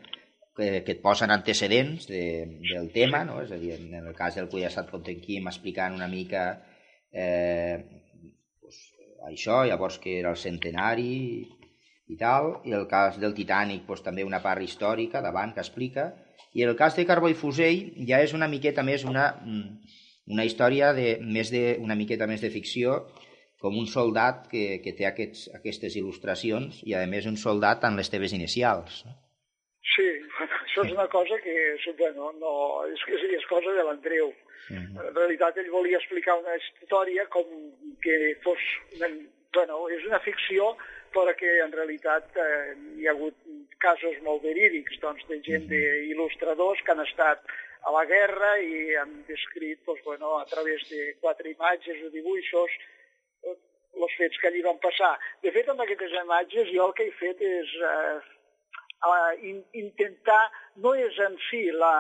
que, 0.56 0.84
que 0.84 0.92
et 0.98 1.02
posen 1.02 1.32
antecedents 1.32 2.08
de, 2.08 2.60
del 2.60 2.92
tema, 2.92 3.24
no? 3.24 3.40
és 3.42 3.52
a 3.52 3.58
dir, 3.62 3.74
en 3.80 4.06
el 4.06 4.16
cas 4.18 4.36
del 4.36 4.50
Cuyassat 4.52 4.92
Potenquim 4.92 5.48
explicant 5.48 5.96
una 5.96 6.10
mica 6.12 6.44
eh, 7.12 7.80
pues, 8.62 8.78
això, 9.32 9.64
llavors 9.70 9.98
que 10.04 10.20
era 10.20 10.34
el 10.36 10.38
centenari 10.38 11.16
i 12.12 12.20
tal, 12.20 12.60
i 12.68 12.76
el 12.76 12.86
cas 12.92 13.18
del 13.22 13.34
Titanic 13.34 13.88
pues, 13.88 14.04
també 14.06 14.28
una 14.28 14.44
part 14.44 14.62
històrica 14.62 15.24
davant 15.26 15.56
que 15.56 15.64
explica, 15.64 16.12
i 16.54 16.62
el 16.68 16.76
cas 16.78 17.00
de 17.00 17.08
Carbó 17.10 17.32
i 17.32 17.38
Fusell 17.38 17.94
ja 18.06 18.22
és 18.22 18.36
una 18.38 18.52
miqueta 18.52 18.84
més 18.86 19.08
una, 19.10 19.32
mm, 19.42 20.02
una 20.28 20.46
història 20.48 20.94
de, 20.94 21.18
més 21.22 21.52
de, 21.52 21.78
una 21.84 21.96
miqueta 22.00 22.28
més 22.28 22.42
de 22.42 22.52
ficció, 22.54 23.02
com 23.64 23.78
un 23.80 23.88
soldat 23.88 24.48
que, 24.52 24.80
que 24.84 24.92
té 24.98 25.08
aquests, 25.08 25.50
aquestes 25.56 25.96
il·lustracions 26.00 26.82
i, 26.84 26.96
a 27.00 27.04
més, 27.08 27.28
un 27.30 27.38
soldat 27.40 27.84
amb 27.88 28.00
les 28.00 28.12
teves 28.12 28.36
inicials. 28.36 29.04
No? 29.08 29.16
Sí, 29.94 30.08
bueno, 30.38 30.58
això 30.66 30.84
és 30.84 30.96
una 30.96 31.08
cosa 31.12 31.38
que 31.44 31.54
bueno, 32.00 32.32
no, 32.40 32.56
és, 32.92 33.04
és, 33.08 33.24
és 33.38 33.46
cosa 33.50 33.72
de 33.76 33.84
l'Andreu. 33.88 34.34
Uh 34.72 34.80
-huh. 34.80 35.08
En 35.08 35.16
realitat 35.16 35.58
ell 35.58 35.70
volia 35.72 35.98
explicar 35.98 36.40
una 36.40 36.56
història 36.56 37.26
com 37.28 37.46
que 38.02 38.36
fos... 38.44 38.60
Una, 38.96 39.08
bueno, 39.54 39.90
és 39.90 40.06
una 40.06 40.20
ficció 40.20 40.76
però 41.14 41.36
que 41.38 41.52
en 41.62 41.72
realitat 41.72 42.26
eh, 42.38 42.74
hi 42.98 43.08
ha 43.08 43.12
hagut 43.12 43.36
casos 43.78 44.16
molt 44.24 44.42
verídics 44.44 45.00
doncs, 45.00 45.24
de 45.28 45.40
gent, 45.46 45.66
uh 45.66 45.70
-huh. 45.70 46.08
d'il·lustradors 46.08 46.82
que 46.84 46.92
han 46.92 47.06
estat 47.06 47.40
a 47.84 47.92
la 47.92 48.04
guerra 48.08 48.54
i 48.64 48.96
han 49.00 49.16
descrit 49.28 49.82
doncs, 49.86 50.04
bueno, 50.06 50.38
a 50.40 50.46
través 50.46 50.84
de 50.90 51.14
quatre 51.22 51.52
imatges 51.52 52.04
o 52.06 52.12
dibuixos 52.14 52.78
els 53.44 54.12
eh, 54.12 54.16
fets 54.18 54.40
que 54.40 54.50
allí 54.50 54.64
van 54.64 54.80
passar. 54.84 55.14
De 55.44 55.52
fet, 55.52 55.68
amb 55.70 55.84
aquestes 55.84 56.16
imatges 56.22 56.72
jo 56.72 56.88
el 56.88 56.96
que 56.98 57.10
he 57.10 57.16
fet 57.20 57.44
és 57.44 57.76
eh, 57.90 58.22
in, 59.50 59.60
intentar, 59.84 60.46
no 60.86 60.96
és 60.96 61.20
en 61.28 61.36
si 61.50 61.66
la, 61.76 61.96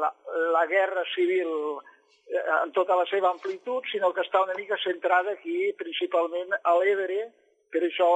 la, 0.00 0.12
la 0.56 0.64
guerra 0.72 1.04
civil 1.12 1.52
eh, 1.76 2.44
en 2.62 2.72
tota 2.76 2.96
la 2.96 3.06
seva 3.12 3.30
amplitud, 3.34 3.84
sinó 3.92 4.12
que 4.16 4.24
està 4.24 4.42
una 4.44 4.56
mica 4.56 4.80
centrada 4.84 5.36
aquí, 5.36 5.72
principalment 5.78 6.56
a 6.62 6.76
l'Ebre, 6.80 7.26
per 7.72 7.84
això 7.84 8.10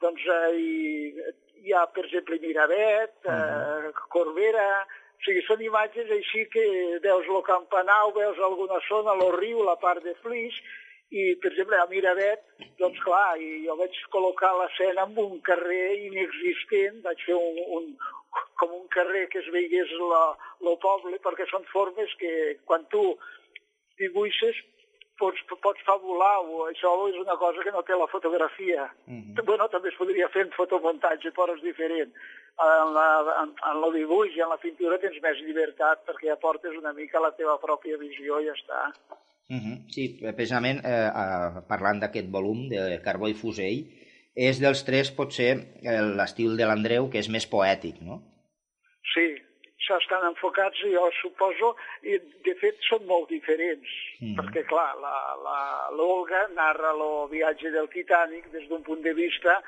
doncs, 0.00 0.24
eh, 0.24 0.52
hi, 0.56 1.34
hi 1.64 1.76
ha, 1.76 1.86
per 1.92 2.06
exemple, 2.06 2.40
Miravet, 2.40 3.18
eh, 3.28 3.92
Corbera, 4.12 4.68
o 5.14 5.24
sigui, 5.24 5.42
són 5.46 5.62
imatges 5.64 6.10
així 6.12 6.44
que 6.52 6.64
veus 7.04 7.28
el 7.30 7.44
campanau, 7.46 8.12
veus 8.16 8.38
alguna 8.38 8.80
zona, 8.88 9.14
el 9.16 9.36
riu, 9.38 9.62
la 9.64 9.76
part 9.80 10.02
de 10.04 10.14
Flix, 10.22 10.58
i, 11.14 11.34
per 11.40 11.52
exemple, 11.52 11.78
a 11.78 11.86
Miravet, 11.90 12.42
doncs 12.80 12.98
clar, 13.06 13.36
i 13.38 13.62
jo 13.64 13.76
vaig 13.78 13.96
col·locar 14.12 14.50
l'escena 14.58 15.06
en 15.06 15.16
un 15.22 15.40
carrer 15.46 15.94
inexistent, 16.08 17.00
vaig 17.06 17.22
fer 17.26 17.38
un, 17.38 17.60
un, 17.78 17.88
com 18.60 18.74
un 18.80 18.86
carrer 18.94 19.28
que 19.32 19.40
es 19.40 19.50
veiés 19.54 19.94
el 19.94 20.76
poble, 20.82 21.20
perquè 21.22 21.46
són 21.50 21.66
formes 21.72 22.12
que 22.20 22.32
quan 22.66 22.86
tu 22.90 23.04
dibuixes 24.00 24.58
pots, 25.18 25.40
pots 25.62 25.82
fabular, 25.86 26.36
o 26.44 26.66
això 26.68 26.92
és 27.08 27.18
una 27.20 27.36
cosa 27.40 27.64
que 27.64 27.72
no 27.74 27.82
té 27.86 27.96
la 27.98 28.10
fotografia. 28.12 28.88
Mm 29.06 29.20
-hmm. 29.20 29.44
Bueno, 29.44 29.68
també 29.68 29.88
es 29.88 29.98
podria 29.98 30.28
fer 30.28 30.42
en 30.42 30.52
fotomuntatge, 30.56 31.32
però 31.32 31.54
és 31.56 31.62
diferent. 31.62 32.12
En, 32.54 32.94
la, 32.94 33.08
en, 33.42 33.48
en 33.70 33.84
el 33.84 33.92
dibuix 33.92 34.36
i 34.36 34.40
en 34.40 34.48
la 34.48 34.62
pintura 34.64 34.98
tens 34.98 35.18
més 35.22 35.38
llibertat 35.42 36.06
perquè 36.06 36.30
aportes 36.30 36.76
una 36.78 36.92
mica 36.92 37.20
la 37.20 37.32
teva 37.32 37.58
pròpia 37.58 37.98
visió 37.98 38.40
i 38.40 38.46
ja 38.46 38.52
està. 38.52 38.80
Mm 39.48 39.60
-hmm. 39.60 39.76
Sí, 39.94 40.04
precisament 40.36 40.78
eh, 40.84 41.10
eh, 41.22 41.62
parlant 41.68 42.00
d'aquest 42.00 42.28
volum 42.30 42.68
de 42.68 43.00
Carbó 43.04 43.28
i 43.28 43.34
Fusell, 43.34 43.84
és 44.34 44.60
dels 44.60 44.84
tres 44.84 45.10
potser 45.10 45.52
l'estil 46.18 46.56
de 46.56 46.66
l'Andreu 46.66 47.10
que 47.10 47.18
és 47.18 47.28
més 47.28 47.46
poètic, 47.46 48.00
no? 48.00 48.22
Sí, 49.84 49.92
estan 49.92 50.22
enfocats, 50.30 50.80
jo 50.88 51.08
suposo, 51.20 51.74
i 52.08 52.16
de 52.46 52.54
fet 52.60 52.78
són 52.88 53.04
molt 53.06 53.28
diferents, 53.28 53.88
mm 54.20 54.26
-hmm. 54.26 54.36
perquè 54.38 54.62
clar, 54.64 54.96
l'Olga 55.96 56.48
narra 56.54 56.92
el 56.92 57.28
viatge 57.28 57.70
del 57.70 57.88
Titanic 57.88 58.50
des 58.52 58.68
d'un 58.68 58.82
punt 58.82 59.02
de 59.02 59.12
vista 59.12 59.62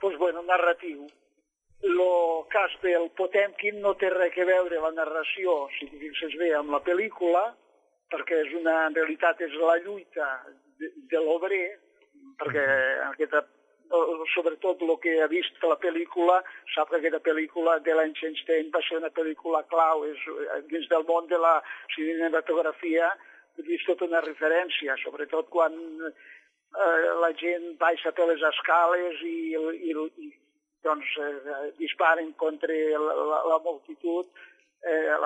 doncs, 0.00 0.16
bueno, 0.18 0.42
narratiu. 0.42 1.06
El 1.82 2.00
cas 2.48 2.72
del 2.82 3.10
Potemkin 3.10 3.80
no 3.80 3.94
té 3.94 4.08
res 4.10 4.38
a 4.38 4.44
veure 4.44 4.80
la 4.80 4.90
narració, 4.90 5.68
si 5.78 5.86
t'hi 5.86 5.98
fixes 5.98 6.36
bé, 6.40 6.54
amb 6.54 6.70
la 6.70 6.80
pel·lícula, 6.80 7.54
perquè 8.10 8.40
és 8.46 8.54
una, 8.54 8.86
en 8.86 8.94
realitat 8.94 9.40
és 9.40 9.52
la 9.52 9.76
lluita 9.84 10.28
de, 10.78 10.88
de 11.10 11.18
l'obrer, 11.18 11.78
perquè 12.38 12.64
mm 12.64 12.70
-hmm. 12.70 13.12
aquesta 13.12 13.44
sobretot 14.34 14.82
el 14.82 14.94
que 15.02 15.14
ha 15.22 15.28
vist 15.28 15.62
la 15.62 15.76
pel·lícula, 15.80 16.40
sap 16.74 16.90
que 16.90 16.98
aquesta 17.00 17.20
pel·lícula 17.20 17.78
de 17.84 17.94
l'Einstein 17.94 18.70
va 18.74 18.80
ser 18.86 18.98
una 18.98 19.10
pel·lícula 19.10 19.64
clau 19.70 20.04
és, 20.08 20.18
dins 20.70 20.88
del 20.88 21.04
món 21.08 21.28
de 21.28 21.38
la 21.38 21.60
cinematografia, 21.94 23.10
vist 23.66 23.86
tota 23.86 24.08
una 24.08 24.22
referència, 24.24 24.96
sobretot 25.02 25.50
quan 25.50 25.74
eh, 26.04 27.10
la 27.22 27.30
gent 27.38 27.76
baixa 27.78 28.12
per 28.12 28.26
les 28.30 28.42
escales 28.42 29.20
i, 29.22 29.54
i, 29.54 29.92
i 29.94 30.32
doncs, 30.82 31.14
eh, 31.20 31.70
disparen 31.78 32.32
contra 32.40 32.74
la, 32.74 33.14
la, 33.14 33.42
la 33.52 33.58
multitud, 33.64 34.26
eh, 34.84 35.16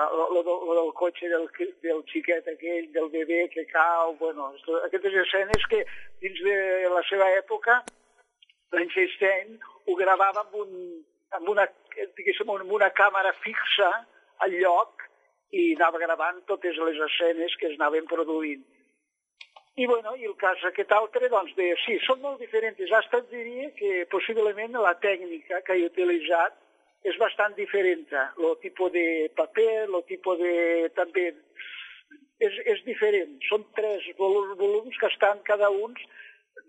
del 0.75 0.91
cotxe 0.95 1.29
del, 1.29 1.47
del 1.83 2.03
xiquet 2.11 2.47
aquell, 2.47 2.91
del 2.93 3.09
bebè 3.11 3.47
que 3.53 3.65
cau, 3.71 4.15
bueno, 4.19 4.53
aquestes 4.85 5.15
escenes 5.25 5.65
que 5.71 5.85
dins 6.21 6.43
de 6.45 6.59
la 6.93 7.01
seva 7.09 7.27
època 7.39 7.81
l'Einstein 8.75 9.57
ho 9.87 9.95
gravava 9.97 10.43
amb, 10.45 10.57
un, 10.63 10.73
amb, 11.37 11.49
una, 11.53 11.65
diguéssim, 12.17 12.49
amb 12.53 12.73
una 12.79 12.89
càmera 12.95 13.33
fixa 13.43 13.89
al 14.45 14.55
lloc 14.55 15.07
i 15.51 15.71
anava 15.75 16.01
gravant 16.01 16.43
totes 16.49 16.77
les 16.77 16.99
escenes 17.09 17.55
que 17.57 17.71
es 17.71 17.79
anaven 17.79 18.05
produint. 18.09 18.61
I, 19.79 19.85
bueno, 19.87 20.13
i 20.19 20.25
el 20.27 20.35
cas 20.35 20.61
aquest 20.67 20.91
altre, 20.91 21.29
doncs, 21.31 21.53
de, 21.55 21.69
sí, 21.85 21.95
són 22.03 22.19
molt 22.21 22.41
diferents. 22.43 22.79
Hasta 22.97 23.21
et 23.21 23.29
diria 23.31 23.69
que 23.77 24.05
possiblement 24.11 24.75
la 24.75 24.95
tècnica 24.99 25.61
que 25.63 25.77
he 25.77 25.85
utilitzat 25.87 26.57
és 27.07 27.15
bastant 27.21 27.55
diferent. 27.55 28.09
El 28.11 28.57
tipus 28.63 28.91
de 28.91 29.05
paper, 29.37 29.85
el 29.87 30.03
tipus 30.09 30.41
de... 30.41 30.55
també 30.97 31.29
és, 32.43 32.59
és 32.73 32.83
diferent. 32.87 33.37
Són 33.47 33.63
tres 33.77 34.03
volums 34.19 34.99
que 34.99 35.07
estan 35.07 35.39
cada 35.47 35.71
un 35.71 35.95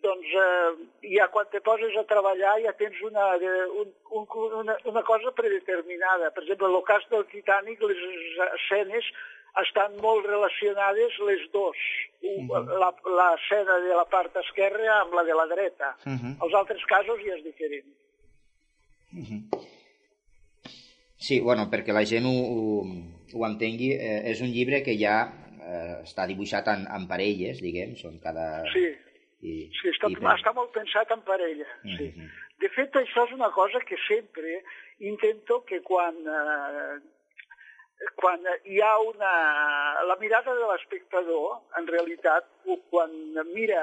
doncs 0.03 0.29
eh, 0.37 0.71
ja 1.17 1.27
quan 1.33 1.49
te 1.53 1.61
poses 1.65 1.97
a 1.99 2.05
treballar 2.09 2.57
ja 2.65 2.73
tens 2.79 3.01
una, 3.07 3.27
un, 3.81 3.91
un, 4.19 4.27
una, 4.61 4.77
una 4.91 5.03
cosa 5.07 5.33
predeterminada. 5.37 6.31
Per 6.35 6.45
exemple, 6.45 6.69
en 6.69 6.79
el 6.79 6.87
cas 6.89 7.05
del 7.11 7.27
Titanic, 7.33 7.83
les 7.83 8.01
escenes 8.61 9.11
estan 9.65 9.97
molt 10.03 10.27
relacionades 10.27 11.19
les 11.27 11.43
dos. 11.53 11.77
Uh 12.23 12.47
-huh. 12.47 12.95
L'escena 13.19 13.81
de 13.87 13.95
la 13.95 14.05
part 14.05 14.37
esquerra 14.37 15.01
amb 15.01 15.15
la 15.15 15.25
de 15.25 15.35
la 15.35 15.47
dreta. 15.47 15.97
Uh 16.07 16.13
-huh. 16.13 16.35
Els 16.45 16.55
altres 16.55 16.85
casos 16.87 17.19
ja 17.27 17.35
és 17.37 17.45
diferent. 17.45 17.91
Uh 19.13 19.25
-huh. 19.27 19.43
Sí, 21.17 21.41
bueno, 21.41 21.69
perquè 21.71 21.93
la 21.93 22.07
gent 22.07 22.25
ho, 22.25 22.37
ho, 22.55 22.85
ho 23.35 23.47
entengui, 23.47 23.93
eh, 23.93 24.31
és 24.31 24.41
un 24.41 24.49
llibre 24.49 24.83
que 24.83 24.97
ja 24.97 25.33
eh, 25.61 26.03
està 26.03 26.27
dibuixat 26.27 26.67
en, 26.69 26.87
en 26.97 27.07
parelles, 27.07 27.61
diguem, 27.61 27.95
són 27.97 28.19
cada... 28.19 28.63
Sí 28.73 29.10
i, 29.41 29.55
sí, 29.79 29.89
està, 29.89 30.11
i 30.13 30.19
està 30.35 30.53
molt 30.57 30.73
pensat 30.75 31.11
en 31.15 31.23
parella. 31.27 31.69
Sí. 31.83 32.11
Mhm. 32.15 32.31
De 32.61 32.69
fet, 32.75 32.97
això 33.01 33.25
és 33.27 33.33
una 33.33 33.51
cosa 33.57 33.81
que 33.81 33.97
sempre 34.07 34.63
intento 34.99 35.65
que 35.65 35.81
quan, 35.81 36.17
eh, 36.29 36.99
quan 38.21 38.45
hi 38.65 38.81
ha 38.85 38.99
una... 39.01 39.33
La 40.05 40.17
mirada 40.21 40.55
de 40.55 40.67
l'espectador, 40.73 41.63
en 41.79 41.87
realitat, 41.87 42.45
quan 42.91 43.15
mira, 43.55 43.81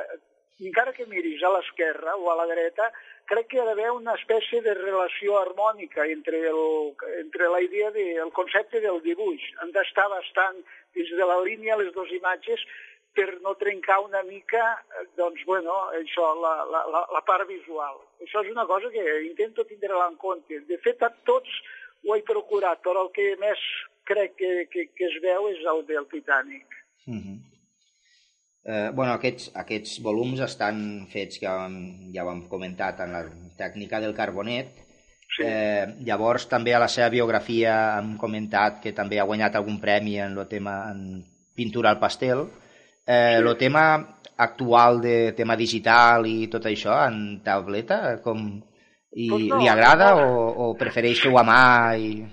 eh, 0.00 0.20
encara 0.64 0.94
que 0.96 1.06
miris 1.10 1.42
a 1.42 1.50
l'esquerra 1.52 2.16
o 2.16 2.30
a 2.30 2.36
la 2.40 2.46
dreta, 2.46 2.90
crec 3.28 3.48
que 3.48 3.58
hi 3.58 3.60
ha 3.60 3.66
d'haver 3.68 3.90
una 3.90 4.14
espècie 4.20 4.60
de 4.62 4.74
relació 4.78 5.36
harmònica 5.40 6.06
entre, 6.06 6.40
el, 6.48 6.94
entre 7.20 7.48
la 7.52 7.60
idea 7.60 7.90
del 7.90 8.24
de, 8.24 8.30
concepte 8.36 8.80
del 8.80 9.02
dibuix. 9.02 9.44
Han 9.60 9.72
d'estar 9.76 10.08
bastant 10.12 10.60
dins 10.94 11.10
de 11.10 11.28
la 11.28 11.40
línia 11.42 11.78
les 11.80 11.92
dues 11.92 12.12
imatges 12.16 12.64
per 13.14 13.28
no 13.44 13.54
trencar 13.60 14.00
una 14.04 14.22
mica, 14.26 14.62
doncs, 15.18 15.44
bueno, 15.46 15.74
això, 16.00 16.32
la, 16.42 16.54
la, 16.66 17.04
la 17.14 17.22
part 17.26 17.46
visual. 17.48 18.00
Això 18.24 18.42
és 18.42 18.50
una 18.52 18.66
cosa 18.66 18.90
que 18.90 19.04
intento 19.28 19.64
tindre-la 19.68 20.10
en 20.10 20.18
compte. 20.20 20.60
De 20.68 20.78
fet, 20.82 21.02
a 21.02 21.12
tots 21.28 21.50
ho 22.04 22.16
he 22.16 22.22
procurat, 22.26 22.82
però 22.84 23.06
el 23.06 23.12
que 23.14 23.32
més 23.40 23.62
crec 24.08 24.34
que, 24.40 24.52
que, 24.72 24.88
que 24.92 25.08
es 25.08 25.18
veu 25.24 25.48
és 25.52 25.62
el 25.72 25.84
del 25.88 26.08
Titanic. 26.10 26.66
Mm 27.06 27.20
-hmm. 27.20 27.38
Eh, 28.64 28.90
bueno, 28.94 29.12
aquests, 29.12 29.50
aquests 29.60 29.98
volums 30.00 30.40
estan 30.40 31.06
fets, 31.12 31.38
que 31.38 31.46
ja, 31.46 31.68
ja 32.14 32.24
ho 32.24 32.30
hem 32.32 32.46
comentat, 32.48 33.00
en 33.04 33.12
la 33.12 33.24
tècnica 33.58 34.00
del 34.00 34.14
carbonet. 34.16 34.72
Sí. 35.36 35.44
Eh, 35.44 35.86
llavors, 36.06 36.48
també 36.48 36.74
a 36.74 36.80
la 36.80 36.88
seva 36.88 37.10
biografia 37.10 37.98
hem 37.98 38.16
comentat 38.16 38.80
que 38.80 38.92
també 38.92 39.18
ha 39.18 39.28
guanyat 39.28 39.56
algun 39.56 39.80
premi 39.80 40.18
en 40.18 40.38
el 40.38 40.48
tema 40.48 40.90
en 40.92 41.24
pintura 41.54 41.90
al 41.90 42.00
pastel. 42.00 42.46
Eh. 43.06 43.36
El 43.36 43.56
tema 43.56 43.86
actual 44.36 45.00
de 45.00 45.32
tema 45.36 45.56
digital 45.56 46.26
i 46.26 46.48
tot 46.50 46.64
això 46.66 46.96
en 47.06 47.40
tableta, 47.44 48.18
com, 48.24 48.46
i 49.14 49.28
pues 49.30 49.48
no, 49.50 49.58
li 49.60 49.68
agrada 49.70 50.14
no. 50.16 50.24
o, 50.26 50.70
o 50.70 50.76
prefereix 50.78 51.22
fer-ho 51.22 51.38
a 51.38 51.44
mà? 51.46 51.64
I... 51.94 52.24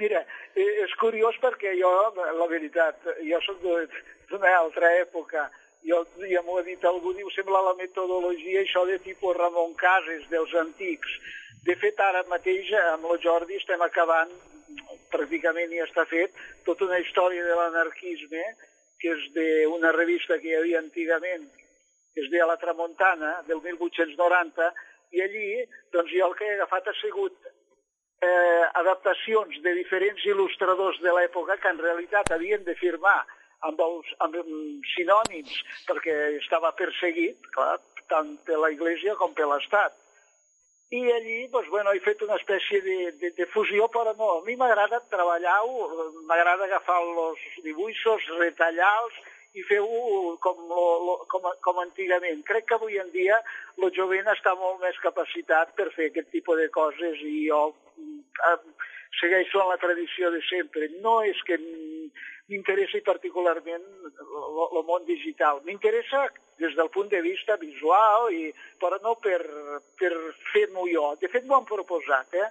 Mira, 0.00 0.22
eh, 0.54 0.68
és 0.86 0.94
curiós 1.00 1.36
perquè 1.42 1.74
jo, 1.78 1.90
la 2.16 2.46
veritat, 2.48 3.10
jo 3.26 3.40
soc 3.44 3.60
d'una 3.64 4.54
altra 4.60 4.94
època, 5.02 5.48
jo 5.84 6.00
ja 6.30 6.42
m'ho 6.46 6.60
ha 6.60 6.64
dit 6.64 6.84
algú, 6.88 7.12
diu, 7.16 7.28
sembla 7.34 7.60
la 7.66 7.76
metodologia 7.76 8.64
això 8.64 8.86
de 8.88 8.98
tipus 9.04 9.36
Ramon 9.36 9.74
Cases, 9.80 10.24
dels 10.32 10.54
antics. 10.62 11.18
De 11.66 11.76
fet, 11.76 12.00
ara 12.00 12.24
mateix 12.30 12.72
amb 12.94 13.10
el 13.10 13.20
Jordi 13.20 13.58
estem 13.60 13.82
acabant, 13.84 14.32
pràcticament 15.12 15.72
ja 15.74 15.84
està 15.84 16.06
fet, 16.08 16.32
tota 16.64 16.86
una 16.86 17.00
història 17.02 17.44
de 17.44 17.56
l'anarquisme, 17.58 18.44
que 19.00 19.14
és 19.16 19.26
d'una 19.34 19.92
revista 19.96 20.38
que 20.38 20.50
hi 20.50 20.58
havia 20.58 20.82
antigament, 20.82 21.48
que 22.14 22.24
es 22.24 22.30
deia 22.32 22.48
La 22.48 22.58
Tramontana, 22.60 23.38
del 23.48 23.62
1890, 23.64 24.70
i 25.16 25.22
allí 25.24 25.46
doncs, 25.94 26.12
jo 26.12 26.28
el 26.28 26.36
que 26.38 26.46
he 26.46 26.56
agafat 26.58 26.90
ha 26.90 26.96
sigut 27.00 27.50
eh, 28.22 28.64
adaptacions 28.82 29.60
de 29.64 29.74
diferents 29.78 30.24
il·lustradors 30.32 31.00
de 31.04 31.14
l'època 31.16 31.58
que 31.62 31.72
en 31.72 31.80
realitat 31.82 32.30
havien 32.34 32.64
de 32.66 32.76
firmar 32.78 33.18
amb 33.68 33.80
els 33.84 34.12
amb 34.24 34.36
sinònims 34.94 35.56
perquè 35.88 36.16
estava 36.38 36.72
perseguit, 36.76 37.40
clar, 37.56 37.78
tant 38.12 38.36
per 38.46 38.60
la 38.60 38.70
Iglesia 38.74 39.16
com 39.20 39.34
per 39.36 39.48
l'Estat. 39.48 39.96
I 40.90 41.00
allí, 41.12 41.46
doncs, 41.52 41.68
bueno, 41.70 41.92
he 41.94 42.00
fet 42.02 42.22
una 42.26 42.34
espècie 42.34 42.80
de, 42.82 42.94
de, 43.20 43.28
de 43.36 43.46
fusió, 43.52 43.86
però 43.94 44.10
no, 44.18 44.30
a 44.40 44.40
mi 44.42 44.56
m'agrada 44.58 44.98
treballar-ho, 45.12 45.84
m'agrada 46.26 46.66
agafar 46.66 46.96
els 47.04 47.44
dibuixos, 47.62 48.26
retallar-los 48.40 49.20
i 49.54 49.62
fer-ho 49.68 50.34
com, 50.42 50.64
lo, 50.70 51.14
com, 51.30 51.46
com 51.62 51.78
antigament. 51.82 52.42
Crec 52.46 52.66
que 52.66 52.78
avui 52.78 52.98
en 52.98 53.10
dia 53.14 53.38
el 53.78 53.94
jovent 53.94 54.30
està 54.34 54.56
molt 54.58 54.82
més 54.82 54.98
capacitat 55.02 55.76
per 55.78 55.92
fer 55.94 56.10
aquest 56.10 56.30
tipus 56.34 56.58
de 56.58 56.66
coses 56.74 57.22
i 57.22 57.46
jo 57.46 57.62
eh, 58.50 58.58
segueixo 59.22 59.62
en 59.62 59.70
la 59.70 59.78
tradició 59.82 60.34
de 60.34 60.42
sempre. 60.50 60.90
No 61.06 61.20
és 61.26 61.38
que 61.46 61.58
m'interessi 62.50 63.00
particularment 63.06 63.84
el 64.20 64.84
món 64.86 65.06
digital. 65.06 65.62
M'interessa 65.66 66.26
des 66.60 66.74
del 66.76 66.90
punt 66.92 67.08
de 67.08 67.22
vista 67.24 67.56
visual, 67.56 68.28
i, 68.34 68.50
però 68.80 68.98
no 69.04 69.16
per, 69.22 69.40
per 69.98 70.12
fer-m'ho 70.52 70.86
jo. 70.90 71.06
De 71.20 71.30
fet, 71.32 71.46
m'ho 71.46 71.60
han 71.60 71.68
proposat, 71.68 72.36
eh? 72.36 72.48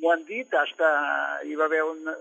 M'ho 0.00 0.12
han 0.14 0.24
dit, 0.28 0.54
hasta 0.56 0.88
hi 1.44 1.58
va 1.58 1.68
haver 1.68 1.82
una, 1.84 2.16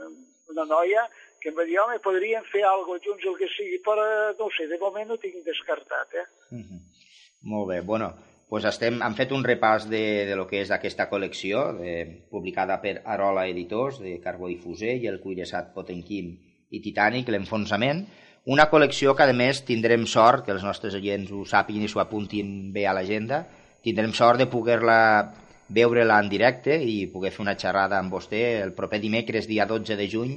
una 0.51 0.65
noia 0.67 1.05
que 1.41 1.49
em 1.49 1.55
va 1.57 1.65
dir, 1.65 1.80
home, 1.82 2.01
podríem 2.03 2.43
fer 2.51 2.65
alguna 2.67 2.99
cosa 2.99 3.07
junts, 3.07 3.24
el 3.26 3.38
que 3.39 3.47
sigui, 3.49 3.80
però 3.86 4.03
no 4.38 4.49
sé, 4.53 4.67
de 4.69 4.78
moment 4.82 5.09
no 5.09 5.17
tinc 5.22 5.39
descartat, 5.45 6.13
eh? 6.13 6.28
Mm 6.51 6.61
-hmm. 6.61 6.82
Molt 7.53 7.69
bé, 7.69 7.82
bueno, 7.82 8.13
pues 8.49 8.65
estem, 8.65 9.01
hem 9.01 9.15
fet 9.15 9.32
un 9.32 9.43
repàs 9.43 9.89
de, 9.89 10.26
de 10.30 10.36
lo 10.36 10.45
que 10.45 10.61
és 10.61 10.72
aquesta 10.72 11.09
col·lecció, 11.09 11.74
de, 11.80 12.28
publicada 12.30 12.82
per 12.82 13.01
Arola 13.05 13.47
Editors, 13.47 13.99
de 13.99 14.19
Carbó 14.19 14.49
i 14.49 15.07
el 15.07 15.22
Cuiresat 15.22 15.74
Potenquim 15.74 16.50
i 16.72 16.82
Titanic, 16.84 17.30
l'enfonsament, 17.30 18.05
una 18.51 18.65
col·lecció 18.72 19.13
que, 19.13 19.28
a 19.28 19.36
més, 19.38 19.61
tindrem 19.67 20.07
sort, 20.09 20.45
que 20.45 20.55
els 20.55 20.65
nostres 20.65 20.95
agents 20.97 21.30
ho 21.32 21.43
sàpiguen 21.45 21.86
i 21.86 21.91
s'ho 21.91 22.01
apuntin 22.01 22.72
bé 22.74 22.88
a 22.89 22.95
l'agenda, 22.97 23.43
tindrem 23.86 24.15
sort 24.17 24.41
de 24.41 24.47
poder-la 24.49 24.99
veure-la 25.72 26.17
en 26.19 26.30
directe 26.30 26.76
i 26.84 27.05
poder 27.11 27.32
fer 27.32 27.43
una 27.45 27.57
xerrada 27.59 27.99
amb 27.99 28.11
vostè 28.11 28.41
el 28.63 28.74
proper 28.78 28.99
dimecres, 29.03 29.47
dia 29.47 29.67
12 29.69 29.95
de 29.99 30.07
juny, 30.11 30.34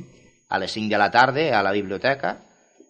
a 0.49 0.61
les 0.61 0.75
5 0.77 0.93
de 0.93 1.01
la 1.01 1.11
tarda 1.11 1.47
a 1.59 1.63
la 1.65 1.73
biblioteca 1.73 2.37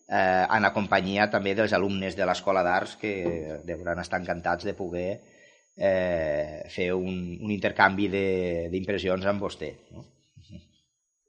eh, 0.09 0.45
en 0.45 0.63
la 0.63 0.73
companyia 0.75 1.29
també 1.33 1.55
dels 1.57 1.73
alumnes 1.73 2.17
de 2.17 2.27
l'Escola 2.27 2.65
d'Arts 2.67 2.97
que 3.01 3.15
deuen 3.65 4.03
estar 4.03 4.21
encantats 4.21 4.67
de 4.67 4.75
poder 4.77 5.09
eh, 5.77 6.65
fer 6.71 6.91
un, 6.95 7.39
un 7.41 7.55
intercanvi 7.55 8.11
d'impressions 8.11 9.25
amb 9.31 9.47
vostè. 9.47 9.71
No? 9.95 10.05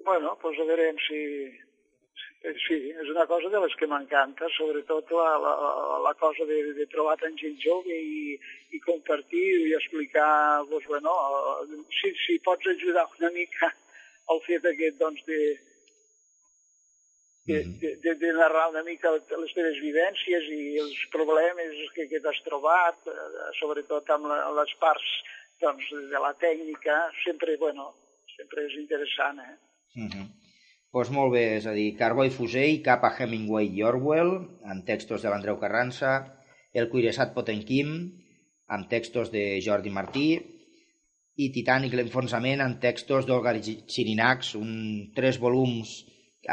Bueno, 0.06 0.36
doncs 0.42 0.60
a 0.62 0.68
veure 0.68 0.92
si, 1.08 1.22
Sí, 2.46 2.78
és 2.94 3.08
una 3.10 3.26
cosa 3.26 3.50
de 3.50 3.60
les 3.64 3.74
que 3.80 3.88
m'encanta, 3.90 4.48
sobretot 4.54 5.10
la, 5.18 5.30
la, 5.42 5.54
la 6.04 6.12
cosa 6.20 6.46
de, 6.46 6.60
de 6.78 6.86
trobar 6.92 7.16
tant 7.18 7.34
gent 7.40 7.56
jove 7.64 7.96
i, 7.96 8.36
i 8.76 8.82
compartir 8.84 9.46
i 9.66 9.74
explicar, 9.74 10.62
doncs, 10.70 10.86
bueno, 10.92 11.16
si, 12.00 12.12
si 12.22 12.38
pots 12.46 12.70
ajudar 12.70 13.08
una 13.18 13.32
mica 13.34 13.72
al 14.30 14.44
fet 14.46 14.68
aquest 14.70 15.02
doncs, 15.02 15.26
de, 15.26 15.40
de, 17.50 17.64
de, 17.82 17.96
de, 18.04 18.16
de 18.22 18.32
narrar 18.38 18.70
una 18.76 18.86
mica 18.86 19.16
les 19.16 19.58
teves 19.58 19.82
vivències 19.82 20.48
i 20.54 20.62
els 20.86 21.02
problemes 21.18 21.82
que, 21.98 22.06
que 22.14 22.22
t'has 22.22 22.46
trobat, 22.46 23.10
eh, 23.10 23.52
sobretot 23.58 24.10
amb, 24.14 24.30
la, 24.30 24.42
les 24.62 24.78
parts 24.86 25.12
doncs, 25.66 25.90
de 26.14 26.22
la 26.22 26.34
tècnica, 26.38 27.06
sempre, 27.26 27.58
bueno, 27.58 27.94
sempre 28.38 28.70
és 28.70 28.82
interessant. 28.86 29.42
Eh? 29.42 29.56
Mm 29.98 30.10
-hmm. 30.10 30.45
Pues 30.96 31.10
molt 31.12 31.34
bé, 31.34 31.58
és 31.58 31.66
a 31.68 31.74
dir, 31.76 31.90
Carboy 32.00 32.30
Fusell, 32.32 32.78
cap 32.80 33.02
a 33.04 33.10
Hemingway 33.12 33.66
i 33.76 33.82
Orwell, 33.84 34.30
amb 34.74 34.86
textos 34.88 35.26
de 35.26 35.28
l'Andreu 35.28 35.58
Carranza, 35.60 36.12
El 36.72 36.86
Cuiresat 36.88 37.34
Potenquim, 37.36 37.90
amb 38.72 38.86
textos 38.94 39.28
de 39.34 39.42
Jordi 39.66 39.92
Martí, 39.92 40.30
i 41.36 41.50
Titanic 41.52 41.98
l'enfonsament 42.00 42.64
amb 42.64 42.80
textos 42.86 43.28
d'Olga 43.28 43.52
Chirinacs, 43.60 44.54
un, 44.56 44.70
tres 45.18 45.36
volums 45.44 45.92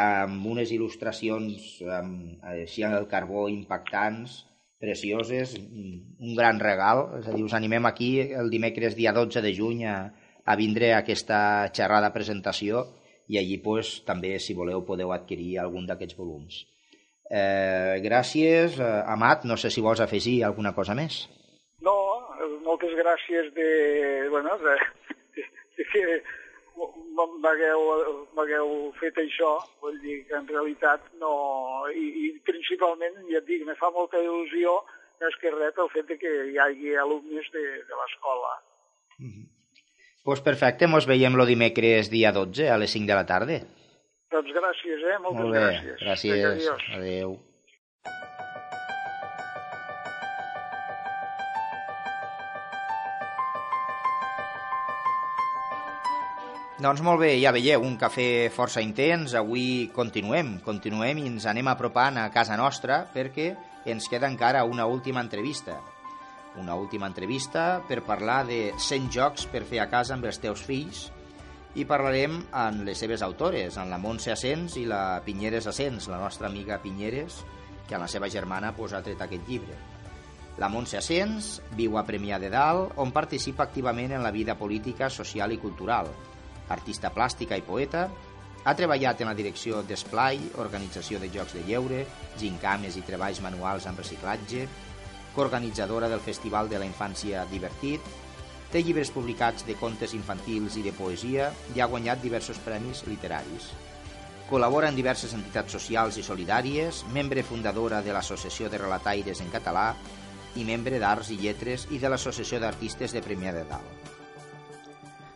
amb 0.05 0.49
unes 0.55 0.73
il·lustracions 0.75 1.69
amb, 2.01 2.41
així 2.55 2.83
amb 2.83 2.97
el 2.99 3.07
carbó 3.13 3.45
impactants, 3.53 4.41
precioses, 4.83 5.53
un 5.55 6.35
gran 6.35 6.59
regal. 6.59 7.05
És 7.21 7.29
a 7.31 7.37
dir, 7.37 7.45
us 7.47 7.55
animem 7.61 7.87
aquí 7.87 8.11
el 8.27 8.51
dimecres 8.51 8.99
dia 8.99 9.15
12 9.15 9.45
de 9.47 9.55
juny 9.55 9.87
a, 9.87 9.95
a 10.43 10.59
vindre 10.59 10.91
a 10.97 10.99
aquesta 11.05 11.39
xerrada 11.71 12.11
presentació 12.11 12.83
i 13.29 13.39
allí 13.39 13.59
pues, 13.63 14.01
també, 14.09 14.39
si 14.39 14.55
voleu, 14.55 14.83
podeu 14.87 15.13
adquirir 15.13 15.59
algun 15.59 15.87
d'aquests 15.87 16.19
volums. 16.19 16.63
Eh, 17.31 18.01
gràcies, 18.05 18.79
eh, 18.79 19.03
Amat. 19.15 19.47
No 19.49 19.57
sé 19.57 19.71
si 19.71 19.81
vols 19.81 20.03
afegir 20.05 20.43
alguna 20.45 20.75
cosa 20.77 20.95
més. 20.95 21.23
No, 21.81 21.95
moltes 22.67 22.93
gràcies 22.99 23.53
de, 23.57 23.69
bueno, 24.31 24.59
de, 24.61 24.77
de, 25.39 25.45
de 25.79 25.87
que 25.93 26.03
m'hagueu 28.37 28.93
fet 29.01 29.19
això, 29.23 29.53
vull 29.81 29.99
dir 30.03 30.23
que 30.29 30.37
en 30.37 30.49
realitat 30.49 31.09
no... 31.21 31.33
I, 31.93 32.05
i 32.25 32.27
principalment, 32.49 33.17
ja 33.31 33.41
et 33.41 33.49
dic, 33.49 33.65
me 33.67 33.77
fa 33.81 33.91
molta 33.95 34.21
il·lusió 34.21 34.81
més 35.23 35.37
que 35.41 35.53
res 35.55 35.79
el 35.79 35.91
fet 35.95 36.09
de 36.11 36.19
que 36.19 36.33
hi 36.51 36.59
hagi 36.59 36.97
alumnes 36.99 37.49
de, 37.55 37.65
de 37.89 37.99
l'escola. 38.01 38.53
Mm 39.19 39.31
-hmm. 39.31 39.52
Pues 40.23 40.41
perfecte, 40.41 40.87
mos 40.87 41.09
veiem 41.11 41.35
lo 41.35 41.43
dimecres 41.49 42.07
dia 42.11 42.31
12 42.31 42.69
a 42.71 42.77
les 42.79 42.93
5 42.95 43.09
de 43.11 43.15
la 43.19 43.25
tarda. 43.27 43.57
Doncs 44.31 44.53
gràcies, 44.55 45.01
eh? 45.03 45.17
Moltes 45.19 45.41
Molt 45.41 45.57
bé, 45.57 45.63
gràcies. 46.05 46.05
Gràcies. 46.05 46.69
Adéu. 46.95 47.41
Doncs 56.83 57.03
molt 57.07 57.21
bé, 57.23 57.33
ja 57.43 57.51
veieu, 57.55 57.83
un 57.83 57.99
cafè 57.99 58.49
força 58.55 58.83
intens. 58.83 59.35
Avui 59.39 59.91
continuem, 59.95 60.57
continuem 60.63 61.19
i 61.19 61.27
ens 61.33 61.51
anem 61.51 61.67
apropant 61.71 62.23
a 62.23 62.31
casa 62.35 62.55
nostra 62.59 63.03
perquè 63.11 63.51
ens 63.91 64.07
queda 64.11 64.31
encara 64.31 64.63
una 64.71 64.87
última 64.87 65.23
entrevista. 65.23 65.81
Una 66.61 66.75
última 66.77 67.07
entrevista 67.09 67.83
per 67.89 68.03
parlar 68.05 68.43
de 68.47 68.75
100 68.77 69.09
jocs 69.13 69.47
per 69.49 69.65
fer 69.65 69.81
a 69.81 69.89
casa 69.89 70.13
amb 70.13 70.27
els 70.29 70.41
teus 70.43 70.61
fills 70.67 71.07
i 71.73 71.87
parlarem 71.89 72.43
amb 72.53 72.85
les 72.85 73.01
seves 73.01 73.23
autores, 73.25 73.79
amb 73.81 73.89
la 73.89 74.01
Montse 74.01 74.35
Asens 74.35 74.77
i 74.77 74.85
la 74.85 75.23
Pinyeres 75.25 75.67
Asens, 75.71 76.11
la 76.13 76.21
nostra 76.21 76.51
amiga 76.51 76.77
Pinyeres, 76.83 77.41
que 77.89 77.97
amb 77.97 78.05
la 78.05 78.11
seva 78.13 78.29
germana 78.29 78.75
pues, 78.77 78.93
ha 78.93 79.01
tret 79.01 79.25
aquest 79.25 79.49
llibre. 79.49 79.79
La 80.61 80.69
Montse 80.69 80.99
Asens 81.01 81.55
viu 81.79 81.97
a 81.97 82.05
Premià 82.05 82.37
de 82.39 82.53
Dalt, 82.53 82.93
on 83.01 83.15
participa 83.17 83.65
activament 83.65 84.13
en 84.13 84.23
la 84.23 84.35
vida 84.35 84.59
política, 84.61 85.09
social 85.09 85.57
i 85.57 85.59
cultural, 85.63 86.13
artista 86.69 87.09
plàstica 87.15 87.57
i 87.57 87.65
poeta, 87.65 88.11
ha 88.63 88.77
treballat 88.79 89.25
en 89.25 89.33
la 89.33 89.35
direcció 89.35 89.81
d'Esplai, 89.83 90.39
organització 90.61 91.19
de 91.19 91.33
jocs 91.33 91.57
de 91.57 91.65
lleure, 91.67 92.05
gincames 92.39 93.01
i 93.01 93.03
treballs 93.09 93.41
manuals 93.43 93.89
amb 93.89 94.05
reciclatge, 94.05 94.69
coorganitzadora 95.35 96.09
del 96.09 96.21
Festival 96.21 96.69
de 96.69 96.79
la 96.79 96.87
Infància 96.89 97.47
Divertit, 97.51 98.01
té 98.73 98.81
llibres 98.81 99.11
publicats 99.13 99.67
de 99.69 99.77
contes 99.77 100.15
infantils 100.17 100.79
i 100.81 100.83
de 100.85 100.95
poesia 100.97 101.51
i 101.77 101.81
ha 101.81 101.89
guanyat 101.93 102.23
diversos 102.23 102.61
premis 102.65 103.05
literaris. 103.07 103.71
col·labora 104.53 104.91
en 104.91 104.97
diverses 104.97 105.33
entitats 105.33 105.73
socials 105.73 106.19
i 106.21 106.23
solidàries, 106.23 107.07
membre 107.13 107.43
fundadora 107.43 108.03
de 108.05 108.13
l'Associació 108.13 108.69
de 108.69 108.77
Relataires 108.77 109.41
en 109.41 109.49
Català 109.49 109.95
i 110.57 110.65
membre 110.69 110.99
d'Arts 111.01 111.31
i 111.33 111.39
Lletres 111.41 111.87
i 111.91 111.99
de 111.99 112.11
l'Associació 112.13 112.61
d'Artistes 112.61 113.15
de 113.17 113.23
Premià 113.25 113.55
de 113.57 113.65
Dalt. 113.65 114.11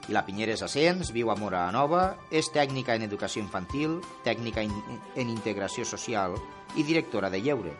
I 0.09 0.13
la 0.13 0.23
Pinyeres 0.27 0.61
Ascens 0.63 1.11
viu 1.17 1.31
a 1.33 1.37
Mora 1.41 1.65
Nova, 1.73 2.17
és 2.31 2.51
tècnica 2.53 2.95
en 2.95 3.07
educació 3.09 3.43
infantil, 3.43 4.03
tècnica 4.23 4.63
en 4.63 5.31
integració 5.31 5.85
social 5.89 6.37
i 6.77 6.85
directora 6.85 7.31
de 7.31 7.41
lleure. 7.41 7.73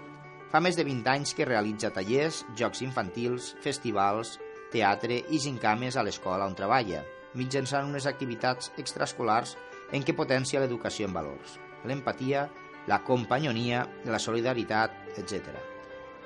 Fa 0.51 0.61
més 0.63 0.77
de 0.79 0.85
20 0.87 1.09
anys 1.11 1.35
que 1.35 1.47
realitza 1.49 1.91
tallers, 1.91 2.45
jocs 2.59 2.83
infantils, 2.87 3.55
festivals, 3.65 4.37
teatre 4.71 5.19
i 5.31 5.41
gincames 5.43 5.97
a 5.97 6.05
l'escola 6.07 6.47
on 6.47 6.55
treballa, 6.55 7.03
mitjançant 7.35 7.89
unes 7.91 8.07
activitats 8.07 8.71
extraescolars 8.79 9.57
en 9.95 10.07
què 10.07 10.15
potencia 10.17 10.63
l'educació 10.63 11.09
en 11.09 11.17
valors, 11.17 11.57
l'empatia, 11.87 12.47
la 12.87 13.01
companyonia, 13.03 13.83
la 14.07 14.23
solidaritat, 14.23 14.95
etc. 15.19 15.57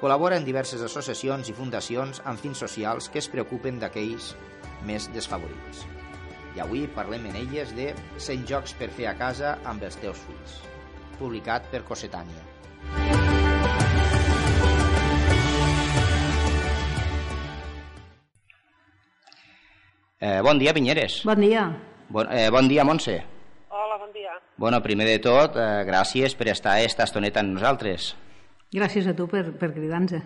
Col·labora 0.00 0.36
en 0.40 0.44
diverses 0.44 0.84
associacions 0.84 1.48
i 1.48 1.56
fundacions 1.56 2.20
amb 2.24 2.40
fins 2.40 2.60
socials 2.60 3.08
que 3.08 3.20
es 3.20 3.28
preocupen 3.28 3.80
d'aquells 3.80 4.34
més 4.88 5.08
desfavorits. 5.16 5.86
I 6.56 6.60
avui 6.64 6.86
parlem 6.92 7.28
en 7.30 7.40
elles 7.40 7.72
de 7.76 7.92
100 8.18 8.46
jocs 8.52 8.76
per 8.76 8.92
fer 8.92 9.08
a 9.08 9.16
casa 9.16 9.56
amb 9.64 9.84
els 9.86 10.00
teus 10.00 10.20
fills, 10.26 10.60
publicat 11.20 11.68
per 11.72 11.84
Cosetània. 11.88 13.19
Eh, 20.20 20.40
bon 20.44 20.58
dia, 20.58 20.74
Pinyeres. 20.76 21.22
Bon 21.24 21.40
dia. 21.40 21.64
Bon, 22.10 22.26
eh, 22.30 22.50
bon 22.50 22.68
dia, 22.68 22.84
Montse. 22.84 23.22
Hola, 23.70 23.96
bon 23.96 24.12
dia. 24.12 24.32
Bueno, 24.58 24.82
primer 24.82 25.06
de 25.06 25.18
tot, 25.18 25.56
eh, 25.56 25.84
gràcies 25.88 26.34
per 26.36 26.48
estar 26.48 26.78
esta 26.84 27.04
estoneta 27.04 27.40
amb 27.40 27.54
nosaltres. 27.54 28.16
Gràcies 28.70 29.06
a 29.08 29.14
tu 29.16 29.26
per, 29.26 29.56
per 29.56 29.72
cridar-nos. 29.72 30.20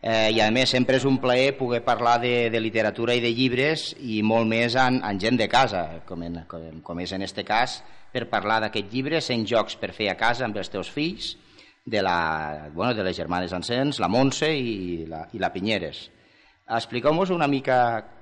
Eh, 0.00 0.30
I 0.32 0.40
a 0.40 0.50
més 0.50 0.72
sempre 0.72 0.96
és 0.96 1.04
un 1.04 1.18
plaer 1.20 1.58
poder 1.58 1.82
parlar 1.84 2.22
de, 2.22 2.48
de 2.48 2.58
literatura 2.58 3.12
i 3.14 3.20
de 3.20 3.34
llibres 3.36 3.94
i 4.00 4.22
molt 4.22 4.48
més 4.48 4.74
en, 4.80 5.02
en 5.04 5.20
gent 5.20 5.36
de 5.36 5.46
casa, 5.46 6.00
com, 6.08 6.22
en, 6.22 6.40
com, 6.48 6.80
com 6.80 7.04
és 7.04 7.12
en 7.12 7.20
este 7.22 7.44
cas, 7.44 7.82
per 8.12 8.30
parlar 8.32 8.62
d'aquest 8.64 8.88
llibre, 8.90 9.20
100 9.20 9.44
jocs 9.44 9.76
per 9.76 9.92
fer 9.92 10.08
a 10.08 10.16
casa 10.16 10.48
amb 10.48 10.56
els 10.56 10.72
teus 10.72 10.88
fills, 10.88 11.36
de, 11.84 12.00
la, 12.00 12.70
bueno, 12.72 12.94
de 12.94 13.04
les 13.04 13.16
germanes 13.16 13.52
Ancens, 13.52 14.00
la 14.00 14.08
Montse 14.08 14.48
i 14.48 15.04
la, 15.04 15.26
i 15.36 15.38
la 15.38 15.52
Pinyeres. 15.52 16.08
Expliqueu-nos 16.72 17.30
una 17.30 17.46
mica 17.46 18.21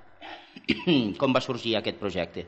com 1.21 1.37
va 1.37 1.43
sorgir 1.45 1.77
aquest 1.79 1.99
projecte. 2.01 2.47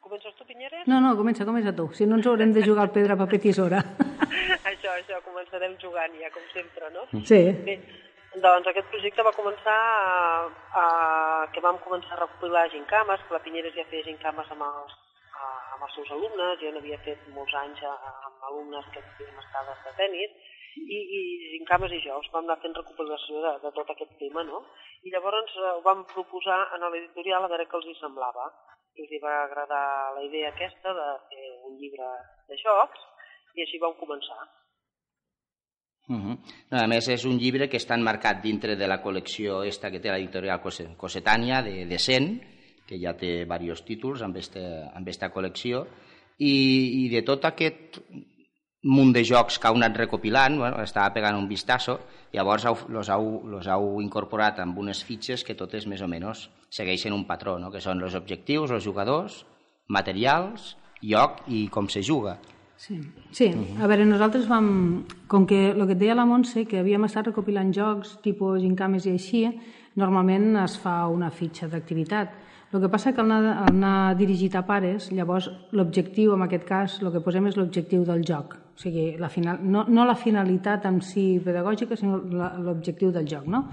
Comences 0.00 0.34
tu, 0.34 0.44
Pinyeres? 0.44 0.86
No, 0.90 1.00
no, 1.00 1.14
comença, 1.16 1.46
comença 1.46 1.74
tu. 1.76 1.88
Si 1.94 2.06
no 2.06 2.18
ens 2.18 2.26
haurem 2.26 2.52
de 2.52 2.64
jugar 2.66 2.88
al 2.88 2.94
pedra, 2.94 3.16
paper, 3.18 3.40
tisora. 3.44 3.82
això, 4.72 4.94
això, 4.96 5.20
començarem 5.26 5.76
jugant 5.82 6.16
ja, 6.20 6.30
com 6.34 6.46
sempre, 6.54 6.90
no? 6.94 7.06
Sí. 7.26 7.42
Bé, 7.66 7.76
doncs 8.42 8.66
aquest 8.70 8.90
projecte 8.90 9.26
va 9.26 9.34
començar 9.34 9.76
a, 9.76 10.48
a, 10.82 10.84
que 11.54 11.62
vam 11.64 11.78
començar 11.84 12.16
a 12.16 12.20
recopilar 12.24 12.68
gincames, 12.74 13.22
que 13.26 13.34
la 13.34 13.42
Pinyeres 13.44 13.74
ja 13.74 13.86
feia 13.90 14.06
gincames 14.06 14.50
amb 14.54 14.66
els, 14.66 14.94
a, 15.34 15.48
amb 15.74 15.86
els 15.86 15.96
seus 15.98 16.12
alumnes, 16.14 16.58
jo 16.62 16.70
n'havia 16.74 17.00
fet 17.06 17.26
molts 17.34 17.54
anys 17.62 17.82
a, 17.82 17.94
amb 18.30 18.50
alumnes 18.52 18.86
que 18.94 19.02
feien 19.18 19.42
estades 19.42 19.82
de 19.86 19.94
tennis, 19.98 20.56
i, 20.76 20.98
i 21.18 21.20
gincames 21.56 21.92
i 21.96 22.00
jocs, 22.04 22.30
vam 22.34 22.46
anar 22.46 22.58
fent 22.62 22.76
recopilació 22.76 23.42
de, 23.44 23.54
de 23.64 23.72
tot 23.76 23.90
aquest 23.92 24.12
tema, 24.20 24.44
no? 24.46 24.62
I 25.06 25.12
llavors 25.14 25.56
eh, 25.56 25.72
ho 25.76 25.82
vam 25.86 26.04
proposar 26.12 26.60
a 26.70 26.80
l'editorial 26.88 27.46
a 27.46 27.50
veure 27.52 27.66
què 27.68 27.78
els 27.80 27.90
hi 27.90 27.96
semblava. 28.00 28.50
I 28.98 29.04
els 29.04 29.12
hi 29.14 29.20
va 29.22 29.34
agradar 29.44 29.84
la 30.16 30.24
idea 30.26 30.50
aquesta 30.50 30.94
de 30.94 31.08
fer 31.30 31.50
un 31.68 31.76
llibre 31.80 32.08
de 32.50 32.58
jocs, 32.62 33.06
i 33.56 33.64
així 33.64 33.78
vam 33.82 33.94
començar. 33.98 34.40
Uh 36.10 36.16
-huh. 36.16 36.36
no, 36.70 36.78
a 36.78 36.86
més, 36.88 37.08
és 37.08 37.24
un 37.24 37.38
llibre 37.38 37.68
que 37.68 37.76
està 37.76 37.94
enmarcat 37.94 38.42
dintre 38.42 38.74
de 38.76 38.86
la 38.86 39.02
col·lecció 39.02 39.64
esta 39.64 39.90
que 39.90 40.00
té 40.00 40.10
l'editorial 40.10 40.60
Cosetània, 40.96 41.62
de, 41.62 41.86
de 41.86 41.98
100, 41.98 42.40
que 42.86 42.98
ja 42.98 43.14
té 43.16 43.44
diversos 43.44 43.84
títols 43.84 44.22
amb 44.22 44.36
esta, 44.36 44.90
amb 44.94 45.06
esta 45.08 45.30
col·lecció, 45.30 45.86
i, 46.38 47.04
i 47.04 47.08
de 47.08 47.22
tot 47.22 47.44
aquest 47.44 48.00
munt 48.82 49.12
de 49.12 49.22
jocs 49.24 49.58
que 49.60 49.68
heu 49.68 49.76
anat 49.76 49.96
recopilant, 49.98 50.56
bueno, 50.58 50.80
estava 50.82 51.12
pegant 51.12 51.36
un 51.36 51.48
vistazo, 51.48 51.98
llavors 52.32 52.64
heu, 52.64 52.78
heu, 53.00 53.26
heu 53.60 54.00
incorporat 54.00 54.60
amb 54.62 54.78
unes 54.78 55.02
fitxes 55.04 55.44
que 55.44 55.56
totes 55.56 55.86
més 55.86 56.00
o 56.00 56.08
menys 56.08 56.48
segueixen 56.70 57.12
un 57.12 57.26
patró, 57.28 57.58
no? 57.58 57.70
que 57.70 57.80
són 57.80 58.00
els 58.02 58.14
objectius, 58.14 58.70
els 58.70 58.84
jugadors, 58.84 59.44
materials, 59.88 60.76
lloc 61.02 61.42
i 61.48 61.66
com 61.68 61.88
se 61.88 62.02
juga. 62.02 62.38
Sí, 62.80 62.96
sí. 63.36 63.50
a 63.76 63.86
veure, 63.90 64.06
nosaltres 64.08 64.46
vam, 64.48 65.04
com 65.28 65.44
que 65.44 65.74
el 65.74 65.82
que 65.84 65.92
et 65.92 66.00
deia 66.00 66.14
la 66.16 66.24
Montse, 66.24 66.64
que 66.64 66.78
havíem 66.80 67.04
estat 67.04 67.28
recopilant 67.28 67.74
jocs, 67.76 68.14
tipus 68.24 68.62
gincames 68.62 69.04
i 69.04 69.12
així, 69.12 69.42
normalment 70.00 70.54
es 70.62 70.78
fa 70.80 71.02
una 71.12 71.28
fitxa 71.28 71.68
d'activitat. 71.68 72.32
El 72.70 72.80
que 72.80 72.88
passa 72.88 73.10
que 73.12 73.20
al 73.20 73.30
anar, 73.34 73.54
anar 73.66 74.14
dirigit 74.14 74.54
a 74.54 74.62
pares, 74.66 75.08
llavors 75.10 75.48
l'objectiu, 75.74 76.36
en 76.36 76.44
aquest 76.46 76.66
cas, 76.68 76.98
el 77.02 77.10
que 77.10 77.22
posem 77.24 77.48
és 77.50 77.56
l'objectiu 77.58 78.04
del 78.06 78.22
joc. 78.26 78.54
O 78.54 78.78
sigui, 78.78 79.16
la 79.18 79.28
final, 79.28 79.58
no, 79.62 79.84
no 79.88 80.04
la 80.06 80.14
finalitat 80.14 80.86
en 80.86 81.00
si 81.02 81.24
pedagògica, 81.42 81.98
sinó 81.98 82.20
l'objectiu 82.22 83.10
del 83.10 83.26
joc, 83.26 83.48
no? 83.50 83.64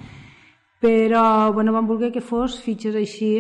Però, 0.82 1.54
bueno, 1.54 1.74
vam 1.74 1.86
voler 1.90 2.10
que 2.14 2.26
fos 2.26 2.58
fitxes 2.62 2.98
així 2.98 3.32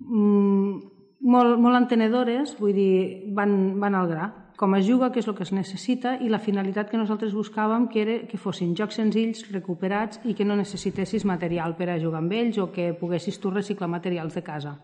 mmm, 0.00 0.80
molt, 1.28 1.60
molt 1.60 1.78
entenedores, 1.78 2.56
vull 2.60 2.72
dir, 2.76 2.94
van, 3.36 3.54
van 3.80 3.96
al 3.96 4.08
gra 4.08 4.30
com 4.62 4.76
es 4.78 4.84
juga, 4.86 5.08
què 5.10 5.18
és 5.18 5.26
el 5.26 5.34
que 5.34 5.42
es 5.42 5.50
necessita 5.50 6.12
i 6.22 6.28
la 6.30 6.38
finalitat 6.38 6.86
que 6.90 6.98
nosaltres 7.00 7.32
buscàvem 7.34 7.88
que 7.90 8.02
era 8.04 8.12
que 8.30 8.38
fossin 8.38 8.76
jocs 8.78 8.94
senzills, 9.00 9.40
recuperats 9.50 10.20
i 10.22 10.36
que 10.38 10.44
no 10.46 10.54
necessitessis 10.54 11.24
material 11.26 11.74
per 11.74 11.88
a 11.90 11.96
jugar 11.98 12.20
amb 12.22 12.34
ells 12.38 12.60
o 12.62 12.68
que 12.70 12.92
poguessis 13.00 13.40
tu 13.42 13.50
reciclar 13.50 13.88
materials 13.90 14.36
de 14.38 14.42
casa. 14.46 14.76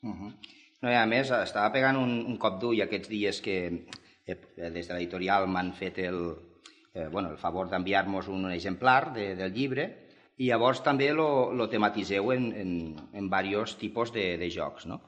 Uh 0.00 0.14
-huh. 0.14 0.32
no, 0.80 0.88
a 0.88 1.04
més, 1.06 1.30
estava 1.30 1.72
pegant 1.72 1.96
un, 1.96 2.24
un 2.24 2.38
cop 2.38 2.58
d'ull 2.60 2.80
aquests 2.80 3.08
dies 3.08 3.40
que 3.42 3.84
eh, 4.26 4.38
des 4.56 4.88
de 4.88 4.94
l'editorial 4.94 5.46
m'han 5.46 5.74
fet 5.74 5.98
el, 5.98 6.32
eh, 6.94 7.08
bueno, 7.12 7.28
el 7.30 7.36
favor 7.36 7.68
d'enviar-nos 7.68 8.28
un 8.28 8.50
exemplar 8.50 9.12
de, 9.12 9.36
del 9.36 9.52
llibre 9.52 10.06
i 10.38 10.48
llavors 10.48 10.82
també 10.82 11.12
lo, 11.12 11.52
lo 11.52 11.68
tematiseu 11.68 12.32
en, 12.32 12.52
en, 12.52 12.96
en 13.12 13.28
diversos 13.28 13.76
tipus 13.76 14.10
de, 14.12 14.38
de 14.38 14.50
jocs, 14.50 14.86
no? 14.86 15.00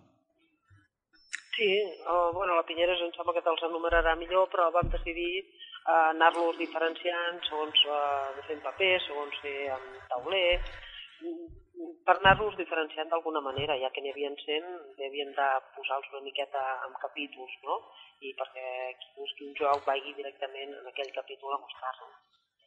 Sí, 1.58 1.82
uh, 2.06 2.32
bueno, 2.32 2.54
la 2.54 2.62
Pinyeres 2.62 3.00
em 3.02 3.10
sembla 3.16 3.32
que 3.34 3.42
te'ls 3.42 3.64
enumerarà 3.66 4.12
millor, 4.14 4.44
però 4.52 4.68
vam 4.70 4.92
decidir 4.92 5.42
uh, 5.42 6.12
anar-los 6.12 6.54
diferenciant 6.60 7.40
segons 7.48 7.80
uh, 7.90 8.28
de 8.36 8.44
fer 8.46 8.54
en 8.54 8.62
paper, 8.62 8.92
segons 9.02 9.40
fer 9.42 9.56
en 9.74 9.88
tauler, 10.12 10.60
per 12.06 12.14
anar-los 12.14 12.54
diferenciant 12.62 13.10
d'alguna 13.10 13.42
manera, 13.42 13.74
ja 13.82 13.90
que 13.90 14.04
n'hi 14.04 14.14
havia 14.14 14.30
100, 14.44 14.70
havien 15.08 15.34
de 15.34 15.48
posar-los 15.74 16.14
una 16.14 16.22
miqueta 16.30 16.62
en 16.86 16.94
capítols, 17.02 17.58
no? 17.66 17.82
I 18.22 18.36
perquè 18.38 18.94
qui 19.02 19.12
busqui 19.18 19.50
un 19.50 19.54
joc 19.58 19.82
vagi 19.90 20.14
directament 20.14 20.78
en 20.78 20.90
aquell 20.94 21.10
capítol 21.18 21.58
a 21.58 21.62
mostrar-lo. 21.66 22.12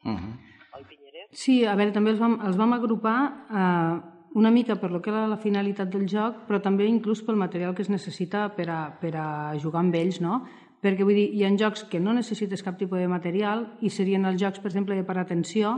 Uh 0.04 0.20
-huh. 0.20 0.34
Oi, 0.76 0.84
Pinyeres? 0.92 1.28
Sí, 1.32 1.64
a 1.64 1.76
veure, 1.80 1.96
també 1.96 2.12
els 2.12 2.20
vam, 2.20 2.42
els 2.44 2.58
vam 2.58 2.74
agrupar 2.74 3.20
eh, 3.60 3.96
una 4.34 4.52
mica 4.52 4.76
per 4.80 4.92
lo 4.92 5.02
que 5.02 5.10
era 5.10 5.28
la 5.28 5.38
finalitat 5.38 5.90
del 5.92 6.08
joc, 6.08 6.46
però 6.48 6.62
també 6.64 6.86
inclús 6.88 7.22
pel 7.24 7.40
material 7.40 7.76
que 7.76 7.84
es 7.84 7.90
necessita 7.90 8.48
per 8.56 8.70
a, 8.70 8.82
per 9.02 9.16
a 9.16 9.30
jugar 9.60 9.82
amb 9.84 9.96
ells, 9.96 10.22
no? 10.24 10.42
Perquè 10.82 11.06
vull 11.06 11.18
dir, 11.18 11.28
hi 11.36 11.44
ha 11.46 11.52
jocs 11.58 11.84
que 11.90 12.00
no 12.00 12.14
necessites 12.14 12.64
cap 12.64 12.78
tipus 12.80 13.00
de 13.00 13.10
material 13.12 13.68
i 13.82 13.90
serien 13.90 14.26
els 14.26 14.40
jocs, 14.42 14.60
per 14.60 14.72
exemple, 14.72 14.98
per 15.04 15.18
atenció 15.20 15.76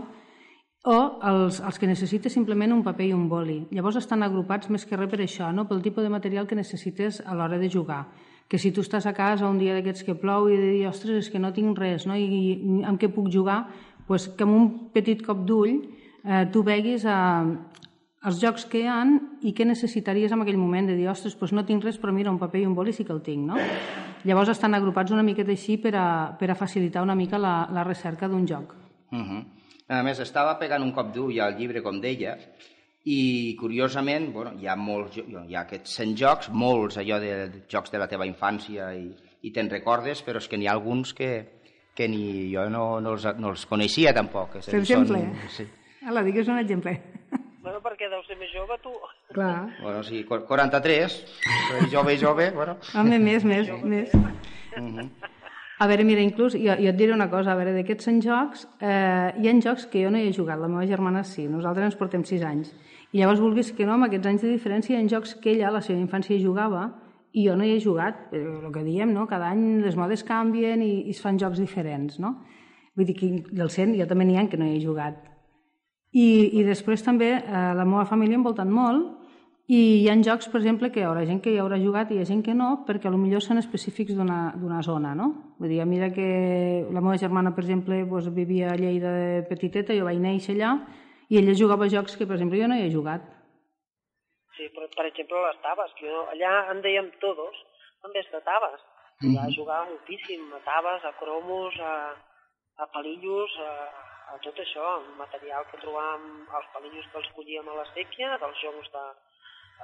o 0.83 0.97
els, 1.23 1.59
els 1.59 1.79
que 1.79 1.87
necessites 1.87 2.33
simplement 2.33 2.71
un 2.75 2.83
paper 2.83 3.09
i 3.09 3.15
un 3.15 3.27
boli. 3.31 3.63
Llavors 3.71 3.97
estan 3.99 4.23
agrupats 4.23 4.69
més 4.69 4.85
que 4.85 4.99
res 4.99 5.11
per 5.11 5.19
això, 5.23 5.51
no? 5.51 5.67
pel 5.67 5.81
tipus 5.81 6.03
de 6.03 6.11
material 6.11 6.47
que 6.47 6.55
necessites 6.55 7.21
a 7.25 7.35
l'hora 7.35 7.59
de 7.59 7.71
jugar. 7.71 8.05
Que 8.47 8.59
si 8.59 8.71
tu 8.71 8.83
estàs 8.83 9.07
a 9.07 9.15
casa 9.15 9.49
un 9.49 9.57
dia 9.57 9.73
d'aquests 9.73 10.03
que 10.03 10.15
plou 10.19 10.49
i 10.51 10.59
de 10.59 10.69
dir, 10.75 10.87
ostres, 10.87 11.25
és 11.25 11.31
que 11.31 11.39
no 11.39 11.53
tinc 11.55 11.79
res, 11.79 12.05
no? 12.05 12.15
I, 12.15 12.27
i 12.53 12.83
amb 12.85 12.99
què 12.99 13.09
puc 13.09 13.31
jugar? 13.31 13.63
pues 14.07 14.27
que 14.27 14.43
amb 14.43 14.55
un 14.55 14.65
petit 14.93 15.21
cop 15.23 15.43
d'ull 15.47 15.77
eh, 15.79 16.45
tu 16.51 16.63
veguis 16.63 17.05
a, 17.07 17.17
els 18.27 18.39
jocs 18.39 18.65
que 18.71 18.83
hi 18.83 18.87
han 18.87 19.17
i 19.43 19.51
què 19.55 19.65
necessitaries 19.67 20.31
en 20.31 20.43
aquell 20.43 20.59
moment 20.59 20.87
de 20.87 20.95
dir, 20.95 21.09
ostres, 21.11 21.35
doncs 21.39 21.53
no 21.55 21.65
tinc 21.67 21.83
res, 21.83 21.97
però 21.99 22.13
mira, 22.15 22.31
un 22.31 22.39
paper 22.39 22.61
i 22.61 22.67
un 22.69 22.75
boli 22.75 22.93
sí 22.95 23.03
que 23.03 23.11
el 23.15 23.21
tinc, 23.25 23.43
no? 23.49 23.57
Llavors 24.23 24.53
estan 24.53 24.77
agrupats 24.77 25.11
una 25.11 25.25
miqueta 25.27 25.51
així 25.51 25.75
per 25.77 25.91
a, 25.99 26.05
per 26.39 26.49
a 26.51 26.55
facilitar 26.55 27.03
una 27.03 27.17
mica 27.19 27.41
la, 27.41 27.67
la 27.75 27.83
recerca 27.83 28.29
d'un 28.31 28.47
joc. 28.47 28.75
Uh 29.11 29.19
-huh. 29.19 29.43
A 29.89 30.01
més, 30.03 30.19
estava 30.19 30.57
pegant 30.57 30.81
un 30.81 30.93
cop 30.93 31.13
d'ull 31.13 31.39
al 31.41 31.57
llibre, 31.57 31.83
com 31.83 31.99
deia, 31.99 32.37
i 33.03 33.55
curiosament, 33.59 34.31
bueno, 34.31 34.53
hi 34.59 34.67
ha 34.67 34.75
molts, 34.75 35.17
hi 35.17 35.55
ha 35.55 35.61
aquests 35.61 35.97
100 35.99 36.15
jocs, 36.15 36.49
molts 36.49 36.97
allò 36.97 37.19
de, 37.19 37.63
jocs 37.67 37.91
de 37.91 37.99
la 37.99 38.07
teva 38.07 38.25
infància 38.25 38.93
i, 38.95 39.11
i 39.41 39.51
te'n 39.51 39.69
recordes, 39.69 40.23
però 40.23 40.37
és 40.37 40.47
que 40.47 40.57
n'hi 40.57 40.67
ha 40.67 40.71
alguns 40.71 41.13
que, 41.13 41.45
que 41.93 42.07
ni 42.07 42.53
jo 42.53 42.69
no, 42.69 43.01
no, 43.01 43.17
els, 43.17 43.27
no 43.37 43.49
els 43.49 43.65
coneixia 43.65 44.13
tampoc. 44.13 44.59
Per 44.63 44.79
exemple? 44.79 45.19
Són, 45.19 45.49
sí. 45.49 45.67
Ala, 46.07 46.23
digues 46.23 46.47
un 46.47 46.59
exemple. 46.59 46.95
Bueno, 47.63 47.79
perquè 47.79 48.09
deu 48.11 48.19
ser 48.27 48.35
més 48.35 48.49
jove, 48.51 48.75
tu. 48.83 48.91
Clar. 49.31 49.69
Bueno, 49.79 50.01
sí, 50.03 50.25
43, 50.27 51.13
jove, 51.93 52.17
jove, 52.19 52.49
bueno. 52.51 52.75
Home, 52.99 53.19
més, 53.23 53.45
més, 53.47 53.69
més. 53.87 54.11
A 55.79 55.87
veure, 55.87 56.03
mira, 56.03 56.21
inclús, 56.21 56.57
jo, 56.59 56.75
jo 56.75 56.91
et 56.91 56.99
diré 56.99 57.15
una 57.15 57.29
cosa, 57.31 57.53
a 57.53 57.59
veure, 57.59 57.71
d'aquests 57.75 58.09
Sant 58.09 58.19
Jocs, 58.23 58.67
eh, 58.83 59.31
hi 59.39 59.49
ha 59.49 59.55
jocs 59.63 59.87
que 59.91 60.03
jo 60.03 60.11
no 60.11 60.19
hi 60.19 60.27
he 60.27 60.35
jugat, 60.35 60.59
la 60.59 60.69
meva 60.71 60.83
germana 60.87 61.23
sí, 61.27 61.47
nosaltres 61.47 61.89
ens 61.89 61.97
portem 61.99 62.27
6 62.27 62.45
anys. 62.49 62.75
I 63.13 63.21
llavors, 63.21 63.41
vulguis 63.43 63.71
que 63.75 63.87
no, 63.87 63.95
amb 63.95 64.09
aquests 64.09 64.29
anys 64.31 64.45
de 64.45 64.51
diferència, 64.51 64.99
hi 64.99 65.01
ha 65.01 65.15
jocs 65.15 65.35
que 65.39 65.55
ella, 65.55 65.69
a 65.71 65.75
la 65.77 65.83
seva 65.85 65.99
infància, 66.03 66.39
jugava, 66.43 66.89
i 67.33 67.47
jo 67.47 67.55
no 67.57 67.65
hi 67.65 67.73
he 67.77 67.81
jugat, 67.81 68.27
però 68.31 68.59
el 68.59 68.71
que 68.75 68.83
diem, 68.85 69.15
no? 69.15 69.25
cada 69.27 69.49
any 69.55 69.81
les 69.81 69.95
modes 69.97 70.27
canvien 70.27 70.83
i, 70.83 71.07
i 71.07 71.15
es 71.15 71.21
fan 71.23 71.39
jocs 71.41 71.63
diferents, 71.63 72.19
no? 72.19 72.35
Vull 72.93 73.07
dir 73.09 73.15
que 73.17 73.29
del 73.49 73.71
100 73.73 73.95
jo 73.97 74.05
també 74.09 74.27
n'hi 74.27 74.37
ha 74.37 74.49
que 74.51 74.59
no 74.59 74.67
hi 74.69 74.75
he 74.77 74.83
jugat. 74.83 75.32
I, 76.13 76.25
i 76.59 76.63
després 76.63 77.01
també 77.01 77.31
eh, 77.39 77.73
la 77.73 77.85
meva 77.85 78.05
família 78.05 78.37
ha 78.37 78.41
envoltat 78.41 78.69
molt 78.69 79.23
i 79.71 80.03
hi 80.03 80.09
ha 80.11 80.15
jocs, 80.19 80.49
per 80.51 80.59
exemple, 80.59 80.89
que 80.91 80.99
hi 80.99 81.05
haurà 81.07 81.23
gent 81.25 81.39
que 81.41 81.53
hi 81.53 81.59
haurà 81.61 81.77
jugat 81.79 82.11
i 82.11 82.17
hi 82.17 82.21
ha 82.21 82.27
gent 82.27 82.41
que 82.43 82.53
no, 82.53 82.83
perquè 82.87 83.09
millor 83.09 83.41
són 83.41 83.61
específics 83.61 84.13
d'una 84.13 84.81
zona, 84.83 85.13
no? 85.15 85.29
Vull 85.57 85.71
dir, 85.71 85.85
mira 85.87 86.11
que 86.11 86.27
la 86.91 87.01
meva 87.01 87.15
germana, 87.17 87.53
per 87.55 87.63
exemple, 87.63 88.01
doncs, 88.03 88.27
vivia 88.35 88.73
a 88.73 88.75
Lleida 88.75 89.13
de 89.15 89.45
petiteta, 89.47 89.95
jo 89.95 90.03
vaig 90.03 90.19
néixer 90.19 90.57
allà, 90.57 90.73
i 91.29 91.39
ella 91.39 91.55
jugava 91.55 91.87
jocs 91.87 92.17
que, 92.19 92.27
per 92.27 92.35
exemple, 92.35 92.59
jo 92.59 92.67
no 92.67 92.75
hi 92.75 92.83
he 92.83 92.91
jugat. 92.91 93.23
Sí, 94.57 94.67
però, 94.75 94.89
per 94.97 95.07
exemple, 95.07 95.39
les 95.47 95.61
taves, 95.63 95.95
que 95.97 96.11
jo, 96.11 96.25
allà 96.35 96.53
en 96.73 96.83
dèiem 96.83 97.07
tots, 97.23 97.63
també 98.03 98.19
és 98.19 98.29
de 98.35 98.43
taves. 98.43 98.81
Allà 99.23 99.31
mm 99.31 99.47
-hmm. 99.47 99.55
jugava 99.55 99.89
moltíssim, 99.89 100.41
a 100.53 100.59
taves, 100.67 101.05
a 101.05 101.13
cromos, 101.21 101.73
a, 101.79 101.95
a 102.83 102.85
palillos, 102.91 103.51
a, 103.63 103.71
a 104.33 104.39
tot 104.41 104.59
això, 104.59 104.87
material 105.19 105.65
que 105.69 105.79
trobàvem, 105.81 106.25
els 106.57 106.69
palillos 106.73 107.07
que 107.11 107.19
els 107.21 107.29
collíem 107.35 107.69
a 107.69 107.77
la 107.79 107.85
sèquia, 107.93 108.37
dels 108.41 108.61
joncs 108.63 108.89
de, 108.95 109.03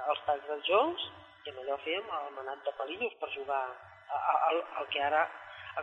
els 0.10 0.22
talls 0.26 0.48
dels 0.50 0.66
joncs, 0.70 1.08
i 1.46 1.52
amb 1.52 1.62
allò 1.64 1.78
fèiem 1.86 2.10
el 2.20 2.32
manat 2.38 2.64
de 2.66 2.74
palillos 2.80 3.14
per 3.22 3.30
jugar 3.36 3.62
al, 4.50 4.62
que 4.94 5.02
ara 5.06 5.26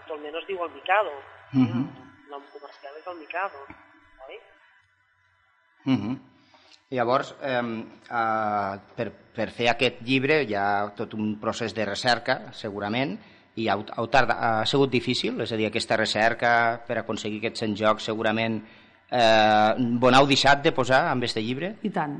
actualment 0.00 0.36
es 0.40 0.46
diu 0.48 0.62
el 0.64 0.72
Mikado. 0.74 1.14
Uh 1.54 1.62
-huh. 1.62 1.84
El 2.24 2.30
nom 2.30 2.42
comercial 2.52 2.96
és 2.98 3.06
el 3.06 3.18
Mikado, 3.22 3.60
oi? 4.28 4.40
Uh 5.86 5.98
-huh. 6.00 6.18
Llavors, 6.90 7.34
eh, 7.42 7.62
eh, 8.10 8.74
per, 8.96 9.08
per 9.34 9.50
fer 9.50 9.68
aquest 9.70 10.02
llibre 10.02 10.42
hi 10.42 10.54
ha 10.54 10.92
tot 10.96 11.14
un 11.14 11.38
procés 11.40 11.74
de 11.74 11.84
recerca, 11.84 12.52
segurament, 12.52 13.18
i 13.56 13.68
ha, 13.68 13.76
ha, 13.76 14.06
tarda, 14.12 14.36
ha 14.36 14.64
sigut 14.68 14.92
difícil, 14.92 15.40
és 15.40 15.52
a 15.52 15.58
dir, 15.58 15.68
aquesta 15.70 15.96
recerca 15.96 16.50
per 16.86 17.00
aconseguir 17.00 17.40
aquests 17.40 17.64
100 17.64 17.76
jocs 17.80 18.08
segurament 18.10 18.60
eh, 19.10 19.72
bon 20.00 20.14
heu 20.14 20.28
deixat 20.28 20.64
de 20.64 20.74
posar 20.76 21.06
amb 21.10 21.24
aquest 21.24 21.40
llibre? 21.40 21.76
I 21.82 21.92
tant. 21.94 22.18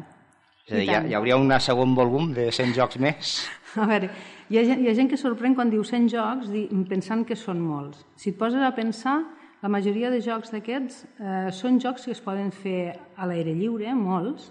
És 0.66 0.72
a 0.72 0.80
dir, 0.80 0.89
hi, 0.89 1.12
hi 1.12 1.14
hauria 1.14 1.37
un 1.39 1.53
segon 1.62 1.95
volum 1.95 2.32
de 2.34 2.49
100 2.51 2.74
jocs 2.74 2.99
més? 3.03 3.37
A 3.76 3.87
veure, 3.87 4.09
hi 4.49 4.59
ha, 4.59 4.62
hi 4.64 4.89
ha 4.89 4.95
gent 4.97 5.11
que 5.12 5.20
sorprèn 5.20 5.55
quan 5.55 5.70
diu 5.70 5.84
100 5.84 6.09
jocs 6.11 6.53
pensant 6.89 7.26
que 7.28 7.37
són 7.37 7.61
molts. 7.61 8.01
Si 8.16 8.32
et 8.32 8.39
poses 8.41 8.64
a 8.64 8.72
pensar, 8.74 9.18
la 9.62 9.68
majoria 9.72 10.11
de 10.11 10.22
jocs 10.24 10.53
d'aquests 10.55 11.05
eh, 11.05 11.49
són 11.53 11.80
jocs 11.82 12.09
que 12.09 12.14
es 12.16 12.22
poden 12.24 12.53
fer 12.55 12.97
a 13.16 13.28
l'aire 13.28 13.55
lliure, 13.57 13.93
molts. 13.95 14.51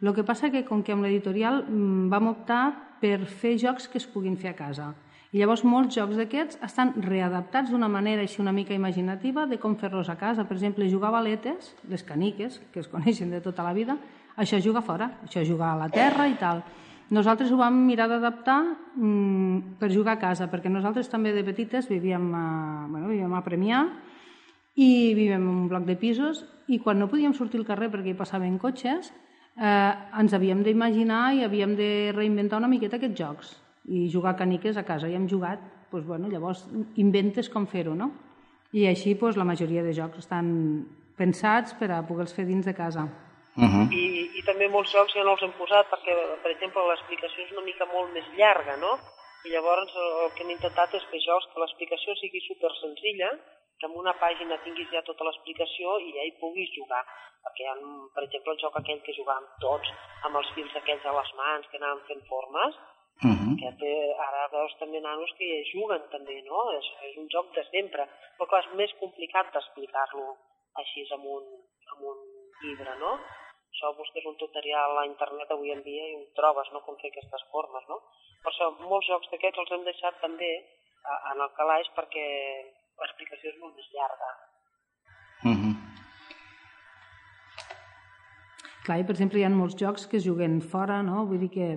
El 0.00 0.12
que 0.16 0.24
passa 0.24 0.50
que 0.52 0.64
com 0.64 0.82
que 0.84 0.92
amb 0.92 1.04
l'editorial 1.04 1.62
mm, 1.64 2.08
vam 2.12 2.32
optar 2.32 2.64
per 3.00 3.24
fer 3.28 3.56
jocs 3.60 3.88
que 3.88 4.00
es 4.00 4.08
puguin 4.08 4.36
fer 4.40 4.52
a 4.52 4.58
casa. 4.58 4.92
I 5.34 5.40
llavors 5.40 5.64
molts 5.66 5.96
jocs 5.96 6.14
d'aquests 6.14 6.60
estan 6.62 6.92
readaptats 7.02 7.72
d'una 7.72 7.88
manera 7.90 8.22
així 8.22 8.38
una 8.38 8.52
mica 8.54 8.70
imaginativa 8.76 9.48
de 9.50 9.56
com 9.58 9.72
fer-los 9.74 10.06
a 10.06 10.14
casa. 10.14 10.44
Per 10.46 10.54
exemple, 10.54 10.86
jugar 10.86 11.08
a 11.08 11.16
baletes, 11.16 11.72
les 11.90 12.04
caniques, 12.06 12.60
que 12.70 12.78
es 12.84 12.86
coneixen 12.92 13.34
de 13.34 13.40
tota 13.42 13.64
la 13.66 13.72
vida, 13.74 13.96
això 14.38 14.60
juga 14.62 14.84
fora, 14.86 15.08
això 15.26 15.42
jugar 15.42 15.72
a 15.72 15.80
la 15.80 15.88
terra 15.90 16.28
i 16.30 16.36
tal. 16.38 16.62
Nosaltres 17.10 17.50
ho 17.50 17.58
vam 17.58 17.80
mirar 17.82 18.06
d'adaptar 18.12 18.60
mmm, 18.94 19.74
per 19.80 19.90
jugar 19.90 20.14
a 20.14 20.22
casa, 20.22 20.46
perquè 20.52 20.70
nosaltres 20.70 21.10
també 21.10 21.34
de 21.34 21.42
petites 21.42 21.90
vivíem 21.90 22.30
a, 22.30 22.44
bueno, 22.92 23.10
vivíem 23.10 23.34
a 23.34 23.42
Premià 23.42 23.82
i 24.78 24.88
vivíem 25.18 25.42
en 25.42 25.50
un 25.50 25.66
bloc 25.66 25.82
de 25.90 25.98
pisos 25.98 26.44
i 26.70 26.78
quan 26.78 27.02
no 27.02 27.10
podíem 27.10 27.34
sortir 27.34 27.58
al 27.58 27.66
carrer 27.66 27.90
perquè 27.90 28.14
hi 28.14 28.20
passaven 28.22 28.54
cotxes, 28.62 29.10
eh, 29.58 29.92
ens 30.14 30.38
havíem 30.38 30.62
d'imaginar 30.62 31.26
i 31.34 31.42
havíem 31.42 31.74
de 31.74 31.92
reinventar 32.14 32.62
una 32.62 32.70
miqueta 32.70 33.02
aquests 33.02 33.18
jocs 33.18 33.54
i 33.88 34.08
jugar 34.12 34.34
a 34.34 34.38
caniques 34.38 34.76
a 34.76 34.84
casa. 34.84 35.08
I 35.08 35.16
hem 35.18 35.28
jugat, 35.28 35.60
doncs, 35.90 36.06
bueno, 36.06 36.28
llavors 36.28 36.64
inventes 36.96 37.50
com 37.52 37.66
fer-ho, 37.66 37.94
no? 37.94 38.10
I 38.72 38.86
així 38.90 39.14
doncs, 39.14 39.36
la 39.36 39.46
majoria 39.48 39.82
de 39.82 39.92
jocs 39.94 40.24
estan 40.24 40.48
pensats 41.18 41.74
per 41.78 41.90
a 41.92 42.02
poder-los 42.06 42.34
fer 42.34 42.46
dins 42.48 42.66
de 42.66 42.74
casa. 42.74 43.06
Uh 43.54 43.70
-huh. 43.70 43.86
I, 43.94 44.04
I 44.38 44.42
també 44.42 44.68
molts 44.68 44.92
jocs 44.92 45.14
ja 45.14 45.22
no 45.22 45.32
els 45.32 45.42
hem 45.42 45.52
posat 45.58 45.86
perquè, 45.90 46.14
per 46.42 46.50
exemple, 46.50 46.82
l'explicació 46.88 47.44
és 47.44 47.52
una 47.52 47.66
mica 47.70 47.86
molt 47.86 48.12
més 48.12 48.26
llarga, 48.38 48.76
no? 48.76 48.98
I 49.44 49.50
llavors 49.50 49.92
el 49.94 50.32
que 50.34 50.42
hem 50.42 50.50
intentat 50.50 50.94
és 50.94 51.04
fer 51.10 51.20
jocs 51.20 51.46
que 51.52 51.60
l'explicació 51.60 52.14
sigui 52.16 52.40
super 52.40 52.72
senzilla, 52.80 53.30
que 53.78 53.86
en 53.86 53.94
una 54.02 54.14
pàgina 54.24 54.58
tinguis 54.64 54.90
ja 54.90 55.02
tota 55.02 55.24
l'explicació 55.24 55.98
i 56.06 56.08
ja 56.16 56.24
hi 56.24 56.34
puguis 56.40 56.70
jugar. 56.78 57.04
Perquè, 57.44 57.64
per 58.14 58.24
exemple, 58.24 58.52
el 58.52 58.62
joc 58.64 58.76
aquell 58.76 59.02
que 59.04 59.16
jugàvem 59.18 59.46
tots, 59.60 59.88
amb 60.24 60.36
els 60.40 60.50
fils 60.54 60.76
aquells 60.80 61.04
a 61.04 61.12
les 61.18 61.30
mans, 61.40 61.66
que 61.68 61.76
anàvem 61.76 62.00
fent 62.08 62.22
formes, 62.30 62.72
Uh 63.22 63.30
-huh. 63.30 63.54
que 63.60 63.70
té, 63.80 63.94
ara 64.28 64.48
veus 64.52 64.72
també 64.78 65.00
nanos 65.00 65.30
que 65.38 65.62
juguen 65.72 66.02
també, 66.10 66.42
no? 66.42 66.58
És, 66.78 66.86
és 67.08 67.16
un 67.16 67.28
joc 67.34 67.54
de 67.54 67.64
sempre, 67.70 68.02
però 68.36 68.46
clar, 68.48 68.64
és 68.64 68.74
més 68.74 68.92
complicat 69.02 69.52
d'explicar-lo 69.52 70.36
així 70.82 71.06
amb 71.14 71.24
un, 71.36 71.44
amb 71.92 72.02
un 72.10 72.18
llibre, 72.62 72.92
no? 72.98 73.12
Això 73.74 73.94
busques 73.96 74.24
un 74.30 74.36
tutorial 74.36 74.98
a 74.98 75.06
internet 75.06 75.50
avui 75.50 75.70
en 75.70 75.82
dia 75.82 76.04
i 76.10 76.14
ho 76.16 76.24
trobes, 76.38 76.68
no?, 76.72 76.80
com 76.86 76.96
fer 76.96 77.10
aquestes 77.10 77.42
formes, 77.52 77.84
no? 77.88 77.98
Per 78.42 78.50
això 78.52 78.70
molts 78.90 79.06
jocs 79.06 79.30
d'aquests 79.30 79.58
els 79.62 79.72
hem 79.74 79.84
deixat 79.84 80.20
també 80.20 80.50
a, 81.04 81.32
en 81.32 81.40
el 81.40 81.50
calaix 81.56 81.88
perquè 81.96 82.26
l'explicació 83.00 83.50
és 83.50 83.58
molt 83.62 83.74
més 83.76 83.88
llarga. 83.94 84.28
Uh 85.44 85.56
-huh. 85.58 85.74
Clar, 88.84 88.98
i 89.00 89.04
per 89.04 89.14
exemple 89.14 89.38
hi 89.38 89.44
ha 89.44 89.50
molts 89.50 89.76
jocs 89.80 90.06
que 90.06 90.18
es 90.18 90.24
juguen 90.24 90.60
fora, 90.60 91.02
no? 91.02 91.24
Vull 91.26 91.40
dir 91.40 91.50
que 91.50 91.68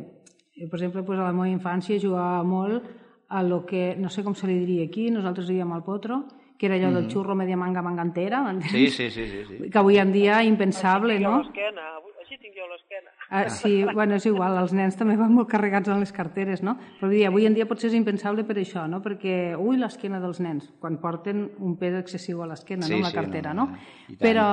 jo, 0.58 0.68
per 0.68 0.80
exemple, 0.80 1.03
pues, 1.03 1.20
a 1.20 1.28
la 1.28 1.36
meva 1.36 1.49
infància 1.51 1.99
jugava 2.01 2.41
molt 2.43 2.84
a 3.30 3.43
lo 3.43 3.66
que, 3.66 3.95
no 3.99 4.10
sé 4.10 4.24
com 4.24 4.36
se 4.36 4.47
li 4.47 4.58
diria 4.64 4.88
aquí, 4.88 5.10
nosaltres 5.12 5.47
diem 5.51 5.72
al 5.76 5.84
potro, 5.84 6.24
que 6.58 6.66
era 6.66 6.76
allò 6.76 6.89
mm. 6.89 6.95
del 6.95 7.10
xurro 7.12 7.36
media 7.36 7.58
manga 7.58 7.82
manga 7.82 8.01
entera, 8.01 8.41
Sí, 8.72 8.89
sí, 8.89 9.12
sí, 9.12 9.28
sí, 9.28 9.43
sí. 9.45 9.70
Que 9.70 9.78
avui 9.78 9.99
en 9.99 10.12
dia 10.12 10.43
impensable, 10.43 11.20
no? 11.20 11.41
Així 11.43 12.38
tinc 12.41 12.55
jo 12.58 12.66
l'esquena. 12.68 13.14
Ah, 13.30 13.49
sí, 13.49 13.84
bueno, 13.84 14.15
és 14.15 14.25
igual, 14.30 14.55
els 14.61 14.71
nens 14.71 14.95
també 14.95 15.17
van 15.19 15.34
molt 15.36 15.49
carregats 15.51 15.91
en 15.91 15.99
les 15.99 16.13
carteres, 16.15 16.61
no? 16.63 16.78
Però 16.99 17.09
dir, 17.11 17.25
avui 17.28 17.43
en 17.47 17.57
dia 17.57 17.65
potser 17.67 17.89
és 17.89 17.97
impensable 17.97 18.45
per 18.47 18.55
això, 18.61 18.86
no? 18.88 19.01
Perquè, 19.03 19.57
ui, 19.59 19.75
l'esquena 19.82 20.21
dels 20.23 20.39
nens, 20.39 20.69
quan 20.80 20.95
porten 21.03 21.43
un 21.59 21.75
pes 21.80 21.97
excessiu 21.99 22.39
a 22.43 22.47
l'esquena, 22.47 22.88
sí, 22.88 22.95
no? 22.95 23.03
La 23.03 23.11
sí, 23.11 23.17
cartera, 23.19 23.53
no? 23.53 23.67
no? 23.73 23.80
no. 24.07 24.19
Però, 24.21 24.47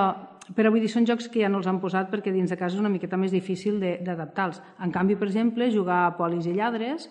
però 0.59 0.73
vull 0.75 0.83
dir, 0.83 0.91
són 0.91 1.07
jocs 1.07 1.31
que 1.31 1.45
ja 1.45 1.51
no 1.53 1.63
els 1.63 1.71
han 1.71 1.79
posat 1.83 2.11
perquè 2.11 2.35
dins 2.35 2.51
de 2.51 2.59
casa 2.59 2.75
és 2.75 2.83
una 2.83 2.91
miqueta 2.91 3.21
més 3.21 3.31
difícil 3.35 3.79
d'adaptar-los. 3.79 4.59
En 4.83 4.95
canvi, 4.95 5.15
per 5.21 5.31
exemple, 5.31 5.71
jugar 5.71 6.09
a 6.09 6.17
polis 6.19 6.51
i 6.51 6.57
lladres 6.59 7.07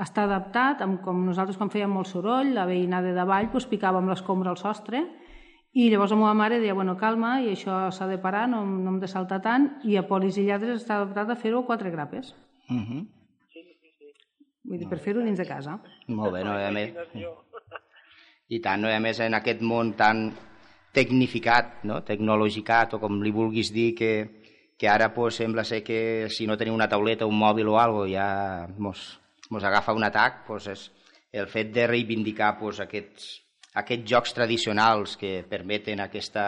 està 0.00 0.24
adaptat, 0.24 0.80
amb, 0.80 1.02
com 1.04 1.20
nosaltres 1.26 1.60
quan 1.60 1.70
fèiem 1.70 1.92
molt 1.92 2.08
soroll, 2.08 2.54
la 2.56 2.64
veïnada 2.64 3.10
de 3.10 3.18
davall 3.20 3.52
doncs, 3.52 3.68
picàvem 3.68 4.08
l'escombra 4.08 4.50
al 4.50 4.60
sostre 4.60 5.04
i 5.72 5.88
llavors 5.88 6.12
la 6.12 6.18
meva 6.20 6.34
mare 6.36 6.58
deia, 6.60 6.74
bueno, 6.76 6.98
calma, 7.00 7.38
i 7.40 7.48
això 7.54 7.86
s'ha 7.96 8.06
de 8.10 8.18
parar, 8.20 8.44
no, 8.52 8.60
no 8.66 8.90
hem 8.92 9.00
de 9.00 9.08
saltar 9.08 9.40
tant, 9.44 9.70
i 9.88 9.96
a 9.96 10.04
polis 10.08 10.36
i 10.36 10.44
lladres 10.44 10.82
està 10.82 10.98
adaptat 10.98 11.32
a 11.32 11.38
fer-ho 11.40 11.62
a 11.62 11.66
quatre 11.66 11.90
grapes. 11.90 12.34
Uh 12.68 12.74
mhm. 12.74 12.86
-huh. 12.90 13.06
Vull 14.64 14.78
dir, 14.78 14.88
per 14.88 14.98
fer-ho 14.98 15.22
dins 15.24 15.38
de 15.38 15.46
casa. 15.46 15.80
Molt 16.06 16.32
bé, 16.34 16.44
no, 16.44 16.52
a 16.52 16.70
més... 16.70 16.92
I 18.48 18.60
tant, 18.60 18.82
no, 18.82 18.88
a 18.88 19.00
més 19.00 19.18
en 19.20 19.34
aquest 19.34 19.62
món 19.62 19.94
tan 19.96 20.30
tecnificat, 20.92 21.82
no? 21.88 22.02
tecnologicat, 22.04 22.94
o 22.94 23.00
com 23.00 23.22
li 23.22 23.32
vulguis 23.32 23.72
dir, 23.72 23.94
que, 23.96 24.42
que 24.78 24.88
ara 24.88 25.12
pues, 25.14 25.36
sembla 25.40 25.64
ser 25.64 25.82
que 25.82 26.28
si 26.28 26.46
no 26.46 26.56
teniu 26.56 26.74
una 26.74 26.88
tauleta, 26.88 27.26
un 27.26 27.38
mòbil 27.38 27.68
o 27.68 27.78
alguna 27.78 28.04
cosa, 28.04 28.12
ja 28.12 28.68
mos, 28.78 29.20
mos 29.50 29.64
agafa 29.64 29.94
un 29.96 30.04
atac, 30.04 30.44
pues, 30.46 30.68
és 30.68 30.92
el 31.32 31.48
fet 31.48 31.72
de 31.72 31.86
reivindicar 31.86 32.58
pues, 32.58 32.80
aquests, 32.80 33.40
aquests 33.80 34.08
jocs 34.10 34.34
tradicionals 34.36 35.16
que 35.20 35.42
permeten 35.48 36.00
aquesta 36.00 36.46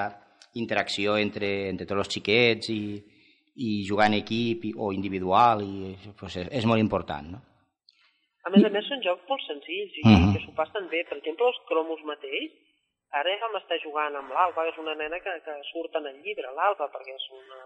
interacció 0.60 1.16
entre, 1.18 1.68
entre 1.70 1.86
tots 1.86 2.04
els 2.04 2.12
xiquets 2.16 2.70
i, 2.70 2.82
i 3.56 3.70
jugar 3.88 4.10
en 4.10 4.18
equip 4.20 4.68
i, 4.68 4.74
o 4.76 4.92
individual 4.92 5.64
i, 5.64 5.94
pues, 6.18 6.36
és, 6.42 6.50
és 6.60 6.68
molt 6.68 6.82
important. 6.82 7.32
No? 7.36 7.40
A 8.44 8.52
més 8.52 8.64
a 8.66 8.70
més, 8.70 8.84
són 8.86 9.00
jocs 9.02 9.24
molt 9.28 9.42
senzills 9.46 9.96
i 9.96 10.04
uh 10.04 10.12
-huh. 10.12 10.32
que 10.34 10.44
s'ho 10.44 10.52
passen 10.54 10.88
bé. 10.92 11.04
Per 11.08 11.16
exemple, 11.16 11.46
els 11.48 11.60
cromos 11.68 12.02
mateix, 12.04 12.52
Ara 13.14 13.30
ja 13.30 13.46
vam 13.46 13.60
estar 13.60 13.76
jugant 13.78 14.16
amb 14.18 14.32
l'Alba, 14.34 14.64
és 14.66 14.78
una 14.82 14.94
nena 14.98 15.20
que, 15.22 15.32
que 15.46 15.52
surt 15.70 15.94
en 16.00 16.08
el 16.10 16.16
llibre, 16.24 16.50
l'Alba, 16.56 16.88
perquè 16.90 17.14
és 17.14 17.26
una, 17.36 17.60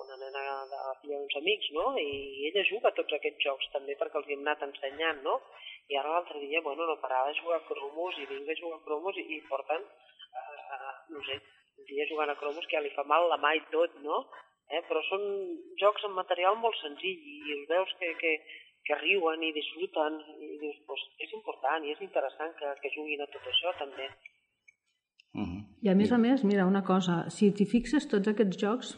una 0.00 0.18
nena 0.20 0.42
de 0.68 0.80
la 0.80 0.96
filla 1.00 1.20
d'uns 1.20 1.38
amics, 1.40 1.70
no? 1.76 1.86
I 1.96 2.50
ella 2.50 2.64
juga 2.68 2.90
a 2.90 2.96
tots 2.98 3.16
aquests 3.16 3.46
jocs 3.46 3.70
també 3.72 3.96
perquè 4.00 4.20
els 4.20 4.28
hem 4.34 4.44
anat 4.44 4.66
ensenyant, 4.68 5.22
no? 5.24 5.38
I 5.92 5.98
ara 6.00 6.14
l'altre 6.14 6.40
dia, 6.40 6.62
bueno, 6.64 6.86
no 6.88 7.00
parava 7.02 7.28
de 7.28 7.38
jugar 7.40 7.60
a 7.60 7.66
cromos 7.68 8.16
i 8.18 8.26
vinga 8.30 8.52
a 8.52 8.60
jugar 8.60 8.78
a 8.80 8.84
cromos 8.86 9.18
i, 9.20 9.26
i 9.36 9.40
porten, 9.50 9.84
uh, 9.84 10.94
no 11.12 11.20
sé, 11.28 11.36
un 11.78 11.84
dia 11.90 12.08
jugant 12.08 12.30
a 12.32 12.38
cromos 12.40 12.64
que 12.66 12.76
ja 12.78 12.82
li 12.84 12.92
fa 12.96 13.04
mal 13.04 13.28
la 13.28 13.40
mà 13.42 13.52
i 13.58 13.62
tot, 13.72 13.98
no? 14.06 14.24
eh? 14.70 14.82
però 14.88 15.02
són 15.08 15.24
jocs 15.80 16.06
amb 16.08 16.18
material 16.20 16.56
molt 16.60 16.78
senzill 16.80 17.18
i 17.18 17.56
els 17.56 17.66
veus 17.70 17.90
que, 18.00 18.12
que, 18.20 18.32
que 18.88 19.00
riuen 19.00 19.42
i 19.44 19.52
disfruten 19.56 20.20
i 20.38 20.54
dius, 20.62 20.78
pues, 20.88 21.02
és 21.26 21.34
important 21.36 21.84
i 21.84 21.92
és 21.94 22.00
interessant 22.06 22.54
que, 22.60 22.72
que 22.82 22.92
juguin 22.96 23.24
a 23.24 23.30
tot 23.32 23.50
això 23.52 23.74
també. 23.80 24.08
Uh 25.34 25.42
-huh. 25.42 25.60
I 25.82 25.88
a 25.90 25.94
més 25.94 26.12
a 26.12 26.18
més, 26.18 26.44
mira, 26.44 26.66
una 26.66 26.84
cosa, 26.84 27.28
si 27.30 27.52
t'hi 27.52 27.66
fixes 27.66 28.08
tots 28.08 28.28
aquests 28.28 28.56
jocs 28.56 28.96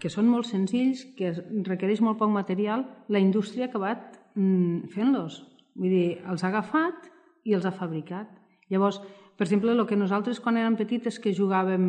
que 0.00 0.08
són 0.08 0.26
molt 0.28 0.46
senzills, 0.46 1.04
que 1.16 1.32
requereix 1.68 2.00
molt 2.00 2.18
poc 2.18 2.30
material, 2.30 2.84
la 3.08 3.18
indústria 3.18 3.64
ha 3.64 3.68
acabat 3.68 4.18
mm, 4.34 4.88
fent-los. 4.94 5.49
Vull 5.74 5.92
dir, 5.92 6.08
els 6.28 6.44
ha 6.44 6.50
agafat 6.50 7.10
i 7.44 7.54
els 7.56 7.66
ha 7.66 7.74
fabricat. 7.74 8.30
Llavors, 8.70 9.00
per 9.36 9.46
exemple, 9.46 9.72
el 9.72 9.86
que 9.86 9.98
nosaltres 9.98 10.40
quan 10.40 10.58
érem 10.60 10.76
petites 10.78 11.18
que 11.18 11.34
jugàvem, 11.36 11.86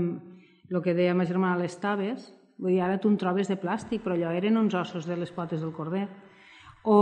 el 0.71 0.81
que 0.81 0.95
deia 0.95 1.15
ma 1.17 1.27
germana 1.27 1.59
les 1.59 1.75
taves, 1.81 2.29
vull 2.57 2.75
dir, 2.75 2.81
ara 2.85 2.99
tu 3.01 3.11
en 3.11 3.17
trobes 3.19 3.51
de 3.51 3.59
plàstic, 3.59 4.03
però 4.03 4.15
allò 4.15 4.31
eren 4.37 4.59
uns 4.61 4.77
ossos 4.77 5.09
de 5.09 5.17
les 5.19 5.33
potes 5.35 5.61
del 5.61 5.73
corder. 5.75 6.07
O, 6.83 6.95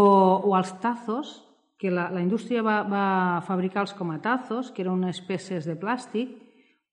o 0.44 0.56
els 0.58 0.74
tazos, 0.84 1.38
que 1.80 1.92
la, 1.92 2.10
la 2.12 2.20
indústria 2.20 2.64
va, 2.66 2.82
va 2.84 3.42
fabricar-los 3.48 3.94
com 3.96 4.12
a 4.12 4.20
tazos, 4.20 4.74
que 4.74 4.84
eren 4.84 4.98
unes 5.00 5.22
peces 5.24 5.68
de 5.70 5.78
plàstic, 5.80 6.36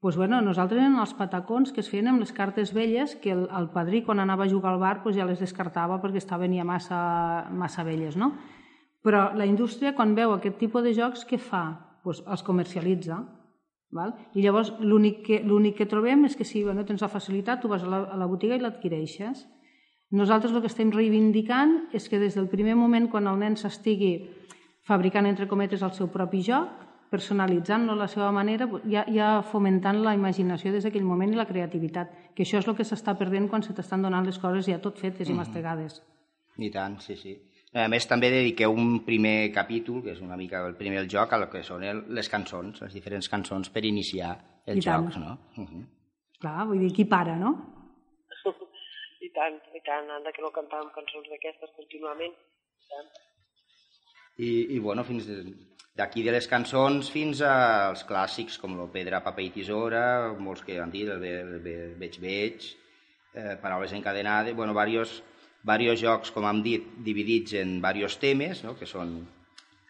pues 0.06 0.16
bueno, 0.16 0.38
nosaltres 0.40 0.78
eren 0.78 1.00
els 1.02 1.16
patacons 1.18 1.72
que 1.74 1.80
es 1.82 1.88
feien 1.90 2.12
amb 2.12 2.22
les 2.22 2.30
cartes 2.36 2.70
velles 2.76 3.16
que 3.18 3.32
el, 3.32 3.46
el 3.50 3.70
padrí 3.74 4.04
quan 4.06 4.20
anava 4.22 4.44
a 4.44 4.50
jugar 4.52 4.74
al 4.74 4.78
bar 4.78 5.00
pues 5.02 5.16
ja 5.16 5.24
les 5.26 5.40
descartava 5.42 5.96
perquè 6.02 6.20
estaven 6.20 6.54
ja 6.54 6.66
massa, 6.68 7.00
massa 7.50 7.82
velles, 7.82 8.14
no? 8.14 8.34
Però 9.06 9.30
la 9.38 9.46
indústria 9.46 9.94
quan 9.94 10.16
veu 10.18 10.32
aquest 10.34 10.56
tipus 10.58 10.82
de 10.82 10.92
jocs, 10.96 11.22
què 11.28 11.38
fa? 11.38 11.64
Pues 12.02 12.24
els 12.26 12.42
comercialitza. 12.42 13.20
Val? 13.94 14.16
I 14.34 14.42
llavors 14.42 14.72
l'únic 14.82 15.20
que, 15.28 15.36
que 15.78 15.86
trobem 15.86 16.24
és 16.26 16.34
que 16.34 16.44
si 16.44 16.64
bueno, 16.64 16.82
tens 16.84 17.04
la 17.04 17.10
facilitat, 17.12 17.62
tu 17.62 17.70
vas 17.70 17.84
a 17.86 17.90
la, 17.92 18.00
a 18.10 18.16
la 18.18 18.26
botiga 18.26 18.58
i 18.58 18.62
l'adquireixes. 18.64 19.44
Nosaltres 20.10 20.52
el 20.52 20.62
que 20.62 20.70
estem 20.70 20.90
reivindicant 20.94 21.86
és 21.94 22.08
que 22.10 22.18
des 22.18 22.34
del 22.34 22.50
primer 22.50 22.74
moment 22.78 23.06
quan 23.10 23.30
el 23.30 23.38
nen 23.38 23.56
s'estigui 23.58 24.12
fabricant, 24.86 25.26
entre 25.26 25.48
cometes, 25.50 25.82
el 25.82 25.94
seu 25.94 26.10
propi 26.10 26.42
joc, 26.46 26.84
personalitzant-lo 27.10 27.94
a 27.94 28.02
la 28.02 28.10
seva 28.10 28.30
manera, 28.34 28.68
ja, 28.90 29.04
ja 29.10 29.30
fomentant 29.46 30.02
la 30.02 30.14
imaginació 30.18 30.72
des 30.74 30.86
d'aquell 30.86 31.06
moment 31.06 31.32
i 31.32 31.38
la 31.38 31.46
creativitat, 31.46 32.10
que 32.34 32.42
això 32.46 32.58
és 32.58 32.66
el 32.66 32.74
que 32.78 32.86
s'està 32.86 33.14
perdent 33.18 33.48
quan 33.50 33.62
se 33.62 33.74
t'estan 33.74 34.02
donant 34.02 34.26
les 34.26 34.38
coses 34.42 34.66
ja 34.66 34.82
tot 34.82 34.98
fetes 34.98 35.28
mm 35.28 35.30
-hmm. 35.30 35.34
i 35.34 35.38
mastegades. 35.38 36.02
I 36.58 36.70
tant, 36.70 37.00
sí, 37.00 37.16
sí. 37.16 37.38
A 37.76 37.90
més, 37.92 38.06
també 38.08 38.30
dediqueu 38.32 38.72
un 38.72 39.02
primer 39.04 39.50
capítol, 39.52 40.00
que 40.04 40.14
és 40.14 40.20
una 40.24 40.38
mica 40.40 40.62
el 40.64 40.76
primer 40.78 41.02
el 41.02 41.10
joc, 41.12 41.34
a 41.34 41.40
lo 41.42 41.48
que 41.52 41.60
són 41.66 41.82
el, 41.84 41.98
les 42.16 42.30
cançons, 42.32 42.80
les 42.80 42.94
diferents 42.96 43.28
cançons 43.28 43.68
per 43.74 43.82
iniciar 43.84 44.30
els 44.64 44.80
I 44.80 44.86
jocs, 44.86 45.18
tant. 45.18 45.24
no? 45.24 45.34
Uh 45.60 45.66
-huh. 45.68 45.82
Clar, 46.40 46.66
vull 46.70 46.80
dir, 46.80 46.92
qui 46.96 47.04
para, 47.04 47.36
no? 47.36 47.52
I 49.26 49.28
tant, 49.36 49.60
i 49.76 49.80
tant, 49.84 50.10
anda 50.10 50.32
que 50.32 50.42
no 50.42 50.50
cantàvem 50.56 50.88
cançons 50.94 51.28
d'aquestes 51.28 51.70
contínuament. 51.76 52.32
I, 52.32 52.88
tant. 52.92 53.08
I, 54.38 54.50
i 54.76 54.78
bueno, 54.78 55.04
fins 55.04 55.28
d'aquí 55.96 56.22
de 56.22 56.32
les 56.32 56.48
cançons 56.48 57.10
fins 57.10 57.42
als 57.42 58.06
clàssics 58.08 58.58
com 58.58 58.80
el 58.80 58.90
Pedra, 58.90 59.22
Paper 59.24 59.44
i 59.44 59.50
Tisora, 59.50 60.32
molts 60.38 60.64
que 60.64 60.80
han 60.80 60.90
dit, 60.90 61.08
el, 61.08 61.24
el, 61.24 61.66
el 61.66 61.94
Veig 62.00 62.20
Veig, 62.20 62.76
eh, 63.34 63.56
Paraules 63.60 63.92
encadenades, 63.92 64.56
bueno, 64.56 64.72
varios 65.66 65.98
diversos 65.98 66.30
jocs, 66.30 66.34
com 66.34 66.46
hem 66.46 66.62
dit, 66.62 66.84
dividits 67.02 67.56
en 67.58 67.80
diversos 67.80 68.20
temes, 68.22 68.62
no? 68.64 68.76
que 68.78 68.86
són 68.86 69.18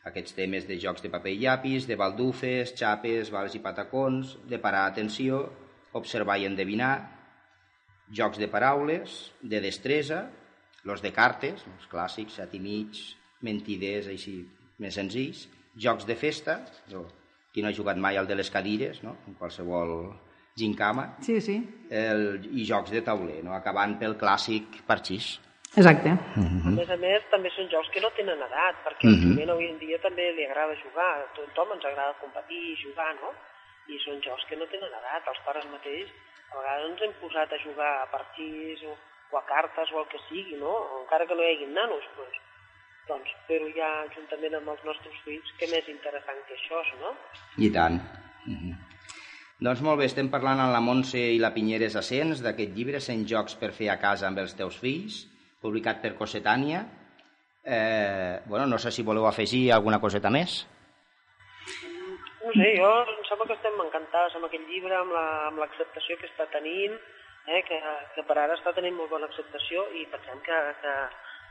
aquests 0.09 0.37
temes 0.37 0.67
de 0.69 0.79
jocs 0.81 1.03
de 1.03 1.11
paper 1.13 1.35
i 1.35 1.43
llapis, 1.43 1.87
de 1.87 1.99
baldufes, 1.99 2.73
xapes, 2.79 3.31
vals 3.35 3.59
i 3.59 3.61
patacons, 3.61 4.37
de 4.49 4.59
parar 4.63 4.87
atenció, 4.87 5.43
observar 5.99 6.39
i 6.41 6.47
endevinar, 6.49 6.95
jocs 8.15 8.39
de 8.39 8.49
paraules, 8.49 9.33
de 9.43 9.61
destresa, 9.61 10.25
los 10.87 11.03
de 11.03 11.13
cartes, 11.13 11.65
els 11.67 11.89
clàssics, 11.91 12.39
set 12.39 12.55
i 12.55 12.63
mig, 12.63 13.01
mentiders, 13.43 14.07
així, 14.13 14.39
més 14.79 14.95
senzills, 14.95 15.47
jocs 15.77 16.07
de 16.07 16.17
festa, 16.17 16.61
jo, 16.89 17.03
qui 17.53 17.65
no 17.65 17.69
ha 17.69 17.77
jugat 17.77 17.99
mai 17.99 18.17
al 18.17 18.29
de 18.29 18.37
les 18.39 18.51
cadires, 18.53 19.03
no? 19.03 19.17
en 19.27 19.35
qualsevol 19.35 20.15
gincama, 20.57 21.17
sí, 21.25 21.41
sí. 21.41 21.59
El, 21.91 22.47
i 22.57 22.65
jocs 22.69 22.95
de 22.95 23.03
tauler, 23.05 23.43
no? 23.45 23.57
acabant 23.57 23.99
pel 24.01 24.17
clàssic 24.21 24.81
parxís. 24.87 25.35
Exacte. 25.75 26.11
Uh 26.11 26.45
-huh. 26.45 26.69
A 26.69 26.77
més 26.81 26.91
a 26.91 26.97
més, 26.97 27.23
també 27.31 27.51
són 27.51 27.69
jocs 27.69 27.91
que 27.91 28.01
no 28.01 28.11
tenen 28.11 28.39
edat, 28.49 28.77
perquè 28.85 29.09
uh 29.09 29.17
-huh. 29.17 29.43
el 29.43 29.51
avui 29.51 29.69
en 29.69 29.79
dia 29.79 29.99
també 29.99 30.33
li 30.33 30.45
agrada 30.45 30.83
jugar, 30.85 31.13
a 31.19 31.29
tothom 31.35 31.73
ens 31.73 31.85
agrada 31.85 32.21
competir 32.21 32.63
i 32.73 32.83
jugar, 32.85 33.13
no? 33.23 33.31
I 33.89 33.99
són 33.99 34.21
jocs 34.23 34.45
que 34.49 34.57
no 34.57 34.67
tenen 34.67 34.93
edat, 35.01 35.23
els 35.29 35.45
pares 35.45 35.67
mateix 35.75 36.09
a 36.53 36.59
vegades 36.59 36.91
ens 36.91 37.03
hem 37.03 37.15
posat 37.21 37.53
a 37.53 37.63
jugar 37.63 37.93
a 38.03 38.09
partits 38.13 38.83
o, 38.87 38.97
o 39.33 39.39
a 39.39 39.45
cartes 39.47 39.93
o 39.93 40.03
el 40.03 40.09
que 40.13 40.21
sigui, 40.29 40.57
no? 40.61 40.75
Encara 41.03 41.27
que 41.27 41.35
no 41.35 41.43
hi 41.43 41.55
hagi 41.55 41.69
nanos, 41.73 42.05
doncs, 42.19 42.43
doncs 43.11 43.33
però 43.49 43.71
ja 43.77 43.91
juntament 44.15 44.59
amb 44.59 44.75
els 44.75 44.85
nostres 44.89 45.17
fills, 45.25 45.55
què 45.59 45.71
més 45.73 45.89
interessant 45.93 46.43
que 46.49 46.59
això, 46.59 46.83
no? 47.03 47.15
I 47.59 47.71
tant. 47.73 48.01
Uh 48.47 48.53
-huh. 48.55 48.75
Doncs 49.67 49.81
molt 49.81 49.99
bé, 49.99 50.05
estem 50.05 50.29
parlant 50.29 50.61
amb 50.61 50.73
la 50.73 50.81
Montse 50.81 51.19
i 51.19 51.39
la 51.39 51.55
Pinyeres 51.55 51.97
Ascens 51.97 52.43
d'aquest 52.43 52.75
llibre 52.77 53.01
100 53.01 53.25
jocs 53.27 53.55
per 53.55 53.73
fer 53.73 53.89
a 53.91 53.99
casa 53.99 54.27
amb 54.27 54.39
els 54.39 54.55
teus 54.55 54.77
fills 54.77 55.27
publicat 55.67 56.01
per 56.05 56.15
Cosetània. 56.15 56.85
Eh, 57.67 58.41
bueno, 58.47 58.67
no 58.71 58.79
sé 58.79 58.93
si 58.95 59.03
voleu 59.03 59.27
afegir 59.27 59.67
alguna 59.75 59.99
coseta 59.99 60.31
més. 60.31 60.63
No 62.47 62.53
sé, 62.55 62.69
jo 62.79 62.91
em 63.03 63.25
sembla 63.27 63.49
que 63.51 63.57
estem 63.59 63.81
encantades 63.83 64.37
amb 64.39 64.47
aquest 64.47 64.69
llibre, 64.71 64.95
amb 64.95 65.59
l'acceptació 65.59 66.15
la, 66.15 66.21
que 66.21 66.31
està 66.31 66.47
tenint, 66.53 66.95
eh, 67.51 67.63
que, 67.67 67.81
que 68.15 68.23
per 68.29 68.37
ara 68.39 68.55
està 68.55 68.71
tenint 68.77 68.95
molt 68.95 69.11
bona 69.11 69.27
acceptació 69.27 69.83
i 69.99 70.07
pensem 70.13 70.39
que, 70.47 70.61
que 70.83 70.95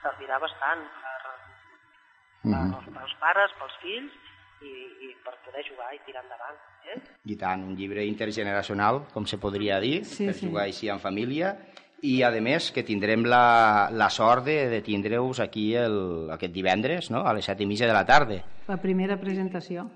servirà 0.05 0.39
bastant 0.39 0.85
per, 1.01 1.19
per 1.25 2.53
mm 2.53 2.71
-hmm. 2.71 2.95
pels 2.95 3.15
pares, 3.19 3.57
pels 3.59 3.77
fills 3.83 4.15
i, 4.61 4.73
i 5.07 5.11
per 5.25 5.35
poder 5.43 5.67
jugar 5.67 5.91
i 5.93 5.99
tirar 6.07 6.23
endavant. 6.23 6.57
Eh? 6.87 6.99
I 7.33 7.35
tant, 7.35 7.63
un 7.67 7.75
llibre 7.75 8.05
intergeneracional, 8.05 9.03
com 9.13 9.25
se 9.25 9.37
podria 9.37 9.79
dir, 9.83 10.05
sí, 10.05 10.25
per 10.25 10.35
sí. 10.35 10.47
jugar 10.47 10.63
així 10.63 10.89
en 10.89 10.99
família 10.99 11.57
i 12.03 12.21
a 12.23 12.31
més 12.43 12.71
que 12.75 12.83
tindrem 12.83 13.25
la, 13.25 13.89
la 13.91 14.09
sort 14.09 14.45
de, 14.45 14.57
de 14.69 14.81
tindre-us 14.85 15.39
aquí 15.43 15.73
el, 15.79 16.31
aquest 16.35 16.53
divendres 16.53 17.11
no? 17.11 17.23
a 17.25 17.33
les 17.33 17.45
set 17.45 17.61
i 17.61 17.69
mitja 17.69 17.87
de 17.87 17.95
la 17.95 18.05
tarda. 18.05 18.41
La 18.67 18.77
primera 18.81 19.19
presentació. 19.21 19.87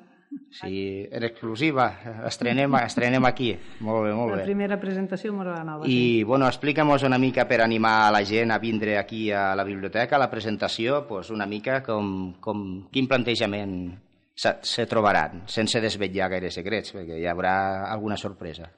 Sí, 0.53 1.07
en 1.09 1.23
exclusiva, 1.25 1.87
estrenem, 2.27 2.75
estrenem 2.83 3.25
aquí. 3.25 3.49
Molt 3.81 4.03
bé, 4.05 4.11
molt 4.13 4.33
bé. 4.35 4.41
La 4.43 4.45
primera 4.45 4.77
presentació 4.81 5.33
la 5.33 5.63
Nova. 5.63 5.87
I, 5.87 5.89
sí. 5.89 6.23
bueno, 6.23 6.45
explica'm 6.47 6.91
una 7.07 7.17
mica 7.17 7.47
per 7.47 7.61
animar 7.61 8.11
la 8.13 8.23
gent 8.23 8.51
a 8.51 8.59
vindre 8.59 8.97
aquí 8.99 9.31
a 9.31 9.55
la 9.55 9.63
biblioteca, 9.63 10.15
a 10.15 10.19
la 10.19 10.29
presentació, 10.29 11.07
pues 11.07 11.31
una 11.31 11.47
mica 11.47 11.81
com, 11.81 12.35
com 12.39 12.89
quin 12.91 13.07
plantejament 13.07 13.97
se, 14.35 14.57
se 14.61 14.85
trobaran, 14.85 15.43
sense 15.47 15.81
desvetllar 15.81 16.29
gaire 16.29 16.51
secrets, 16.51 16.93
perquè 16.93 17.17
hi 17.19 17.25
haurà 17.27 17.89
alguna 17.89 18.17
sorpresa. 18.17 18.69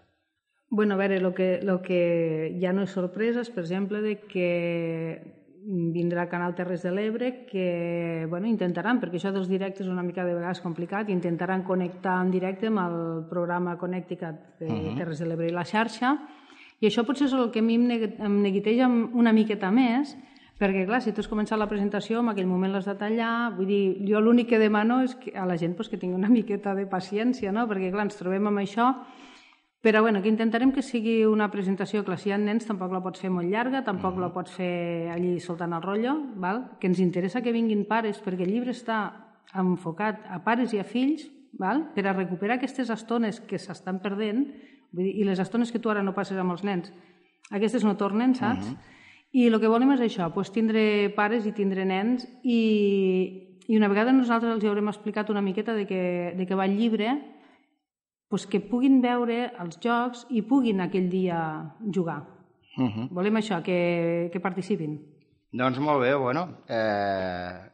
Bueno, 0.71 0.93
a 0.93 0.97
veure, 0.97 1.17
el 1.17 1.33
que, 1.33 1.59
lo 1.61 1.81
que 1.81 2.55
ja 2.55 2.71
no 2.71 2.85
és 2.87 2.93
sorpresa 2.95 3.41
és, 3.43 3.49
per 3.51 3.65
exemple, 3.65 3.99
de 3.99 4.13
que 4.23 4.51
vindrà 5.67 6.23
al 6.23 6.29
Canal 6.31 6.55
Terres 6.55 6.85
de 6.87 6.93
l'Ebre 6.95 7.43
que 7.45 8.25
bueno, 8.31 8.47
intentaran, 8.47 9.01
perquè 9.01 9.19
això 9.19 9.33
dels 9.35 9.49
directes 9.51 9.83
és 9.83 9.91
una 9.91 10.01
mica 10.01 10.23
de 10.23 10.31
vegades 10.33 10.61
complicat, 10.63 11.11
intentaran 11.11 11.65
connectar 11.67 12.15
en 12.23 12.31
directe 12.31 12.71
amb 12.71 12.79
el 12.85 12.95
programa 13.27 13.75
Connecticut 13.77 14.39
de 14.61 14.71
uh 14.71 14.71
-huh. 14.71 14.95
Terres 14.97 15.19
de 15.19 15.27
l'Ebre 15.27 15.49
i 15.49 15.51
la 15.51 15.67
xarxa, 15.67 16.17
i 16.79 16.87
això 16.87 17.03
potser 17.05 17.27
és 17.27 17.33
el 17.33 17.51
que 17.51 17.59
a 17.59 17.61
mi 17.61 17.75
em 17.75 18.41
neguiteja 18.41 18.87
una 18.87 19.33
miqueta 19.33 19.71
més, 19.71 20.17
perquè, 20.57 20.85
clar, 20.85 21.01
si 21.01 21.11
tu 21.11 21.19
has 21.19 21.29
començat 21.29 21.59
la 21.59 21.67
presentació, 21.67 22.21
en 22.21 22.29
aquell 22.29 22.47
moment 22.47 22.71
l'has 22.71 22.85
de 22.85 22.95
tallar, 22.95 23.53
vull 23.57 23.67
dir, 23.67 24.07
jo 24.07 24.21
l'únic 24.21 24.47
que 24.47 24.57
demano 24.57 25.03
és 25.03 25.15
que 25.15 25.37
a 25.37 25.45
la 25.45 25.57
gent 25.57 25.75
pues, 25.75 25.89
que 25.89 25.97
tingui 25.97 26.15
una 26.15 26.29
miqueta 26.29 26.73
de 26.73 26.85
paciència, 26.85 27.51
no? 27.51 27.67
perquè, 27.67 27.91
clar, 27.91 28.03
ens 28.03 28.15
trobem 28.15 28.47
amb 28.47 28.59
això 28.59 28.95
però 29.81 30.01
bueno, 30.01 30.21
que 30.21 30.29
intentarem 30.29 30.71
que 30.71 30.83
sigui 30.85 31.25
una 31.25 31.49
presentació 31.49 32.03
que 32.05 32.15
si 32.17 32.29
hi 32.29 32.35
ha 32.35 32.37
nens 32.37 32.67
tampoc 32.69 32.93
la 32.93 33.01
pots 33.01 33.23
fer 33.23 33.31
molt 33.33 33.49
llarga, 33.49 33.81
tampoc 33.81 34.13
mm. 34.13 34.21
la 34.21 34.29
pots 34.33 34.53
fer 34.53 35.09
allí 35.09 35.39
soltant 35.41 35.73
el 35.73 35.81
rotllo, 35.81 36.13
val? 36.37 36.77
que 36.79 36.85
ens 36.87 37.01
interessa 37.01 37.41
que 37.41 37.53
vinguin 37.53 37.87
pares 37.89 38.21
perquè 38.21 38.45
el 38.45 38.53
llibre 38.53 38.75
està 38.77 39.01
enfocat 39.57 40.21
a 40.29 40.37
pares 40.45 40.75
i 40.77 40.79
a 40.79 40.85
fills 40.85 41.25
val? 41.57 41.87
per 41.95 42.05
a 42.05 42.13
recuperar 42.13 42.59
aquestes 42.59 42.93
estones 42.93 43.41
que 43.41 43.57
s'estan 43.57 43.97
perdent 44.05 44.45
vull 44.93 45.07
dir, 45.07 45.15
i 45.17 45.25
les 45.25 45.41
estones 45.41 45.73
que 45.73 45.81
tu 45.81 45.89
ara 45.89 46.05
no 46.05 46.13
passes 46.13 46.37
amb 46.37 46.53
els 46.53 46.63
nens, 46.63 46.93
aquestes 47.49 47.83
no 47.83 47.97
tornen, 47.97 48.35
saps? 48.35 48.69
Mm 48.69 48.73
-hmm. 48.73 48.89
I 49.31 49.47
el 49.47 49.59
que 49.59 49.67
volem 49.67 49.91
és 49.93 50.01
això, 50.01 50.31
pues, 50.33 50.51
tindre 50.51 51.09
pares 51.15 51.45
i 51.45 51.53
tindre 51.53 51.85
nens 51.85 52.27
i, 52.43 53.57
i 53.67 53.77
una 53.77 53.87
vegada 53.87 54.11
nosaltres 54.11 54.53
els 54.53 54.65
haurem 54.65 54.87
explicat 54.87 55.29
una 55.29 55.41
miqueta 55.41 55.73
de 55.73 55.87
que, 55.87 56.33
de 56.37 56.45
que 56.45 56.55
va 56.55 56.65
el 56.65 56.77
llibre 56.77 57.40
pues, 58.31 58.47
que 58.47 58.61
puguin 58.63 59.01
veure 59.03 59.51
els 59.61 59.77
jocs 59.83 60.25
i 60.31 60.41
puguin 60.41 60.81
aquell 60.81 61.09
dia 61.11 61.39
jugar. 61.93 62.23
Uh 62.77 62.87
-huh. 62.87 63.07
Volem 63.11 63.35
això, 63.35 63.61
que, 63.61 64.29
que 64.31 64.39
participin. 64.39 64.99
Doncs 65.51 65.79
molt 65.79 66.01
bé, 66.01 66.15
bueno, 66.15 66.63
eh, 66.67 67.69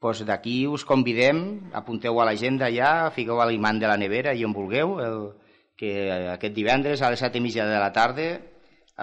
pues 0.00 0.26
d'aquí 0.26 0.66
us 0.66 0.84
convidem, 0.84 1.70
apunteu 1.72 2.20
a 2.20 2.24
l'agenda 2.24 2.68
ja, 2.70 3.10
fiqueu 3.14 3.40
a 3.40 3.46
l'imant 3.46 3.78
de 3.78 3.86
la 3.86 3.96
nevera 3.96 4.34
i 4.34 4.44
on 4.44 4.52
vulgueu, 4.52 4.98
el, 4.98 5.32
que 5.76 6.10
aquest 6.32 6.54
divendres 6.54 7.02
a 7.02 7.10
les 7.10 7.22
set 7.22 7.36
i 7.36 7.40
mitja 7.40 7.64
de 7.66 7.78
la 7.78 7.92
tarda 7.92 8.40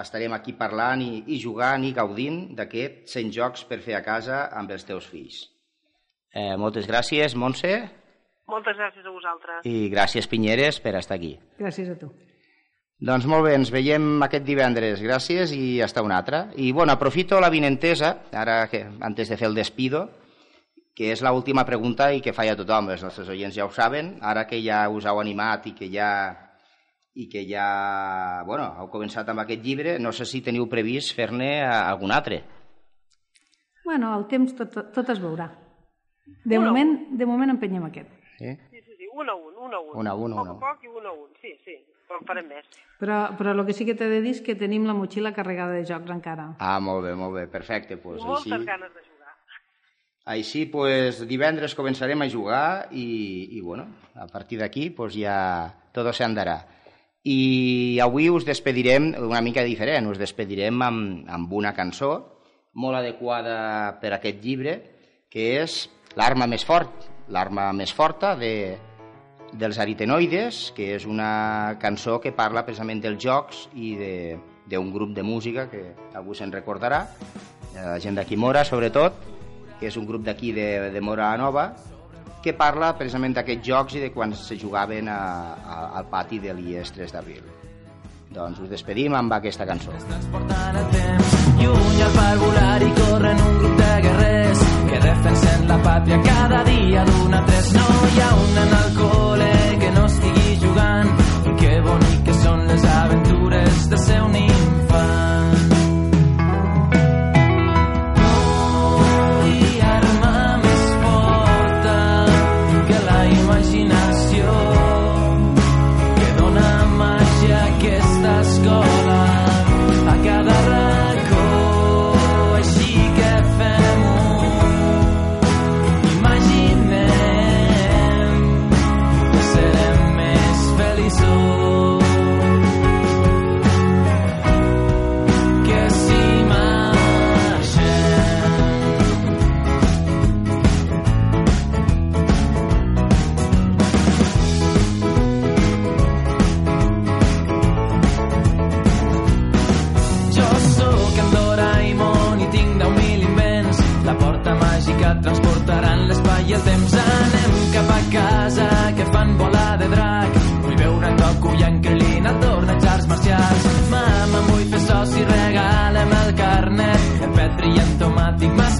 estarem 0.00 0.32
aquí 0.32 0.52
parlant 0.56 1.02
i, 1.02 1.24
i 1.34 1.38
jugant 1.42 1.84
i 1.84 1.92
gaudint 1.96 2.54
d'aquests 2.56 3.16
100 3.16 3.32
jocs 3.32 3.64
per 3.64 3.80
fer 3.84 3.96
a 3.98 4.04
casa 4.04 4.46
amb 4.56 4.70
els 4.70 4.86
teus 4.88 5.08
fills. 5.10 5.42
Eh, 6.32 6.56
moltes 6.56 6.86
gràcies, 6.86 7.34
Montse. 7.34 7.99
Moltes 8.50 8.76
gràcies 8.76 9.06
a 9.06 9.12
vosaltres. 9.14 9.62
I 9.68 9.88
gràcies, 9.92 10.26
Pinyeres, 10.28 10.80
per 10.82 10.96
estar 10.98 11.16
aquí. 11.20 11.36
Gràcies 11.60 11.92
a 11.92 11.96
tu. 12.00 12.10
Doncs 13.00 13.24
molt 13.30 13.46
bé, 13.46 13.54
ens 13.56 13.70
veiem 13.72 14.20
aquest 14.26 14.44
divendres, 14.44 15.00
gràcies 15.00 15.54
i 15.56 15.80
hasta 15.80 16.02
una 16.04 16.18
altra. 16.20 16.42
I 16.60 16.72
bueno, 16.76 16.92
aprofito 16.92 17.38
la 17.40 17.48
vinentesa, 17.48 18.26
ara 18.36 18.66
que 18.68 18.82
antes 19.00 19.30
de 19.30 19.38
fer 19.40 19.48
el 19.48 19.56
despido, 19.56 20.02
que 20.92 21.08
és 21.14 21.22
l'última 21.24 21.64
pregunta 21.64 22.10
i 22.12 22.20
que 22.20 22.34
faig 22.36 22.50
a 22.52 22.58
tothom, 22.58 22.90
els 22.92 23.06
nostres 23.06 23.30
oients 23.32 23.56
ja 23.56 23.64
ho 23.64 23.72
saben, 23.72 24.18
ara 24.20 24.44
que 24.50 24.60
ja 24.60 24.82
us 24.92 25.08
heu 25.08 25.22
animat 25.22 25.70
i 25.70 25.74
que 25.78 25.88
ja 25.88 26.10
i 27.16 27.26
que 27.28 27.46
ja 27.48 28.42
bueno, 28.46 28.68
heu 28.78 28.90
començat 28.92 29.28
amb 29.32 29.42
aquest 29.42 29.64
llibre, 29.64 29.96
no 29.98 30.12
sé 30.12 30.28
si 30.28 30.42
teniu 30.44 30.68
previst 30.68 31.16
fer-ne 31.16 31.50
algun 31.64 32.12
altre. 32.12 32.42
Bueno, 33.84 34.12
el 34.18 34.28
temps 34.28 34.52
tot, 34.58 34.76
tot 34.94 35.08
es 35.10 35.24
veurà. 35.24 35.48
De, 36.44 36.58
moment, 36.60 36.92
de 37.16 37.26
moment 37.26 37.56
empenyem 37.56 37.88
aquest. 37.88 38.19
Sí? 38.40 38.54
Sí, 38.72 38.80
sí, 38.96 39.08
un 39.12 39.28
a 39.28 39.34
un, 39.36 39.52
un 39.68 39.74
a 39.74 39.80
un. 39.84 39.96
Un 40.00 40.08
a 40.08 40.14
un, 40.16 40.32
poc 40.32 40.40
un 40.40 40.48
a 40.48 40.50
a 40.50 40.54
un. 40.54 40.60
poc 40.62 40.84
i 40.86 40.88
un 40.88 41.06
a 41.06 41.12
un, 41.12 41.28
sí, 41.42 41.52
sí, 41.66 41.74
però 42.08 42.22
en 42.22 42.28
farem 42.30 42.46
més. 42.48 42.68
Però, 43.00 43.18
però 43.36 43.52
el 43.52 43.60
que 43.68 43.74
sí 43.76 43.84
que 43.84 43.92
t'he 43.98 44.08
de 44.08 44.22
dir 44.24 44.32
és 44.38 44.40
que 44.46 44.56
tenim 44.56 44.86
la 44.88 44.96
motxilla 44.96 45.34
carregada 45.36 45.76
de 45.76 45.84
jocs 45.84 46.08
encara. 46.14 46.54
Ah, 46.58 46.78
molt 46.80 47.04
bé, 47.04 47.12
molt 47.18 47.36
bé, 47.36 47.44
perfecte. 47.52 47.98
Pues, 48.00 48.22
Moltes 48.24 48.48
així, 48.56 48.64
ganes 48.70 48.94
de 48.96 49.04
jugar. 49.04 49.34
així 50.32 50.64
pues, 50.72 51.20
divendres 51.28 51.76
començarem 51.76 52.24
a 52.24 52.30
jugar 52.32 52.64
i, 52.92 53.06
i 53.58 53.60
bueno, 53.60 53.88
a 54.14 54.26
partir 54.32 54.60
d'aquí 54.60 54.88
pues, 54.90 55.12
ja 55.20 55.36
tot 55.92 56.08
se 56.16 56.24
andarà. 56.24 56.62
I 57.28 58.00
avui 58.00 58.30
us 58.32 58.46
despedirem 58.48 59.12
una 59.20 59.42
mica 59.44 59.60
diferent, 59.68 60.08
us 60.08 60.20
despedirem 60.20 60.80
amb, 60.80 61.28
amb 61.28 61.52
una 61.52 61.74
cançó 61.76 62.14
molt 62.72 62.96
adequada 62.96 63.98
per 64.00 64.14
a 64.14 64.20
aquest 64.22 64.40
llibre, 64.40 64.78
que 65.28 65.58
és 65.60 65.82
L'arma 66.16 66.48
més 66.50 66.64
fort, 66.66 67.09
l'arma 67.30 67.70
més 67.76 67.92
forta 67.94 68.34
de, 68.38 68.76
dels 69.52 69.78
aritenoides, 69.82 70.70
que 70.76 70.94
és 70.96 71.06
una 71.06 71.76
cançó 71.82 72.18
que 72.20 72.34
parla 72.36 72.64
precisament 72.66 73.02
dels 73.02 73.20
jocs 73.22 73.66
i 73.74 73.94
d'un 74.70 74.90
grup 74.94 75.14
de 75.16 75.22
música 75.26 75.66
que 75.70 75.94
algú 76.14 76.34
se'n 76.34 76.52
recordarà, 76.52 77.04
eh, 77.74 77.86
la 77.86 77.98
gent 78.02 78.18
d'aquí 78.18 78.36
Mora, 78.36 78.64
sobretot, 78.64 79.16
que 79.80 79.88
és 79.88 79.96
un 79.96 80.06
grup 80.06 80.26
d'aquí 80.26 80.52
de, 80.52 80.90
de 80.92 81.00
Mora 81.00 81.32
Nova, 81.40 81.70
que 82.40 82.54
parla 82.56 82.94
precisament 82.96 83.34
d'aquests 83.36 83.66
jocs 83.66 83.96
i 83.98 84.04
de 84.04 84.12
quan 84.14 84.32
se 84.36 84.56
jugaven 84.56 85.08
a, 85.12 85.20
a, 85.60 85.80
al 86.00 86.06
pati 86.12 86.38
de 86.40 86.54
l'IES 86.56 86.94
3 86.96 87.16
d'abril. 87.16 87.42
Doncs 88.30 88.60
us 88.62 88.70
despedim 88.70 89.16
amb 89.18 89.32
aquesta 89.34 89.66
cançó. 89.66 89.90
transportant 90.06 90.76
el 90.78 90.86
temps 90.94 91.34
lluny 91.58 92.02
al 92.06 92.12
par 92.14 92.36
volar 92.38 92.78
i 92.86 92.90
corren 93.00 93.42
un 93.48 93.58
grup 93.58 93.76
de 93.80 93.90
guerrers 94.06 94.49
que 94.90 94.98
defensen 95.06 95.68
la 95.70 95.78
pàtria 95.86 96.20
cada 96.26 96.62
dia 96.66 97.04
d'una 97.08 97.38
a 97.38 97.46
tres. 97.46 97.72
No 97.78 97.88
hi 98.12 98.22
ha 98.24 98.30
un 98.44 98.62
al 98.66 98.88
col·le 98.98 99.29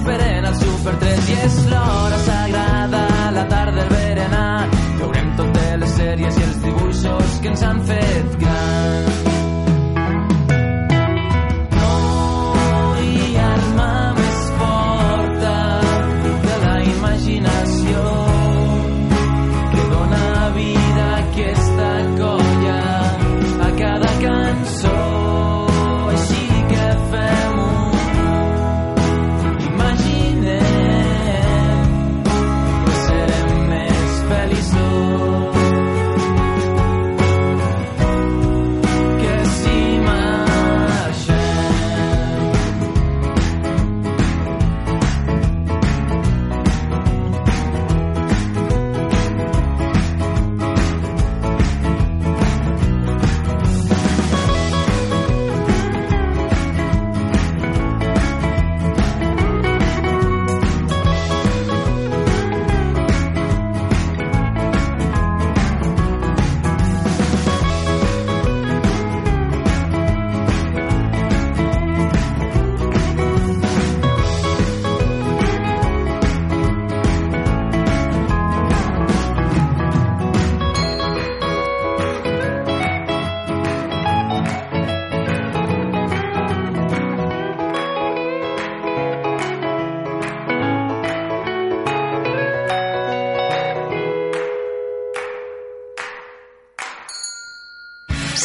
Tomàtic 0.01 0.07
m'esperen 0.07 0.45
al 0.45 0.55
Super 0.57 0.93
3 1.01 1.29
i 1.29 1.35
és 1.45 1.57
l'hora 1.69 2.17
sagrada, 2.25 2.70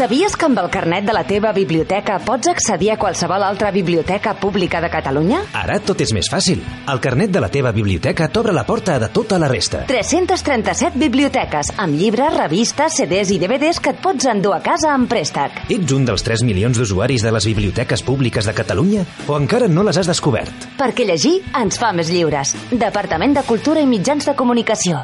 Sabies 0.06 0.36
que 0.38 0.46
amb 0.46 0.60
el 0.62 0.68
carnet 0.70 1.02
de 1.02 1.14
la 1.16 1.24
teva 1.26 1.50
biblioteca 1.50 2.20
pots 2.22 2.46
accedir 2.46 2.92
a 2.92 2.96
qualsevol 2.96 3.42
altra 3.42 3.72
biblioteca 3.74 4.36
pública 4.38 4.78
de 4.78 4.86
Catalunya? 4.86 5.40
Ara 5.58 5.80
tot 5.82 6.04
és 6.04 6.12
més 6.14 6.28
fàcil. 6.30 6.60
El 6.92 7.00
carnet 7.02 7.32
de 7.34 7.42
la 7.42 7.48
teva 7.50 7.72
biblioteca 7.74 8.28
t'obre 8.30 8.54
la 8.54 8.62
porta 8.68 9.00
de 9.02 9.08
tota 9.10 9.40
la 9.42 9.48
resta. 9.50 9.80
337 9.88 10.94
biblioteques, 11.02 11.72
amb 11.82 11.98
llibres, 11.98 12.38
revistes, 12.38 13.00
CDs 13.00 13.34
i 13.34 13.40
DVDs 13.42 13.82
que 13.82 13.96
et 13.96 14.00
pots 14.04 14.30
endur 14.30 14.54
a 14.54 14.62
casa 14.62 14.94
amb 14.94 15.10
préstec. 15.10 15.64
Ets 15.66 15.98
un 15.98 16.06
dels 16.06 16.22
3 16.22 16.46
milions 16.46 16.78
d'usuaris 16.78 17.26
de 17.26 17.34
les 17.34 17.50
biblioteques 17.50 18.06
públiques 18.06 18.46
de 18.46 18.54
Catalunya 18.54 19.02
o 19.26 19.34
encara 19.34 19.66
no 19.66 19.82
les 19.90 19.98
has 19.98 20.06
descobert? 20.06 20.70
Perquè 20.78 21.10
llegir 21.10 21.40
ens 21.50 21.82
fa 21.82 21.90
més 21.90 22.14
lliures. 22.14 22.54
Departament 22.70 23.34
de 23.34 23.46
Cultura 23.50 23.82
i 23.82 23.90
Mitjans 23.90 24.30
de 24.30 24.38
Comunicació. 24.38 25.02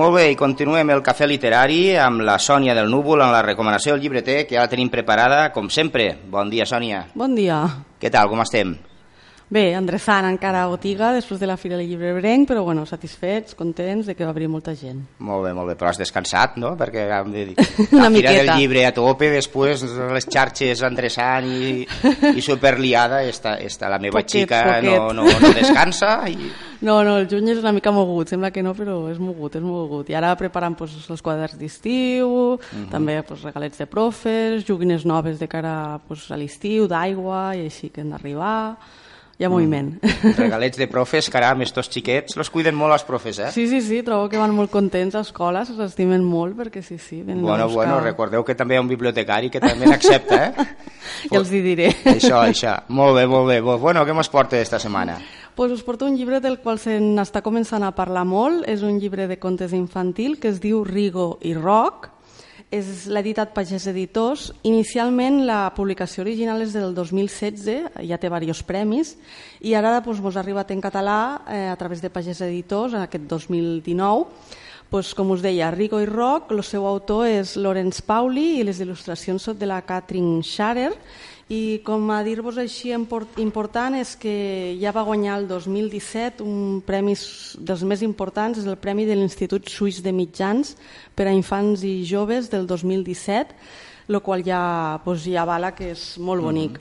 Molt 0.00 0.14
bé, 0.16 0.30
i 0.32 0.36
continuem 0.38 0.94
el 0.94 1.02
cafè 1.04 1.26
literari 1.28 1.80
amb 2.00 2.22
la 2.24 2.38
Sònia 2.40 2.72
del 2.78 2.88
Núvol 2.88 3.20
en 3.20 3.34
la 3.34 3.42
recomanació 3.44 3.92
del 3.92 4.06
llibreter 4.06 4.46
que 4.48 4.56
ja 4.56 4.64
la 4.64 4.72
tenim 4.72 4.88
preparada, 4.88 5.42
com 5.52 5.68
sempre. 5.68 6.14
Bon 6.32 6.48
dia, 6.48 6.64
Sònia. 6.64 7.02
Bon 7.12 7.34
dia. 7.36 7.66
Què 8.00 8.08
tal, 8.08 8.30
com 8.32 8.40
estem? 8.40 8.78
Bé, 9.50 9.72
endreçant 9.74 10.22
encara 10.28 10.60
a 10.62 10.68
botiga 10.70 11.08
després 11.10 11.40
de 11.42 11.46
la 11.50 11.56
Fira 11.58 11.74
del 11.74 11.88
Llibre 11.90 12.12
Brenc, 12.14 12.46
però 12.46 12.60
bueno, 12.62 12.84
satisfets, 12.86 13.56
contents 13.58 14.06
de 14.06 14.14
que 14.14 14.22
va 14.22 14.30
haver 14.30 14.46
molta 14.46 14.76
gent. 14.78 15.00
Molt 15.26 15.42
bé, 15.42 15.50
molt 15.58 15.72
bé, 15.72 15.74
però 15.74 15.88
has 15.90 15.98
descansat, 15.98 16.54
no? 16.62 16.76
Perquè 16.78 17.08
la 17.10 17.24
Fira 17.26 18.10
miqueta. 18.14 18.36
del 18.44 18.52
Llibre 18.60 18.84
a 18.86 18.92
tope, 18.94 19.26
després 19.34 19.82
les 19.82 20.28
xarxes 20.30 20.84
endreçant 20.86 21.48
i, 21.50 21.82
i 22.38 22.44
superliada, 22.46 23.24
esta, 23.26 23.56
esta, 23.58 23.90
la 23.90 23.98
meva 23.98 24.20
Poquet, 24.20 24.44
xica 24.46 24.62
poquet. 24.68 24.86
no, 24.86 25.10
no, 25.18 25.26
no 25.26 25.52
descansa 25.58 26.16
i... 26.30 26.38
No, 26.80 27.02
no, 27.04 27.18
el 27.20 27.26
juny 27.28 27.50
és 27.52 27.58
una 27.60 27.74
mica 27.76 27.90
mogut, 27.92 28.30
sembla 28.32 28.48
que 28.54 28.62
no, 28.64 28.70
però 28.72 29.02
és 29.10 29.18
mogut, 29.20 29.58
és 29.58 29.60
mogut. 29.60 30.08
I 30.08 30.14
ara 30.16 30.30
preparant 30.40 30.72
pues, 30.78 30.94
els 31.12 31.20
quaders 31.20 31.58
d'estiu, 31.60 32.54
també 32.88 33.18
pues, 33.28 33.42
regalets 33.44 33.82
de 33.82 33.84
profes, 33.90 34.64
joguines 34.64 35.04
noves 35.04 35.36
de 35.42 35.50
cara 35.50 35.98
pues, 36.08 36.24
a 36.32 36.38
l'estiu, 36.40 36.86
d'aigua, 36.88 37.50
i 37.58 37.66
així 37.66 37.90
que 37.92 38.00
han 38.00 38.14
d'arribar. 38.14 38.78
Hi 39.40 39.46
ha 39.46 39.48
moviment. 39.48 39.94
Regalets 40.36 40.76
de 40.76 40.84
profes, 40.84 41.30
caram, 41.32 41.62
estos 41.64 41.88
xiquets 41.88 42.36
los 42.36 42.50
cuiden 42.52 42.76
molt 42.76 42.92
els 42.92 43.06
profes, 43.08 43.38
eh? 43.40 43.48
Sí, 43.54 43.64
sí, 43.70 43.78
sí, 43.80 44.02
trobo 44.04 44.28
que 44.28 44.36
van 44.36 44.52
molt 44.52 44.68
contents 44.68 45.16
a 45.16 45.22
escola, 45.24 45.62
se 45.64 45.72
s'estimen 45.78 46.20
molt, 46.20 46.58
perquè 46.58 46.82
sí, 46.84 46.98
sí, 47.00 47.22
venen 47.22 47.40
Bueno, 47.46 47.64
a 47.64 47.66
buscar... 47.70 47.86
bueno, 47.86 48.02
recordeu 48.04 48.44
que 48.44 48.54
també 48.54 48.76
hi 48.76 48.82
ha 48.82 48.84
un 48.84 48.90
bibliotecari 48.92 49.48
que 49.48 49.62
també 49.64 49.88
n'accepta, 49.88 50.42
eh? 50.44 50.68
Ja 51.32 51.40
els 51.40 51.50
hi 51.56 51.62
diré. 51.64 51.88
Això, 52.12 52.42
això. 52.44 52.74
Molt 52.92 53.16
bé, 53.16 53.24
molt 53.32 53.48
bé. 53.48 53.58
Bueno, 53.64 54.04
què 54.04 54.12
mos 54.14 54.28
porta 54.28 54.60
esta 54.60 54.78
setmana? 54.78 55.16
Pues 55.56 55.72
us 55.72 55.82
porto 55.82 56.04
un 56.06 56.16
llibre 56.16 56.40
del 56.44 56.60
qual 56.60 56.78
se 56.78 56.98
n'està 57.00 57.40
començant 57.44 57.82
a 57.84 57.90
parlar 57.96 58.26
molt. 58.28 58.68
És 58.68 58.84
un 58.86 59.00
llibre 59.00 59.26
de 59.28 59.40
contes 59.40 59.72
infantil 59.76 60.38
que 60.40 60.52
es 60.52 60.60
diu 60.60 60.84
Rigo 60.84 61.38
i 61.42 61.56
Roc. 61.56 62.10
És 62.70 63.08
l'ha 63.10 63.18
editat 63.18 63.50
Pagès 63.50 63.88
Editors. 63.90 64.52
Inicialment 64.62 65.40
la 65.42 65.72
publicació 65.74 66.22
original 66.22 66.62
és 66.62 66.70
del 66.76 66.92
2016, 66.94 67.96
ja 68.06 68.18
té 68.22 68.30
diversos 68.30 68.62
premis, 68.62 69.16
i 69.58 69.74
ara 69.74 69.96
doncs, 69.98 70.22
ha 70.36 70.38
arribat 70.38 70.70
en 70.70 70.80
català 70.80 71.42
eh, 71.50 71.66
a 71.66 71.74
través 71.76 71.98
de 72.00 72.12
Pagès 72.14 72.40
Editors 72.46 72.94
en 72.94 73.02
aquest 73.02 73.26
2019. 73.26 74.28
Pues, 74.90 75.12
com 75.14 75.30
us 75.30 75.42
deia, 75.42 75.70
Rigo 75.70 76.00
i 76.02 76.06
Roc, 76.06 76.50
el 76.50 76.62
seu 76.66 76.86
autor 76.86 77.26
és 77.26 77.56
Lorenz 77.58 78.00
Pauli 78.02 78.60
i 78.60 78.64
les 78.66 78.80
il·lustracions 78.82 79.50
són 79.50 79.58
de 79.58 79.66
la 79.66 79.82
Catherine 79.86 80.42
Scharer 80.42 80.92
i 81.50 81.80
com 81.82 82.04
a 82.14 82.20
dir-vos 82.22 82.60
així 82.62 82.92
import- 82.94 83.40
important 83.42 83.96
és 83.98 84.14
que 84.14 84.76
ja 84.78 84.92
va 84.94 85.02
guanyar 85.02 85.40
el 85.40 85.48
2017 85.50 86.44
un 86.46 86.78
premi 86.86 87.16
dels 87.58 87.82
més 87.82 88.04
importants, 88.06 88.60
és 88.62 88.68
el 88.70 88.78
Premi 88.78 89.02
de 89.08 89.16
l'Institut 89.18 89.66
Suís 89.66 89.98
de 90.04 90.12
Mitjans 90.14 90.76
per 91.18 91.26
a 91.26 91.34
infants 91.34 91.82
i 91.82 92.04
joves 92.06 92.52
del 92.54 92.68
2017, 92.70 93.58
el 94.10 94.20
qual 94.22 94.46
ja, 94.46 94.62
doncs, 95.02 95.26
ja 95.26 95.44
vala 95.44 95.74
que 95.74 95.90
és 95.96 96.14
molt 96.22 96.46
bonic. 96.46 96.78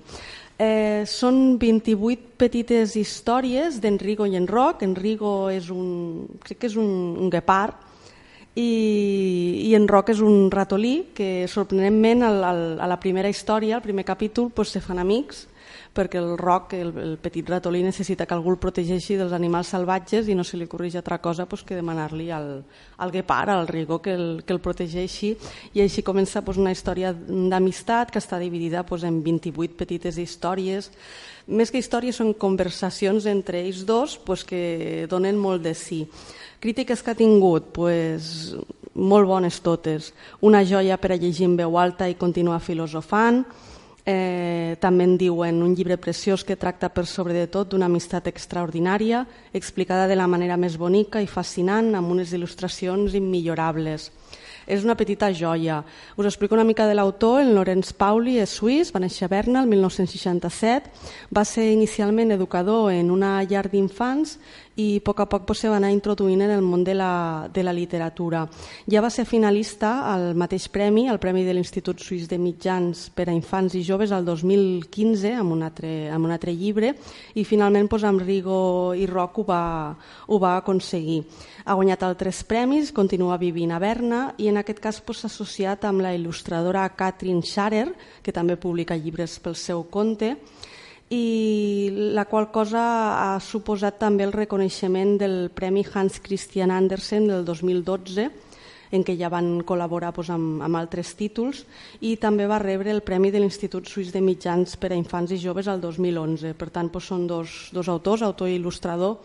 Eh, 0.59 1.01
són 1.09 1.57
28 1.57 2.37
petites 2.37 2.93
històries 2.99 3.81
d'Enrico 3.81 4.27
i 4.29 4.37
en 4.37 4.45
Roc. 4.45 4.83
Enrico 4.85 5.49
és 5.49 5.69
un, 5.73 6.27
crec 6.43 6.61
que 6.61 6.69
és 6.69 6.75
un, 6.77 7.15
un 7.17 7.29
guepard, 7.33 7.88
i, 8.55 9.67
i 9.69 9.75
en 9.77 9.87
Roc 9.87 10.09
és 10.13 10.23
un 10.25 10.49
ratolí 10.51 11.11
que 11.15 11.47
sorprenentment 11.47 12.25
al, 12.25 12.43
al, 12.43 12.63
a 12.81 12.89
la 12.89 12.99
primera 12.99 13.29
història, 13.29 13.77
al 13.77 13.85
primer 13.85 14.05
capítol, 14.05 14.49
pues, 14.55 14.73
se 14.73 14.81
fan 14.81 14.99
amics 14.99 15.47
perquè 15.93 16.19
el 16.21 16.37
Roc, 16.37 16.73
el, 16.77 16.91
el 17.01 17.15
petit 17.21 17.47
ratolí, 17.49 17.81
necessita 17.83 18.27
que 18.27 18.35
algú 18.35 18.53
el 18.53 18.59
protegeixi 18.61 19.17
dels 19.19 19.33
animals 19.35 19.71
salvatges 19.73 20.29
i 20.29 20.35
no 20.37 20.45
se 20.45 20.57
li 20.57 20.67
corrige 20.69 20.99
altra 21.01 21.17
cosa 21.21 21.47
pues, 21.49 21.63
que 21.65 21.77
demanar-li 21.77 22.29
al, 22.31 22.49
al 22.97 23.11
guepard, 23.11 23.51
al 23.51 23.67
Rigo, 23.67 23.99
que 24.01 24.13
el, 24.13 24.27
que 24.45 24.53
el 24.53 24.61
protegeixi 24.63 25.33
i 25.73 25.83
així 25.83 26.05
comença 26.05 26.43
pues, 26.45 26.61
una 26.61 26.73
història 26.75 27.11
d'amistat 27.13 28.13
que 28.13 28.21
està 28.21 28.39
dividida 28.39 28.85
pues, 28.85 29.03
en 29.03 29.23
28 29.25 29.75
petites 29.79 30.21
històries 30.21 30.91
més 31.49 31.71
que 31.73 31.81
històries 31.81 32.19
són 32.19 32.35
conversacions 32.37 33.25
entre 33.25 33.63
ells 33.65 33.81
dos 33.89 34.19
pues, 34.21 34.45
que 34.45 35.07
donen 35.09 35.39
molt 35.39 35.65
de 35.65 35.73
sí. 35.73 36.03
Crítiques 36.59 37.01
que 37.01 37.11
ha 37.11 37.15
tingut, 37.15 37.69
pues, 37.71 38.53
molt 38.99 39.27
bones 39.27 39.61
totes. 39.63 40.11
Una 40.43 40.65
joia 40.67 40.97
per 40.99 41.13
a 41.13 41.17
llegir 41.17 41.47
en 41.47 41.55
veu 41.55 41.77
alta 41.79 42.09
i 42.11 42.17
continuar 42.19 42.59
filosofant. 42.59 43.45
Eh, 44.03 44.75
també 44.81 45.05
en 45.05 45.17
diuen 45.19 45.61
un 45.63 45.75
llibre 45.75 45.99
preciós 46.01 46.43
que 46.43 46.57
tracta 46.57 46.89
per 46.89 47.05
sobre 47.05 47.33
de 47.35 47.47
tot 47.47 47.69
d'una 47.69 47.85
amistat 47.85 48.27
extraordinària, 48.27 49.25
explicada 49.53 50.07
de 50.07 50.15
la 50.15 50.27
manera 50.27 50.57
més 50.57 50.77
bonica 50.77 51.21
i 51.21 51.27
fascinant, 51.27 51.93
amb 51.95 52.11
unes 52.11 52.33
il·lustracions 52.33 53.13
immillorables. 53.13 54.09
És 54.69 54.83
una 54.85 54.93
petita 54.93 55.31
joia. 55.33 55.79
Us 56.15 56.27
explico 56.29 56.53
una 56.53 56.63
mica 56.63 56.85
de 56.85 56.93
l'autor. 56.93 57.41
En 57.41 57.55
Lorenz 57.55 57.89
Pauli 57.97 58.37
és 58.37 58.53
suís, 58.53 58.93
va 58.93 59.01
néixer 59.01 59.25
a 59.25 59.31
Berna 59.31 59.63
el 59.63 59.69
1967. 59.71 60.93
Va 61.33 61.41
ser 61.41 61.71
inicialment 61.73 62.35
educador 62.37 62.91
en 62.93 63.09
una 63.09 63.39
llar 63.49 63.65
d'infants 63.71 64.37
i 64.79 64.99
a 64.99 65.03
poc 65.03 65.19
a 65.19 65.27
poc 65.27 65.45
pues, 65.47 65.59
se 65.59 65.69
va 65.69 65.77
anar 65.77 65.91
introduint 65.91 66.41
en 66.45 66.53
el 66.53 66.61
món 66.63 66.83
de 66.87 66.93
la, 66.95 67.49
de 67.51 67.63
la 67.63 67.73
literatura. 67.73 68.45
Ja 68.89 69.01
va 69.03 69.11
ser 69.11 69.25
finalista 69.27 70.05
al 70.13 70.35
mateix 70.39 70.69
premi, 70.71 71.07
el 71.09 71.19
Premi 71.19 71.43
de 71.43 71.55
l'Institut 71.55 71.99
Suís 71.99 72.29
de 72.29 72.39
Mitjans 72.39 73.09
per 73.15 73.27
a 73.27 73.35
Infants 73.35 73.75
i 73.75 73.83
Joves 73.83 74.13
el 74.15 74.27
2015 74.27 75.33
amb 75.41 75.55
un 75.57 75.65
altre, 75.67 75.91
amb 76.13 76.29
un 76.29 76.35
altre 76.35 76.53
llibre 76.55 76.93
i 77.35 77.43
finalment 77.43 77.89
pues, 77.91 78.05
amb 78.07 78.23
Rigo 78.23 78.93
i 78.95 79.07
Roc 79.09 79.41
ho 79.41 79.47
va, 79.49 79.63
ho 80.27 80.39
va 80.39 80.55
aconseguir. 80.61 81.23
Ha 81.69 81.75
guanyat 81.77 82.01
altres 82.01 82.39
premis, 82.49 82.87
continua 82.89 83.35
vivint 83.37 83.69
a 83.69 83.77
Berna 83.77 84.31
i 84.41 84.47
en 84.49 84.57
aquest 84.57 84.79
cas 84.81 84.97
s'ha 85.05 85.27
associat 85.29 85.83
amb 85.85 86.01
la 86.01 86.15
il·lustradora 86.17 86.87
Catherine 86.97 87.45
Scharer, 87.45 87.91
que 88.25 88.33
també 88.33 88.55
publica 88.57 88.97
llibres 88.97 89.35
pel 89.37 89.53
seu 89.53 89.83
compte, 89.83 90.31
i 91.13 91.91
la 92.17 92.25
qual 92.25 92.49
cosa 92.49 92.81
ha 93.35 93.39
suposat 93.39 93.99
també 94.01 94.25
el 94.25 94.33
reconeixement 94.33 95.19
del 95.21 95.51
Premi 95.53 95.83
Hans 95.93 96.17
Christian 96.25 96.71
Andersen 96.71 97.27
del 97.29 97.45
2012 97.45 98.25
en 98.89 99.05
què 99.05 99.13
ja 99.19 99.29
van 99.29 99.59
col·laborar 99.61 100.09
doncs, 100.15 100.31
amb, 100.33 100.63
amb 100.65 100.79
altres 100.79 101.13
títols 101.19 101.67
i 102.01 102.15
també 102.17 102.47
va 102.49 102.57
rebre 102.57 102.89
el 102.89 103.03
Premi 103.05 103.29
de 103.29 103.43
l'Institut 103.43 103.85
Suís 103.85 104.09
de 104.09 104.23
Mitjans 104.25 104.73
per 104.81 104.89
a 104.89 104.97
Infants 104.97 105.37
i 105.37 105.37
Joves 105.37 105.69
el 105.69 105.85
2011. 105.85 106.55
Per 106.57 106.71
tant, 106.73 106.89
doncs, 106.89 107.11
són 107.13 107.27
dos, 107.29 107.59
dos 107.77 107.93
autors, 107.93 108.25
autor 108.25 108.49
i 108.49 108.57
il·lustrador, 108.57 109.19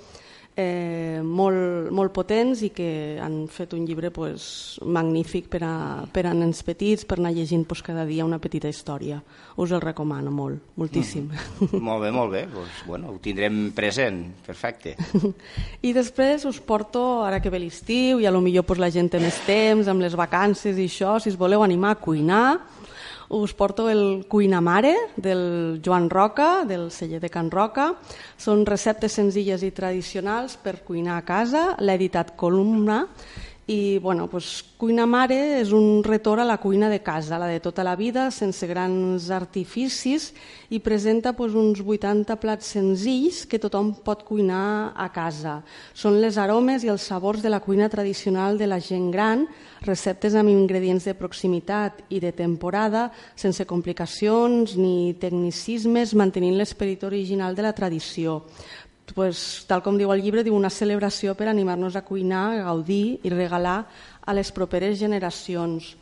eh, 0.57 1.20
molt, 1.22 1.90
molt 1.94 2.12
potents 2.14 2.62
i 2.62 2.70
que 2.74 3.18
han 3.22 3.44
fet 3.50 3.74
un 3.74 3.84
llibre 3.86 4.11
pues, 4.14 4.78
magnífic 4.86 5.48
per 5.50 5.62
a, 5.66 5.74
per 6.11 6.26
a 6.30 6.34
nens 6.36 6.62
petits, 6.66 7.05
per 7.09 7.18
anar 7.18 7.34
llegint 7.34 7.64
pues, 7.66 7.82
cada 7.82 8.05
dia 8.07 8.26
una 8.26 8.38
petita 8.38 8.70
història. 8.70 9.20
Us 9.59 9.74
el 9.74 9.82
recomano 9.82 10.30
molt, 10.34 10.74
moltíssim. 10.78 11.26
Mm. 11.30 11.82
Molt 11.84 12.05
bé, 12.05 12.11
molt 12.14 12.32
bé. 12.32 12.44
Pues, 12.52 12.82
bueno, 12.86 13.11
ho 13.14 13.18
tindrem 13.22 13.72
present. 13.74 14.22
Perfecte. 14.46 14.94
I 15.88 15.94
després 15.96 16.46
us 16.48 16.61
porto, 16.62 17.24
ara 17.26 17.40
que 17.42 17.52
ve 17.52 17.62
l'estiu, 17.62 18.22
i 18.22 18.26
a 18.26 18.34
lo 18.34 18.42
millor 18.44 18.66
pues, 18.68 18.82
la 18.82 18.92
gent 18.94 19.11
té 19.11 19.22
més 19.22 19.42
temps, 19.46 19.90
amb 19.90 20.05
les 20.05 20.14
vacances 20.18 20.78
i 20.78 20.88
això, 20.90 21.18
si 21.18 21.34
us 21.34 21.40
voleu 21.40 21.66
animar 21.66 21.94
a 21.94 22.00
cuinar, 22.02 22.46
us 23.29 23.55
porto 23.55 23.89
el 23.91 24.27
Cuina 24.29 24.61
Mare 24.61 24.95
del 25.16 25.81
Joan 25.85 26.11
Roca, 26.11 26.64
del 26.64 26.91
celler 26.91 27.20
de 27.20 27.31
Can 27.31 27.51
Roca. 27.51 27.95
Són 28.37 28.66
receptes 28.66 29.16
senzilles 29.16 29.62
i 29.62 29.72
tradicionals 29.72 30.59
per 30.61 30.83
cuinar 30.85 31.18
a 31.18 31.25
casa, 31.25 31.75
l'ha 31.79 31.97
editat 31.97 32.35
Columna, 32.37 33.05
i 33.67 33.99
bueno, 33.99 34.29
pues, 34.29 34.62
Cuina 34.77 35.07
Mare 35.09 35.39
és 35.62 35.71
un 35.73 36.03
retorn 36.05 36.43
a 36.43 36.45
la 36.45 36.59
cuina 36.61 36.91
de 36.93 36.99
casa, 37.01 37.39
la 37.41 37.47
de 37.49 37.62
tota 37.65 37.85
la 37.87 37.95
vida, 37.97 38.27
sense 38.31 38.67
grans 38.69 39.31
artificis, 39.33 40.35
i 40.69 40.83
presenta 40.85 41.33
pues, 41.33 41.55
uns 41.57 41.81
80 41.81 42.37
plats 42.43 42.75
senzills 42.75 43.47
que 43.49 43.61
tothom 43.62 43.95
pot 44.05 44.27
cuinar 44.29 44.93
a 44.93 45.09
casa. 45.15 45.62
Són 45.97 46.21
les 46.21 46.37
aromes 46.37 46.85
i 46.85 46.93
els 46.93 47.09
sabors 47.09 47.41
de 47.41 47.49
la 47.49 47.62
cuina 47.65 47.89
tradicional 47.89 48.61
de 48.61 48.69
la 48.69 48.83
gent 48.85 49.09
gran, 49.15 49.47
receptes 49.85 50.37
amb 50.37 50.53
ingredients 50.53 51.09
de 51.09 51.17
proximitat 51.17 52.05
i 52.12 52.21
de 52.21 52.35
temporada, 52.37 53.09
sense 53.37 53.65
complicacions 53.65 54.77
ni 54.77 55.15
tecnicismes, 55.17 56.12
mantenint 56.12 56.61
l'esperit 56.61 57.05
original 57.09 57.57
de 57.57 57.65
la 57.65 57.73
tradició 57.73 58.43
pues, 59.14 59.64
tal 59.68 59.82
com 59.82 59.98
diu 59.98 60.12
el 60.14 60.22
llibre, 60.22 60.44
diu 60.44 60.55
una 60.57 60.70
celebració 60.70 61.34
per 61.34 61.48
animar-nos 61.50 61.96
a 61.96 62.05
cuinar, 62.07 62.59
a 62.59 62.64
gaudir 62.70 63.20
i 63.22 63.30
regalar 63.30 63.84
a 64.24 64.32
les 64.34 64.50
properes 64.52 64.98
generacions. 64.98 65.96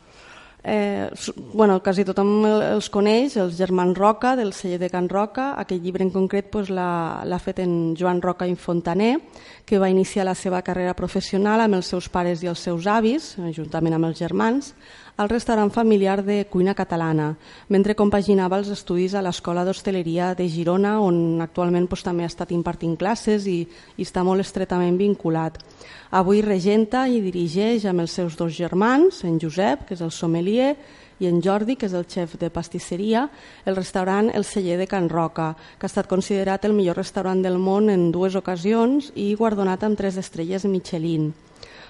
Eh, 0.65 1.09
bueno, 1.53 1.83
quasi 1.83 2.05
tothom 2.07 2.45
el- 2.45 2.61
els 2.77 2.89
coneix, 2.89 3.35
els 3.35 3.57
germans 3.57 3.97
Roca, 3.97 4.37
del 4.37 4.53
celler 4.53 4.79
de 4.79 4.89
Can 4.89 5.09
Roca. 5.09 5.55
Aquest 5.59 5.83
llibre 5.83 6.03
en 6.05 6.09
concret 6.09 6.49
pues, 6.49 6.69
l'ha 6.69 7.39
fet 7.43 7.59
en 7.59 7.95
Joan 7.99 8.21
Roca 8.21 8.47
i 8.47 8.55
Fontaner, 8.55 9.19
que 9.65 9.77
va 9.77 9.89
iniciar 9.89 10.23
la 10.23 10.35
seva 10.35 10.61
carrera 10.61 10.93
professional 10.95 11.59
amb 11.59 11.75
els 11.75 11.85
seus 11.91 12.07
pares 12.07 12.41
i 12.43 12.47
els 12.47 12.59
seus 12.59 12.87
avis, 12.87 13.35
juntament 13.53 13.93
amb 13.93 14.05
els 14.05 14.17
germans, 14.17 14.73
al 15.15 15.29
restaurant 15.29 15.69
familiar 15.71 16.23
de 16.23 16.45
cuina 16.49 16.73
catalana, 16.73 17.35
mentre 17.69 17.93
compaginava 17.95 18.57
els 18.57 18.71
estudis 18.73 19.13
a 19.13 19.21
l'Escola 19.21 19.61
d'Hostaleria 19.65 20.31
de 20.33 20.47
Girona, 20.49 20.95
on 21.01 21.41
actualment 21.43 21.85
doncs, 21.85 22.01
també 22.01 22.25
ha 22.25 22.31
estat 22.31 22.51
impartint 22.51 22.95
classes 22.97 23.45
i, 23.45 23.61
i 23.97 24.07
està 24.07 24.23
molt 24.25 24.41
estretament 24.41 24.97
vinculat. 24.97 25.59
Avui 26.11 26.41
regenta 26.41 27.05
i 27.07 27.21
dirigeix 27.21 27.85
amb 27.85 28.01
els 28.01 28.17
seus 28.17 28.35
dos 28.37 28.53
germans, 28.57 29.23
en 29.23 29.37
Josep, 29.39 29.85
que 29.87 29.93
és 29.93 30.01
el 30.01 30.11
sommelier, 30.11 30.73
i 31.21 31.29
en 31.29 31.39
Jordi, 31.45 31.77
que 31.77 31.85
és 31.85 31.93
el 31.93 32.07
xef 32.09 32.35
de 32.41 32.49
pastisseria, 32.49 33.27
el 33.65 33.77
restaurant 33.77 34.31
El 34.33 34.43
Celler 34.43 34.79
de 34.81 34.89
Can 34.89 35.09
Roca, 35.13 35.53
que 35.77 35.85
ha 35.85 35.91
estat 35.93 36.09
considerat 36.09 36.65
el 36.65 36.73
millor 36.73 36.97
restaurant 36.97 37.45
del 37.45 37.61
món 37.61 37.93
en 37.93 38.09
dues 38.11 38.35
ocasions 38.35 39.13
i 39.15 39.35
guardonat 39.37 39.85
amb 39.85 39.97
tres 39.97 40.17
estrelles 40.17 40.65
Michelin. 40.65 41.31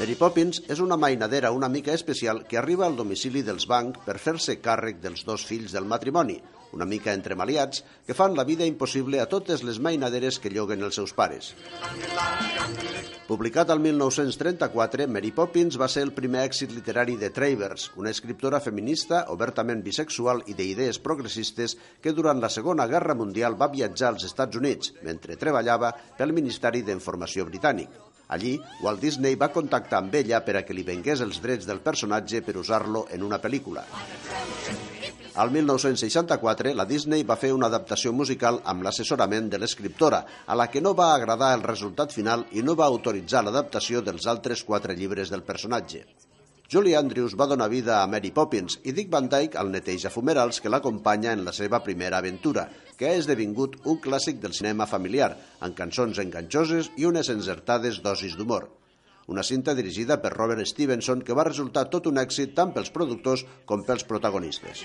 Mary 0.00 0.16
Poppins 0.18 0.64
és 0.66 0.82
una 0.82 0.98
mainadera 0.98 1.52
una 1.54 1.68
mica 1.70 1.94
especial 1.94 2.42
que 2.50 2.58
arriba 2.58 2.88
al 2.88 2.98
domicili 2.98 3.44
dels 3.46 3.68
bancs 3.70 4.02
per 4.02 4.18
fer-se 4.18 4.58
càrrec 4.58 4.98
dels 4.98 5.22
dos 5.28 5.46
fills 5.46 5.70
del 5.76 5.86
matrimoni, 5.86 6.40
una 6.72 6.86
mica 6.86 7.12
entremaliats, 7.12 7.84
que 8.06 8.14
fan 8.14 8.36
la 8.36 8.44
vida 8.44 8.66
impossible 8.66 9.20
a 9.20 9.28
totes 9.28 9.64
les 9.66 9.80
mainaderes 9.80 10.38
que 10.38 10.52
lloguen 10.52 10.82
els 10.86 10.98
seus 11.00 11.14
pares. 11.14 11.54
Publicat 13.30 13.70
al 13.70 13.78
1934, 13.78 15.06
Mary 15.06 15.30
Poppins 15.30 15.76
va 15.78 15.86
ser 15.88 16.02
el 16.02 16.10
primer 16.16 16.42
èxit 16.48 16.72
literari 16.74 17.14
de 17.20 17.30
Travers, 17.30 17.90
una 17.96 18.10
escriptora 18.10 18.58
feminista 18.64 19.24
obertament 19.30 19.84
bisexual 19.86 20.42
i 20.50 20.56
d'idees 20.58 20.98
progressistes 20.98 21.76
que 22.02 22.14
durant 22.16 22.42
la 22.42 22.50
Segona 22.50 22.88
Guerra 22.90 23.14
Mundial 23.14 23.54
va 23.60 23.70
viatjar 23.70 24.10
als 24.10 24.26
Estats 24.26 24.58
Units 24.58 24.96
mentre 25.06 25.38
treballava 25.38 25.94
pel 26.18 26.34
Ministeri 26.34 26.82
d'Informació 26.82 27.46
britànic. 27.46 27.94
Allí, 28.34 28.56
Walt 28.82 29.02
Disney 29.02 29.38
va 29.38 29.50
contactar 29.54 30.02
amb 30.02 30.14
ella 30.14 30.42
per 30.46 30.58
a 30.58 30.66
que 30.66 30.74
li 30.74 30.86
vengués 30.86 31.22
els 31.22 31.42
drets 31.42 31.66
del 31.66 31.82
personatge 31.86 32.42
per 32.46 32.58
usar-lo 32.62 33.06
en 33.10 33.26
una 33.26 33.42
pel·lícula. 33.42 33.86
Al 35.34 35.52
1964, 35.52 36.72
la 36.74 36.84
Disney 36.84 37.22
va 37.22 37.36
fer 37.38 37.52
una 37.54 37.68
adaptació 37.70 38.10
musical 38.12 38.56
amb 38.72 38.82
l'assessorament 38.82 39.46
de 39.52 39.60
l'escriptora, 39.62 40.24
a 40.46 40.56
la 40.58 40.66
que 40.72 40.82
no 40.82 40.90
va 40.98 41.12
agradar 41.14 41.52
el 41.54 41.62
resultat 41.62 42.10
final 42.10 42.42
i 42.50 42.64
no 42.66 42.74
va 42.74 42.88
autoritzar 42.90 43.44
l'adaptació 43.46 44.02
dels 44.02 44.26
altres 44.26 44.64
quatre 44.66 44.96
llibres 44.98 45.30
del 45.30 45.46
personatge. 45.46 46.02
Julie 46.70 46.96
Andrews 46.98 47.36
va 47.38 47.46
donar 47.50 47.70
vida 47.70 48.00
a 48.00 48.08
Mary 48.10 48.30
Poppins 48.34 48.80
i 48.82 48.92
Dick 48.96 49.10
Van 49.10 49.30
Dyke 49.30 49.58
al 49.58 49.70
neteja 49.70 50.10
fumerals 50.10 50.60
que 50.60 50.70
l'acompanya 50.70 51.32
en 51.38 51.44
la 51.46 51.54
seva 51.54 51.82
primera 51.86 52.18
aventura, 52.18 52.66
que 52.98 53.08
ha 53.08 53.14
esdevingut 53.22 53.78
un 53.84 54.02
clàssic 54.02 54.42
del 54.42 54.54
cinema 54.54 54.90
familiar, 54.90 55.32
amb 55.60 55.78
cançons 55.78 56.18
enganxoses 56.18 56.90
i 56.96 57.06
unes 57.06 57.30
encertades 57.30 58.02
dosis 58.02 58.34
d'humor 58.38 58.68
una 59.30 59.44
cinta 59.46 59.74
dirigida 59.78 60.18
per 60.20 60.32
Robert 60.34 60.66
Stevenson 60.66 61.22
que 61.22 61.34
va 61.38 61.46
resultar 61.46 61.86
tot 61.92 62.08
un 62.10 62.18
èxit 62.18 62.52
tant 62.58 62.74
pels 62.74 62.90
productors 62.90 63.44
com 63.64 63.84
pels 63.86 64.02
protagonistes. 64.08 64.82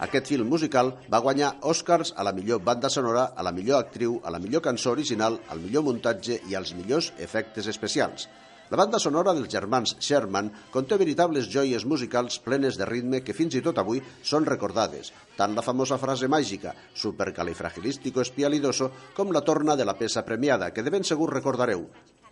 Aquest 0.00 0.32
film 0.32 0.48
musical 0.48 0.94
va 1.12 1.20
guanyar 1.20 1.54
Oscars 1.68 2.14
a 2.16 2.24
la 2.24 2.32
millor 2.32 2.62
banda 2.64 2.88
sonora, 2.88 3.30
a 3.36 3.44
la 3.44 3.52
millor 3.52 3.84
actriu, 3.84 4.20
a 4.24 4.32
la 4.32 4.40
millor 4.40 4.64
cançó 4.64 4.96
original, 4.96 5.36
al 5.52 5.60
millor 5.60 5.84
muntatge 5.84 6.40
i 6.48 6.56
als 6.56 6.72
millors 6.78 7.12
efectes 7.18 7.68
especials. 7.68 8.30
La 8.70 8.78
banda 8.78 9.00
sonora 9.02 9.32
dels 9.34 9.50
germans 9.50 9.96
Sherman 9.98 10.48
conté 10.70 10.96
veritables 10.96 11.48
joies 11.50 11.84
musicals 11.92 12.38
plenes 12.44 12.78
de 12.78 12.86
ritme 12.86 13.20
que 13.26 13.34
fins 13.34 13.56
i 13.58 13.62
tot 13.66 13.80
avui 13.82 13.98
són 14.30 14.46
recordades, 14.46 15.10
tant 15.36 15.56
la 15.58 15.64
famosa 15.66 15.98
frase 15.98 16.30
màgica 16.30 16.72
supercalifragilístico 17.04 18.22
espialidoso 18.22 18.92
com 19.18 19.34
la 19.34 19.42
torna 19.42 19.76
de 19.76 19.84
la 19.84 19.96
peça 19.98 20.24
premiada, 20.24 20.70
que 20.70 20.86
de 20.86 20.94
ben 20.94 21.04
segur 21.04 21.28
recordareu. 21.34 21.84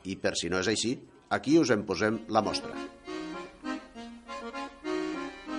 I 0.04 0.16
per 0.16 0.34
si 0.38 0.48
no 0.48 0.60
és 0.62 0.68
així, 0.70 0.94
aquí 1.34 1.58
us 1.58 1.70
en 1.74 1.84
posem 1.88 2.20
la 2.28 2.42
mostra. 2.42 2.74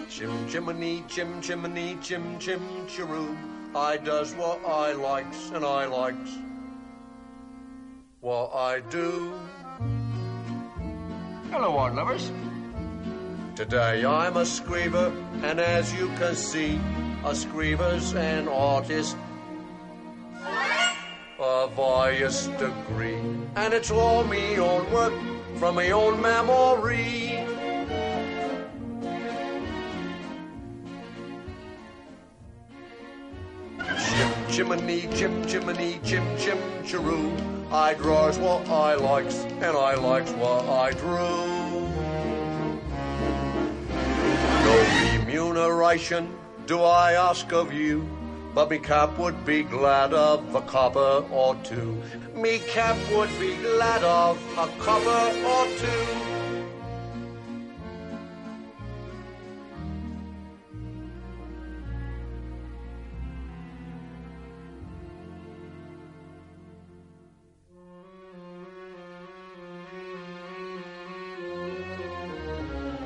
Chim 0.09 0.31
chimney, 0.49 1.03
chim 1.07 1.39
chimney, 1.41 1.97
chim 2.01 2.37
chim 2.39 2.63
chiroo. 2.87 3.35
I 3.75 3.97
does 3.97 4.33
what 4.33 4.65
I 4.65 4.93
likes 4.93 5.51
and 5.51 5.63
I 5.63 5.85
likes 5.85 6.31
what 8.19 8.51
I 8.53 8.79
do. 8.89 9.33
Hello, 11.51 11.77
art 11.77 11.95
lovers. 11.95 12.31
Today 13.55 14.03
I'm 14.05 14.37
a 14.37 14.45
screever, 14.45 15.11
and 15.43 15.59
as 15.59 15.93
you 15.93 16.07
can 16.17 16.35
see, 16.35 16.79
a 17.23 17.35
screever's 17.35 18.13
an 18.13 18.47
artist 18.47 19.15
of 21.39 21.73
highest 21.75 22.51
degree. 22.57 23.15
And 23.55 23.73
it's 23.73 23.91
all 23.91 24.23
me 24.23 24.59
own 24.59 24.91
work 24.91 25.13
from 25.55 25.75
my 25.75 25.91
own 25.91 26.21
memory. 26.21 27.45
Chimney, 34.49 35.07
chim 35.13 35.45
chimney, 35.45 35.99
chim 36.03 36.25
chim 36.37 36.57
chiroo. 36.83 37.31
I 37.71 37.93
draws 37.93 38.37
what 38.39 38.67
I 38.67 38.95
likes, 38.95 39.43
and 39.43 39.77
I 39.77 39.95
likes 39.95 40.31
what 40.31 40.65
I 40.65 40.91
drew. 40.91 41.69
No 44.65 45.17
remuneration 45.17 46.35
do 46.65 46.81
I 46.81 47.13
ask 47.13 47.53
of 47.53 47.71
you, 47.71 48.07
Bubby 48.53 48.79
Cap 48.79 49.17
would 49.19 49.45
be 49.45 49.63
glad 49.63 50.11
of 50.13 50.55
a 50.55 50.61
copper 50.61 51.23
or 51.31 51.55
two. 51.63 52.01
Me 52.33 52.59
Cap 52.59 52.97
would 53.13 53.29
be 53.39 53.55
glad 53.57 54.03
of 54.03 54.37
a 54.57 54.67
copper 54.79 55.37
or 55.45 55.65
two. 55.77 56.29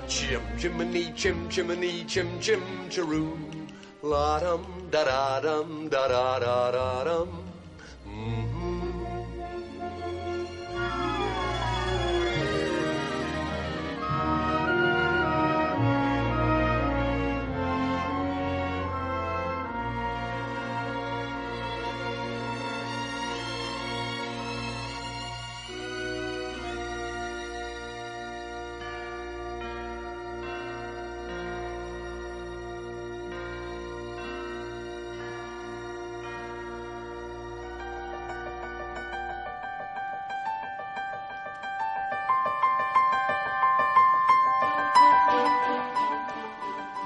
Jim, 0.07 0.41
Jiminy, 0.57 1.11
Jim, 1.15 1.49
Jiminy, 1.49 2.03
chim 2.05 2.39
chim 2.39 2.61
Jeroo, 2.89 3.37
la-dum 4.01 4.82
da 4.93 5.03
da 5.03 5.39
dum 5.41 5.89
da 5.89 6.07
da 6.07 6.39
da 6.39 6.71
da 6.71 7.03
dum. 7.03 7.29
Mm-hmm. 8.05 8.72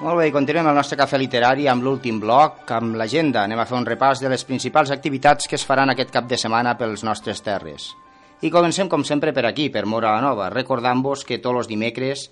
Molt 0.07 0.21
bé, 0.21 0.29
continuem 0.31 0.69
el 0.69 0.77
nostre 0.77 0.95
cafè 0.95 1.17
literari 1.19 1.65
amb 1.67 1.83
l'últim 1.83 2.21
bloc, 2.21 2.61
amb 2.71 2.93
l'agenda. 2.95 3.41
Anem 3.43 3.59
a 3.59 3.65
fer 3.67 3.75
un 3.75 3.83
repàs 3.83 4.21
de 4.23 4.29
les 4.31 4.45
principals 4.47 4.93
activitats 4.93 5.49
que 5.51 5.57
es 5.57 5.65
faran 5.67 5.89
aquest 5.91 6.13
cap 6.13 6.29
de 6.29 6.37
setmana 6.39 6.77
pels 6.79 7.01
nostres 7.03 7.41
terres. 7.43 7.89
I 8.39 8.47
comencem, 8.47 8.87
com 8.87 9.01
sempre, 9.03 9.33
per 9.35 9.43
aquí, 9.49 9.65
per 9.67 9.81
Mora 9.83 10.13
la 10.13 10.21
Nova, 10.23 10.45
recordant-vos 10.53 11.25
que 11.27 11.41
tots 11.43 11.59
els 11.59 11.67
dimecres, 11.67 12.23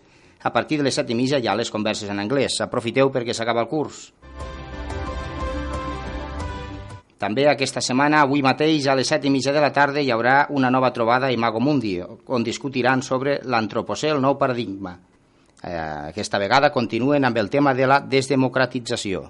a 0.47 0.53
partir 0.55 0.77
de 0.79 0.85
les 0.87 0.95
set 0.95 1.11
i 1.11 1.17
mitja, 1.19 1.35
hi 1.35 1.49
ha 1.51 1.55
les 1.59 1.71
converses 1.73 2.13
en 2.13 2.21
anglès. 2.23 2.61
Aprofiteu 2.63 3.11
perquè 3.11 3.35
s'acaba 3.35 3.65
el 3.65 3.67
curs. 3.67 4.05
També 7.19 7.49
aquesta 7.51 7.83
setmana, 7.83 8.21
avui 8.21 8.45
mateix, 8.45 8.87
a 8.87 8.95
les 8.95 9.11
set 9.11 9.27
i 9.27 9.33
mitja 9.33 9.51
de 9.51 9.65
la 9.65 9.73
tarda, 9.75 9.99
hi 9.99 10.13
haurà 10.15 10.45
una 10.55 10.71
nova 10.71 10.93
trobada 10.95 11.27
a 11.27 11.35
Imago 11.35 11.59
Mundi, 11.59 11.97
on 11.99 12.47
discutiran 12.47 13.03
sobre 13.03 13.41
l'antropocè, 13.43 14.13
el 14.15 14.23
nou 14.23 14.39
paradigma. 14.39 14.95
Eh, 15.65 15.77
aquesta 16.11 16.37
vegada 16.37 16.69
continuen 16.69 17.25
amb 17.25 17.39
el 17.41 17.49
tema 17.49 17.73
de 17.73 17.87
la 17.89 17.97
desdemocratització. 17.99 19.23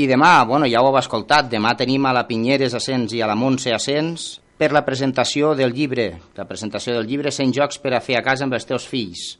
I 0.00 0.06
demà, 0.06 0.44
bueno, 0.46 0.68
ja 0.70 0.80
ho 0.80 0.86
heu 0.88 1.00
escoltat, 1.00 1.50
demà 1.50 1.74
tenim 1.76 2.06
a 2.06 2.14
la 2.14 2.22
Pinyeres 2.28 2.76
Ascens 2.78 3.12
i 3.12 3.20
a 3.20 3.26
la 3.26 3.34
Montse 3.34 3.74
Ascens 3.74 4.28
per 4.56 4.70
la 4.72 4.84
presentació 4.86 5.50
del 5.58 5.74
llibre, 5.74 6.06
la 6.38 6.46
presentació 6.46 6.94
del 6.94 7.10
llibre 7.10 7.34
100 7.34 7.58
jocs 7.58 7.82
per 7.82 7.96
a 7.96 8.00
fer 8.00 8.16
a 8.16 8.22
casa 8.22 8.46
amb 8.46 8.54
els 8.54 8.68
teus 8.70 8.86
fills. 8.86 9.34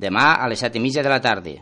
Demà 0.00 0.32
a 0.40 0.48
les 0.48 0.64
set 0.64 0.74
i 0.74 0.82
mitja 0.82 1.04
de 1.04 1.12
la 1.12 1.20
tarda. 1.20 1.58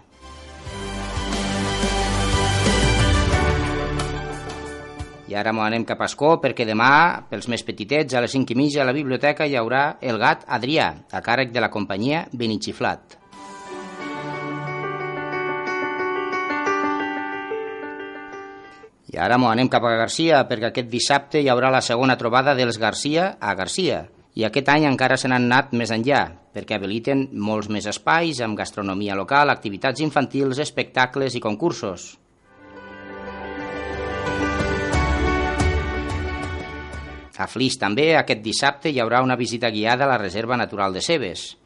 I 5.32 5.36
ara 5.40 5.52
m'ho 5.56 5.62
anem 5.64 5.86
cap 5.88 6.02
a 6.04 6.06
Escó 6.10 6.34
perquè 6.42 6.66
demà, 6.68 7.24
pels 7.30 7.46
més 7.48 7.62
petitets, 7.64 8.12
a 8.12 8.20
les 8.20 8.34
5 8.36 8.52
i 8.52 8.56
mitja 8.58 8.82
a 8.82 8.84
la 8.84 8.92
biblioteca 8.92 9.46
hi 9.48 9.54
haurà 9.56 9.94
El 10.04 10.18
gat 10.20 10.42
Adrià, 10.44 10.90
a 11.08 11.22
càrrec 11.24 11.54
de 11.54 11.62
la 11.64 11.70
companyia 11.72 12.26
Benichiflat. 12.36 13.16
I 19.08 19.16
ara 19.24 19.40
m'ho 19.40 19.48
anem 19.48 19.72
cap 19.72 19.88
a 19.88 19.96
Garcia 20.02 20.44
perquè 20.50 20.68
aquest 20.68 20.92
dissabte 20.92 21.40
hi 21.40 21.48
haurà 21.48 21.72
la 21.72 21.80
segona 21.80 22.18
trobada 22.20 22.52
dels 22.58 22.76
Garcia 22.82 23.38
a 23.40 23.56
Garcia. 23.56 24.04
I 24.36 24.44
aquest 24.44 24.68
any 24.68 24.84
encara 24.90 25.16
se 25.16 25.32
n'han 25.32 25.48
anat 25.48 25.72
més 25.72 25.96
enllà, 25.96 26.26
perquè 26.52 26.76
habiliten 26.76 27.30
molts 27.32 27.72
més 27.72 27.88
espais 27.88 28.44
amb 28.44 28.60
gastronomia 28.60 29.16
local, 29.16 29.48
activitats 29.48 30.04
infantils, 30.04 30.60
espectacles 30.60 31.40
i 31.40 31.40
concursos. 31.40 32.18
A 37.42 37.48
Flix 37.50 37.74
també 37.80 38.12
aquest 38.14 38.42
dissabte 38.44 38.90
hi 38.92 39.00
haurà 39.02 39.22
una 39.24 39.34
visita 39.40 39.72
guiada 39.74 40.04
a 40.06 40.12
la 40.12 40.18
Reserva 40.20 40.58
Natural 40.60 40.94
de 40.94 41.00
Cebes. 41.02 41.56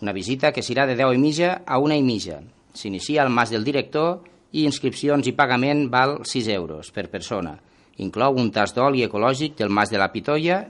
Una 0.00 0.14
visita 0.16 0.54
que 0.56 0.64
serà 0.64 0.86
de 0.88 0.94
10 0.96 1.18
i 1.18 1.20
mitja 1.20 1.50
a 1.66 1.76
1 1.84 1.98
i 2.00 2.04
mitja. 2.06 2.38
S'inicia 2.72 3.24
al 3.24 3.32
Mas 3.34 3.52
del 3.52 3.66
Director 3.66 4.22
i 4.56 4.64
inscripcions 4.64 5.28
i 5.28 5.36
pagament 5.36 5.88
val 5.92 6.20
6 6.24 6.48
euros 6.54 6.92
per 6.94 7.10
persona. 7.12 7.58
Inclou 8.00 8.40
un 8.40 8.48
tas 8.54 8.72
d'oli 8.72 9.04
ecològic 9.04 9.58
del 9.58 9.74
Mas 9.74 9.92
de 9.92 10.00
la 10.00 10.08
Pitoia 10.14 10.62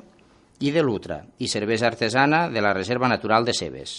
i 0.58 0.74
de 0.74 0.82
l'Utra 0.82 1.22
i 1.38 1.46
cervesa 1.46 1.86
artesana 1.92 2.48
de 2.50 2.64
la 2.64 2.74
Reserva 2.74 3.06
Natural 3.06 3.46
de 3.46 3.54
Cebes. 3.54 3.98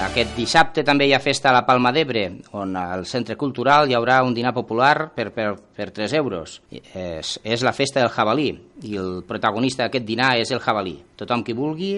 Aquest 0.00 0.30
dissabte 0.32 0.80
també 0.80 1.04
hi 1.10 1.12
ha 1.12 1.18
festa 1.20 1.50
a 1.50 1.52
la 1.52 1.66
Palma 1.68 1.90
d'Ebre, 1.92 2.22
on 2.56 2.72
al 2.80 3.02
Centre 3.04 3.34
Cultural 3.36 3.90
hi 3.90 3.94
haurà 3.98 4.22
un 4.24 4.32
dinar 4.32 4.54
popular 4.56 5.10
per, 5.12 5.26
per, 5.34 5.50
per 5.76 5.90
3 5.92 6.14
euros. 6.16 6.54
És, 6.72 7.34
és 7.44 7.60
la 7.60 7.74
festa 7.76 8.00
del 8.00 8.08
jabalí, 8.14 8.46
i 8.88 8.96
el 8.96 9.18
protagonista 9.28 9.84
d'aquest 9.84 10.06
dinar 10.08 10.30
és 10.40 10.52
el 10.56 10.62
jabalí. 10.64 10.94
Tothom 11.20 11.44
qui 11.44 11.52
vulgui 11.52 11.90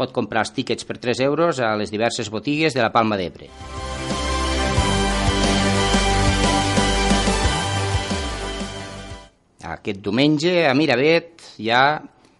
pot 0.00 0.14
comprar 0.16 0.46
els 0.46 0.54
tíquets 0.56 0.88
per 0.88 0.96
3 0.96 1.20
euros 1.26 1.60
a 1.60 1.74
les 1.76 1.92
diverses 1.92 2.30
botigues 2.32 2.72
de 2.72 2.80
la 2.80 2.88
Palma 2.94 3.18
d'Ebre. 3.20 3.50
Aquest 9.74 10.00
diumenge 10.00 10.64
a 10.70 10.72
Miravet 10.72 11.52
hi 11.60 11.68
ha 11.68 11.84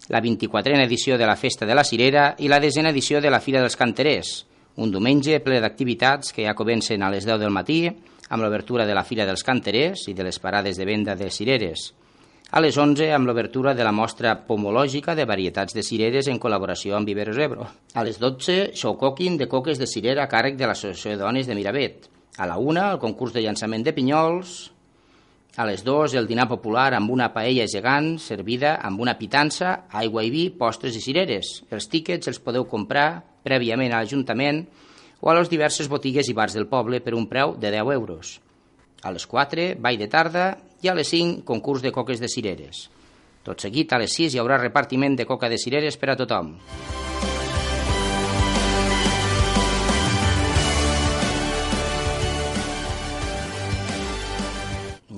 la 0.09 0.23
24a 0.25 0.81
edició 0.87 1.19
de 1.21 1.29
la 1.29 1.37
Festa 1.37 1.69
de 1.69 1.77
la 1.77 1.85
Cirera 1.85 2.31
i 2.39 2.49
la 2.49 2.59
desena 2.59 2.89
edició 2.89 3.21
de 3.21 3.29
la 3.29 3.39
Fira 3.39 3.61
dels 3.61 3.77
Canterers, 3.77 4.33
un 4.77 4.91
diumenge 4.91 5.39
ple 5.45 5.59
d'activitats 5.61 6.33
que 6.33 6.47
ja 6.47 6.55
comencen 6.57 7.03
a 7.03 7.11
les 7.13 7.27
10 7.27 7.41
del 7.41 7.53
matí 7.53 7.85
amb 8.29 8.41
l'obertura 8.41 8.87
de 8.89 8.95
la 8.97 9.03
Fira 9.05 9.27
dels 9.29 9.43
Canterers 9.45 10.07
i 10.09 10.15
de 10.17 10.25
les 10.25 10.39
parades 10.39 10.77
de 10.77 10.85
venda 10.85 11.15
de 11.15 11.29
cireres. 11.29 11.91
A 12.53 12.61
les 12.61 12.77
11 12.77 13.07
amb 13.13 13.25
l'obertura 13.25 13.73
de 13.73 13.85
la 13.85 13.93
mostra 13.93 14.35
pomològica 14.47 15.15
de 15.17 15.25
varietats 15.25 15.73
de 15.73 15.81
cireres 15.81 16.27
en 16.29 16.37
col·laboració 16.41 16.97
amb 16.97 17.09
Viveros 17.09 17.37
Ebro. 17.37 17.65
A 17.93 18.03
les 18.05 18.19
12, 18.21 18.73
show 18.77 18.97
cooking 18.97 19.37
de 19.37 19.49
coques 19.49 19.81
de 19.81 19.89
cirera 19.89 20.25
a 20.25 20.29
càrrec 20.29 20.57
de 20.57 20.69
l'Associació 20.69 21.15
de 21.15 21.23
Dones 21.23 21.49
de 21.49 21.57
Miravet. 21.57 22.09
A 22.37 22.45
la 22.49 22.57
1, 22.57 22.91
el 22.93 23.01
concurs 23.01 23.33
de 23.33 23.41
llançament 23.41 23.85
de 23.85 23.93
pinyols. 23.93 24.72
A 25.55 25.67
les 25.69 25.83
2, 25.85 26.15
el 26.17 26.25
dinar 26.25 26.47
popular 26.49 26.95
amb 26.97 27.11
una 27.13 27.27
paella 27.29 27.67
gegant 27.69 28.15
servida 28.17 28.71
amb 28.81 29.03
una 29.03 29.13
pitança, 29.19 29.83
aigua 29.93 30.23
i 30.25 30.31
vi, 30.33 30.47
postres 30.49 30.95
i 30.97 31.01
cireres. 31.03 31.59
Els 31.69 31.85
tíquets 31.91 32.31
els 32.31 32.41
podeu 32.41 32.65
comprar 32.65 33.21
prèviament 33.45 33.93
a 33.93 33.99
l'Ajuntament 34.01 34.63
o 35.21 35.29
a 35.29 35.35
les 35.37 35.51
diverses 35.53 35.91
botigues 35.91 36.25
i 36.25 36.33
bars 36.33 36.57
del 36.57 36.65
poble 36.71 37.03
per 37.05 37.13
un 37.13 37.29
preu 37.29 37.53
de 37.53 37.69
10 37.69 37.93
euros. 37.93 38.39
A 39.05 39.13
les 39.13 39.27
4, 39.29 39.75
ball 39.77 40.01
de 40.01 40.09
tarda 40.09 40.47
i 40.81 40.89
a 40.89 40.97
les 40.97 41.13
5, 41.13 41.45
concurs 41.45 41.85
de 41.85 41.93
coques 41.93 42.17
de 42.17 42.31
cireres. 42.33 42.87
Tot 43.45 43.61
seguit, 43.61 43.93
a 43.93 44.01
les 44.01 44.17
6 44.17 44.33
hi 44.33 44.41
haurà 44.41 44.57
repartiment 44.57 45.13
de 45.19 45.29
coca 45.29 45.53
de 45.53 45.61
cireres 45.61 46.01
per 46.01 46.15
a 46.15 46.17
tothom. 46.17 46.55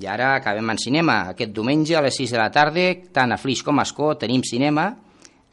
I 0.05 0.07
ara 0.07 0.35
acabem 0.35 0.67
en 0.69 0.77
cinema. 0.77 1.15
Aquest 1.31 1.49
diumenge 1.55 1.95
a 1.97 2.01
les 2.05 2.13
6 2.13 2.35
de 2.35 2.37
la 2.37 2.51
tarda, 2.53 2.83
tant 3.09 3.31
a 3.33 3.39
Flix 3.41 3.63
com 3.65 3.79
a 3.81 3.85
Escó, 3.87 4.11
tenim 4.21 4.43
cinema. 4.45 4.83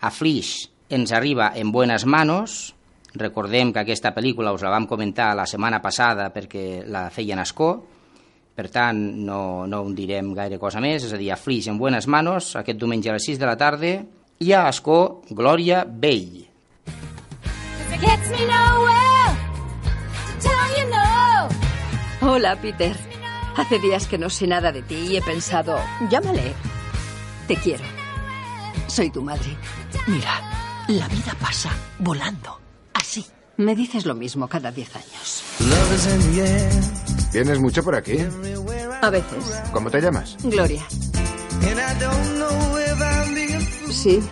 A 0.05 0.11
Flix 0.13 0.69
ens 0.93 1.13
arriba 1.17 1.55
en 1.57 1.71
buenas 1.73 2.05
manos. 2.05 2.75
Recordem 3.17 3.71
que 3.73 3.81
aquesta 3.81 4.13
pel·lícula 4.13 4.53
us 4.53 4.61
la 4.61 4.75
vam 4.75 4.85
comentar 4.91 5.31
la 5.37 5.47
setmana 5.49 5.81
passada 5.81 6.29
perquè 6.35 6.83
la 6.85 7.07
feien 7.09 7.41
a 7.41 7.47
Escó. 7.49 7.71
Per 8.53 8.67
tant, 8.69 9.01
no, 9.25 9.65
no 9.65 9.81
en 9.89 9.95
direm 9.97 10.35
gaire 10.37 10.59
cosa 10.61 10.83
més, 10.85 11.07
és 11.09 11.15
a 11.17 11.21
dir, 11.21 11.31
a 11.33 11.39
Flix 11.41 11.71
en 11.73 11.79
buenas 11.81 12.05
manos, 12.05 12.51
aquest 12.61 12.77
diumenge 12.77 13.09
a 13.09 13.17
les 13.17 13.25
6 13.31 13.41
de 13.41 13.49
la 13.49 13.57
tarda, 13.57 13.95
i 14.37 14.53
a 14.53 14.67
Escó, 14.69 15.23
Glòria 15.31 15.87
Bell. 15.89 16.43
Hola, 22.21 22.55
Peter. 22.61 23.12
Hace 23.57 23.79
días 23.79 24.07
que 24.07 24.19
no 24.19 24.31
sé 24.31 24.47
nada 24.47 24.73
de 24.73 24.83
ti 24.83 24.95
y 24.95 25.17
he 25.17 25.23
pensado, 25.23 25.79
llámale. 26.09 26.55
Te 27.47 27.57
quiero. 27.57 27.85
Soy 28.87 29.11
tu 29.11 29.23
madre. 29.23 29.57
Mira, 30.07 30.41
la 30.89 31.07
vida 31.09 31.35
pasa 31.41 31.71
volando. 31.99 32.59
Así. 32.95 33.27
Me 33.59 33.75
dices 33.77 34.07
lo 34.07 34.15
mismo 34.15 34.49
cada 34.49 34.73
diez 34.73 34.91
años. 34.97 35.45
¿Tienes 37.31 37.61
mucho 37.61 37.83
por 37.83 37.95
aquí? 37.95 38.19
A 39.03 39.11
veces. 39.11 39.63
¿Cómo 39.73 39.91
te 39.91 40.01
llamas? 40.01 40.37
Gloria. 40.43 40.83
Sí. 43.91 44.23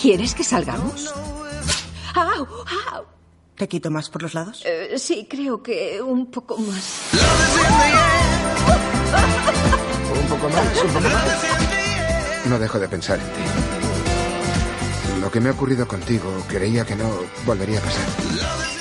¿Quieres 0.00 0.34
que 0.34 0.44
salgamos? 0.44 1.14
¡Au! 2.14 2.46
¡Au! 2.92 3.17
¿Te 3.58 3.66
quito 3.66 3.90
más 3.90 4.08
por 4.08 4.22
los 4.22 4.34
lados? 4.34 4.62
Eh, 4.64 4.94
sí, 4.98 5.26
creo 5.28 5.60
que 5.62 6.00
un 6.00 6.30
poco 6.30 6.56
más. 6.58 7.10
Un 10.14 10.28
poco 10.28 10.48
más, 10.48 10.82
un 10.84 10.90
poco 10.92 11.08
más. 11.08 11.24
No 12.46 12.58
dejo 12.58 12.78
de 12.78 12.88
pensar 12.88 13.18
en 13.18 13.24
ti. 13.24 13.40
Lo 15.20 15.28
que 15.30 15.40
me 15.40 15.48
ha 15.48 15.52
ocurrido 15.52 15.88
contigo, 15.88 16.30
creía 16.46 16.84
que 16.84 16.94
no 16.94 17.10
volvería 17.44 17.80
a 17.80 17.82
pasar. 17.82 18.04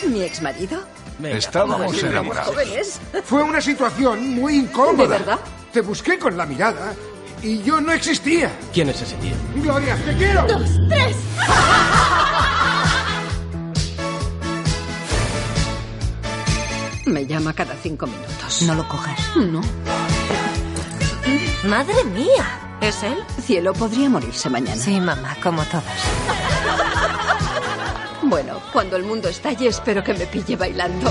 ¿Mi 0.08 0.22
exmarido? 0.22 0.84
Estábamos 1.24 2.04
enamorados. 2.04 2.54
¿Jóvenes? 2.54 3.00
Fue 3.24 3.42
una 3.42 3.60
situación 3.60 4.36
muy 4.36 4.58
incómoda. 4.58 5.04
¿De 5.04 5.08
verdad? 5.08 5.40
Te 5.74 5.82
busqué 5.82 6.20
con 6.20 6.38
la 6.38 6.46
mirada 6.46 6.94
y 7.42 7.64
yo 7.64 7.82
no 7.82 7.92
existía. 7.92 8.52
¿Quién 8.72 8.90
es 8.90 9.02
ese 9.02 9.16
tío? 9.16 9.34
Gloria, 9.56 9.96
te 10.06 10.16
quiero. 10.16 10.46
Dos, 10.48 10.70
tres. 10.88 11.16
Me 17.08 17.26
llama 17.26 17.54
cada 17.54 17.74
cinco 17.76 18.06
minutos. 18.06 18.64
No 18.64 18.76
lo 18.76 18.86
cojas. 18.88 19.18
No. 19.38 19.62
Madre 21.64 22.04
mía. 22.04 22.78
¿Es 22.82 23.02
él? 23.02 23.18
Cielo 23.42 23.72
podría 23.74 24.10
morirse 24.10 24.50
mañana. 24.50 24.76
Sí, 24.82 25.00
mamá, 25.00 25.36
como 25.42 25.64
todas. 25.64 25.86
Bueno, 28.24 28.60
cuando 28.74 28.98
el 28.98 29.04
mundo 29.04 29.30
estalle, 29.30 29.68
espero 29.68 30.04
que 30.04 30.14
me 30.14 30.26
pille 30.26 30.58
bailando. 30.58 31.10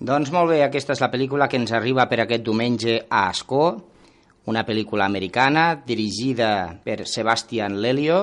Doncs 0.00 0.32
molt 0.32 0.48
bé, 0.48 0.62
aquesta 0.64 0.94
és 0.96 1.02
la 1.04 1.10
pel·lícula 1.12 1.50
que 1.52 1.58
ens 1.60 1.70
arriba 1.76 2.08
per 2.08 2.22
aquest 2.24 2.46
diumenge 2.46 3.02
a 3.10 3.26
Ascó, 3.28 3.97
una 4.48 4.64
pel·lícula 4.64 5.04
americana 5.04 5.74
dirigida 5.84 6.72
per 6.84 7.04
Sebastian 7.06 7.76
Lelio 7.84 8.20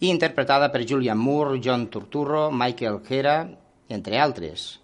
i 0.00 0.08
interpretada 0.08 0.70
per 0.72 0.86
Julian 0.88 1.20
Moore, 1.20 1.60
John 1.60 1.86
Turturro, 1.92 2.48
Michael 2.50 3.02
Cera, 3.04 3.36
entre 3.92 4.18
altres. 4.18 4.80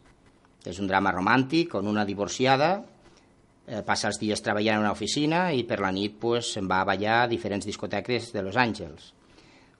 És 0.68 0.78
un 0.82 0.86
drama 0.90 1.14
romàntic 1.16 1.74
on 1.80 1.88
una 1.88 2.05
divorciada 2.05 2.70
eh, 2.76 3.82
passa 3.86 4.12
els 4.12 4.20
dies 4.20 4.44
treballant 4.44 4.78
en 4.78 4.84
una 4.84 4.92
oficina 4.92 5.48
i 5.56 5.64
per 5.64 5.80
la 5.80 5.94
nit 5.96 6.20
pues, 6.20 6.52
se'n 6.55 6.68
va 6.68 6.82
a 6.82 6.88
ballar 6.92 7.22
a 7.22 7.28
diferents 7.32 7.66
discoteques 7.66 8.30
de 8.34 8.44
Los 8.44 8.60
Angeles. 8.60 9.14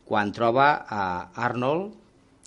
Quan 0.09 0.33
troba 0.33 0.71
a 0.89 1.03
Arnold, 1.37 1.93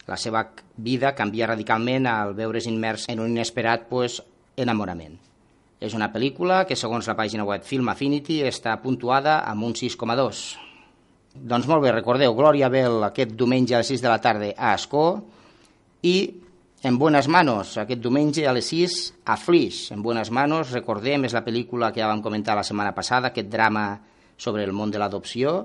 la 0.10 0.18
seva 0.18 0.48
vida 0.76 1.14
canvia 1.14 1.54
radicalment 1.54 2.10
al 2.10 2.34
veure's 2.34 2.66
immers 2.66 3.06
en 3.14 3.22
un 3.22 3.36
inesperat 3.38 3.86
pues, 3.92 4.24
enamorament. 4.58 5.20
És 5.82 5.96
una 5.98 6.12
pel·lícula 6.14 6.62
que, 6.70 6.78
segons 6.78 7.08
la 7.10 7.16
pàgina 7.18 7.46
web 7.48 7.66
Film 7.66 7.90
Affinity, 7.90 8.44
està 8.46 8.76
puntuada 8.84 9.40
amb 9.50 9.66
un 9.66 9.74
6,2. 9.74 10.42
Doncs 11.34 11.66
molt 11.66 11.82
bé, 11.82 11.94
recordeu, 11.96 12.36
Glòria 12.38 12.70
Bell 12.70 13.08
aquest 13.08 13.34
diumenge 13.40 13.74
a 13.74 13.82
les 13.82 13.90
6 13.90 14.04
de 14.04 14.12
la 14.12 14.20
tarda 14.22 14.52
a 14.52 14.76
Ascó 14.76 15.06
i 16.06 16.16
En 16.84 16.98
Buenas 16.98 17.28
Manos, 17.30 17.76
aquest 17.78 18.02
diumenge 18.02 18.48
a 18.50 18.54
les 18.58 18.70
6 18.70 19.00
a 19.30 19.36
Flix. 19.38 19.92
En 19.94 20.02
Buenas 20.02 20.32
Manos, 20.34 20.72
recordem, 20.74 21.26
és 21.26 21.34
la 21.38 21.44
pel·lícula 21.46 21.92
que 21.94 22.02
ja 22.02 22.10
vam 22.10 22.24
comentar 22.26 22.56
la 22.58 22.66
setmana 22.66 22.94
passada, 22.98 23.30
aquest 23.30 23.52
drama 23.54 23.86
sobre 24.38 24.64
el 24.66 24.74
món 24.74 24.90
de 24.90 24.98
l'adopció, 25.02 25.60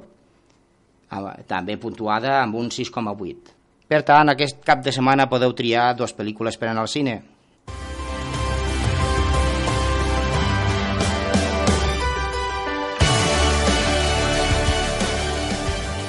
ah, 1.09 1.37
també 1.49 1.79
puntuada 1.81 2.43
amb 2.43 2.61
un 2.61 2.69
6,8. 2.69 3.55
Per 3.89 4.03
tant, 4.05 4.29
aquest 4.29 4.61
cap 4.65 4.85
de 4.85 4.93
setmana 4.93 5.29
podeu 5.31 5.53
triar 5.57 5.95
dues 5.97 6.13
pel·lícules 6.13 6.61
per 6.61 6.69
anar 6.69 6.85
al 6.85 6.93
cine. 6.93 7.17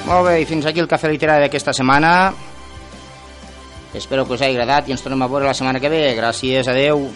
Molt 0.08 0.24
bé, 0.24 0.38
i 0.40 0.46
fins 0.48 0.64
aquí 0.64 0.80
el 0.80 0.88
cafè 0.88 1.10
literari 1.12 1.44
d'aquesta 1.44 1.74
setmana. 1.76 2.12
Espero 3.92 4.24
que 4.24 4.38
us 4.38 4.40
hagi 4.40 4.56
agradat 4.56 4.88
i 4.88 4.94
ens 4.94 5.04
tornem 5.04 5.26
a 5.26 5.28
veure 5.28 5.44
la 5.44 5.56
setmana 5.56 5.82
que 5.84 5.90
ve. 5.92 6.00
Gràcies, 6.16 6.70
adeu. 6.72 7.10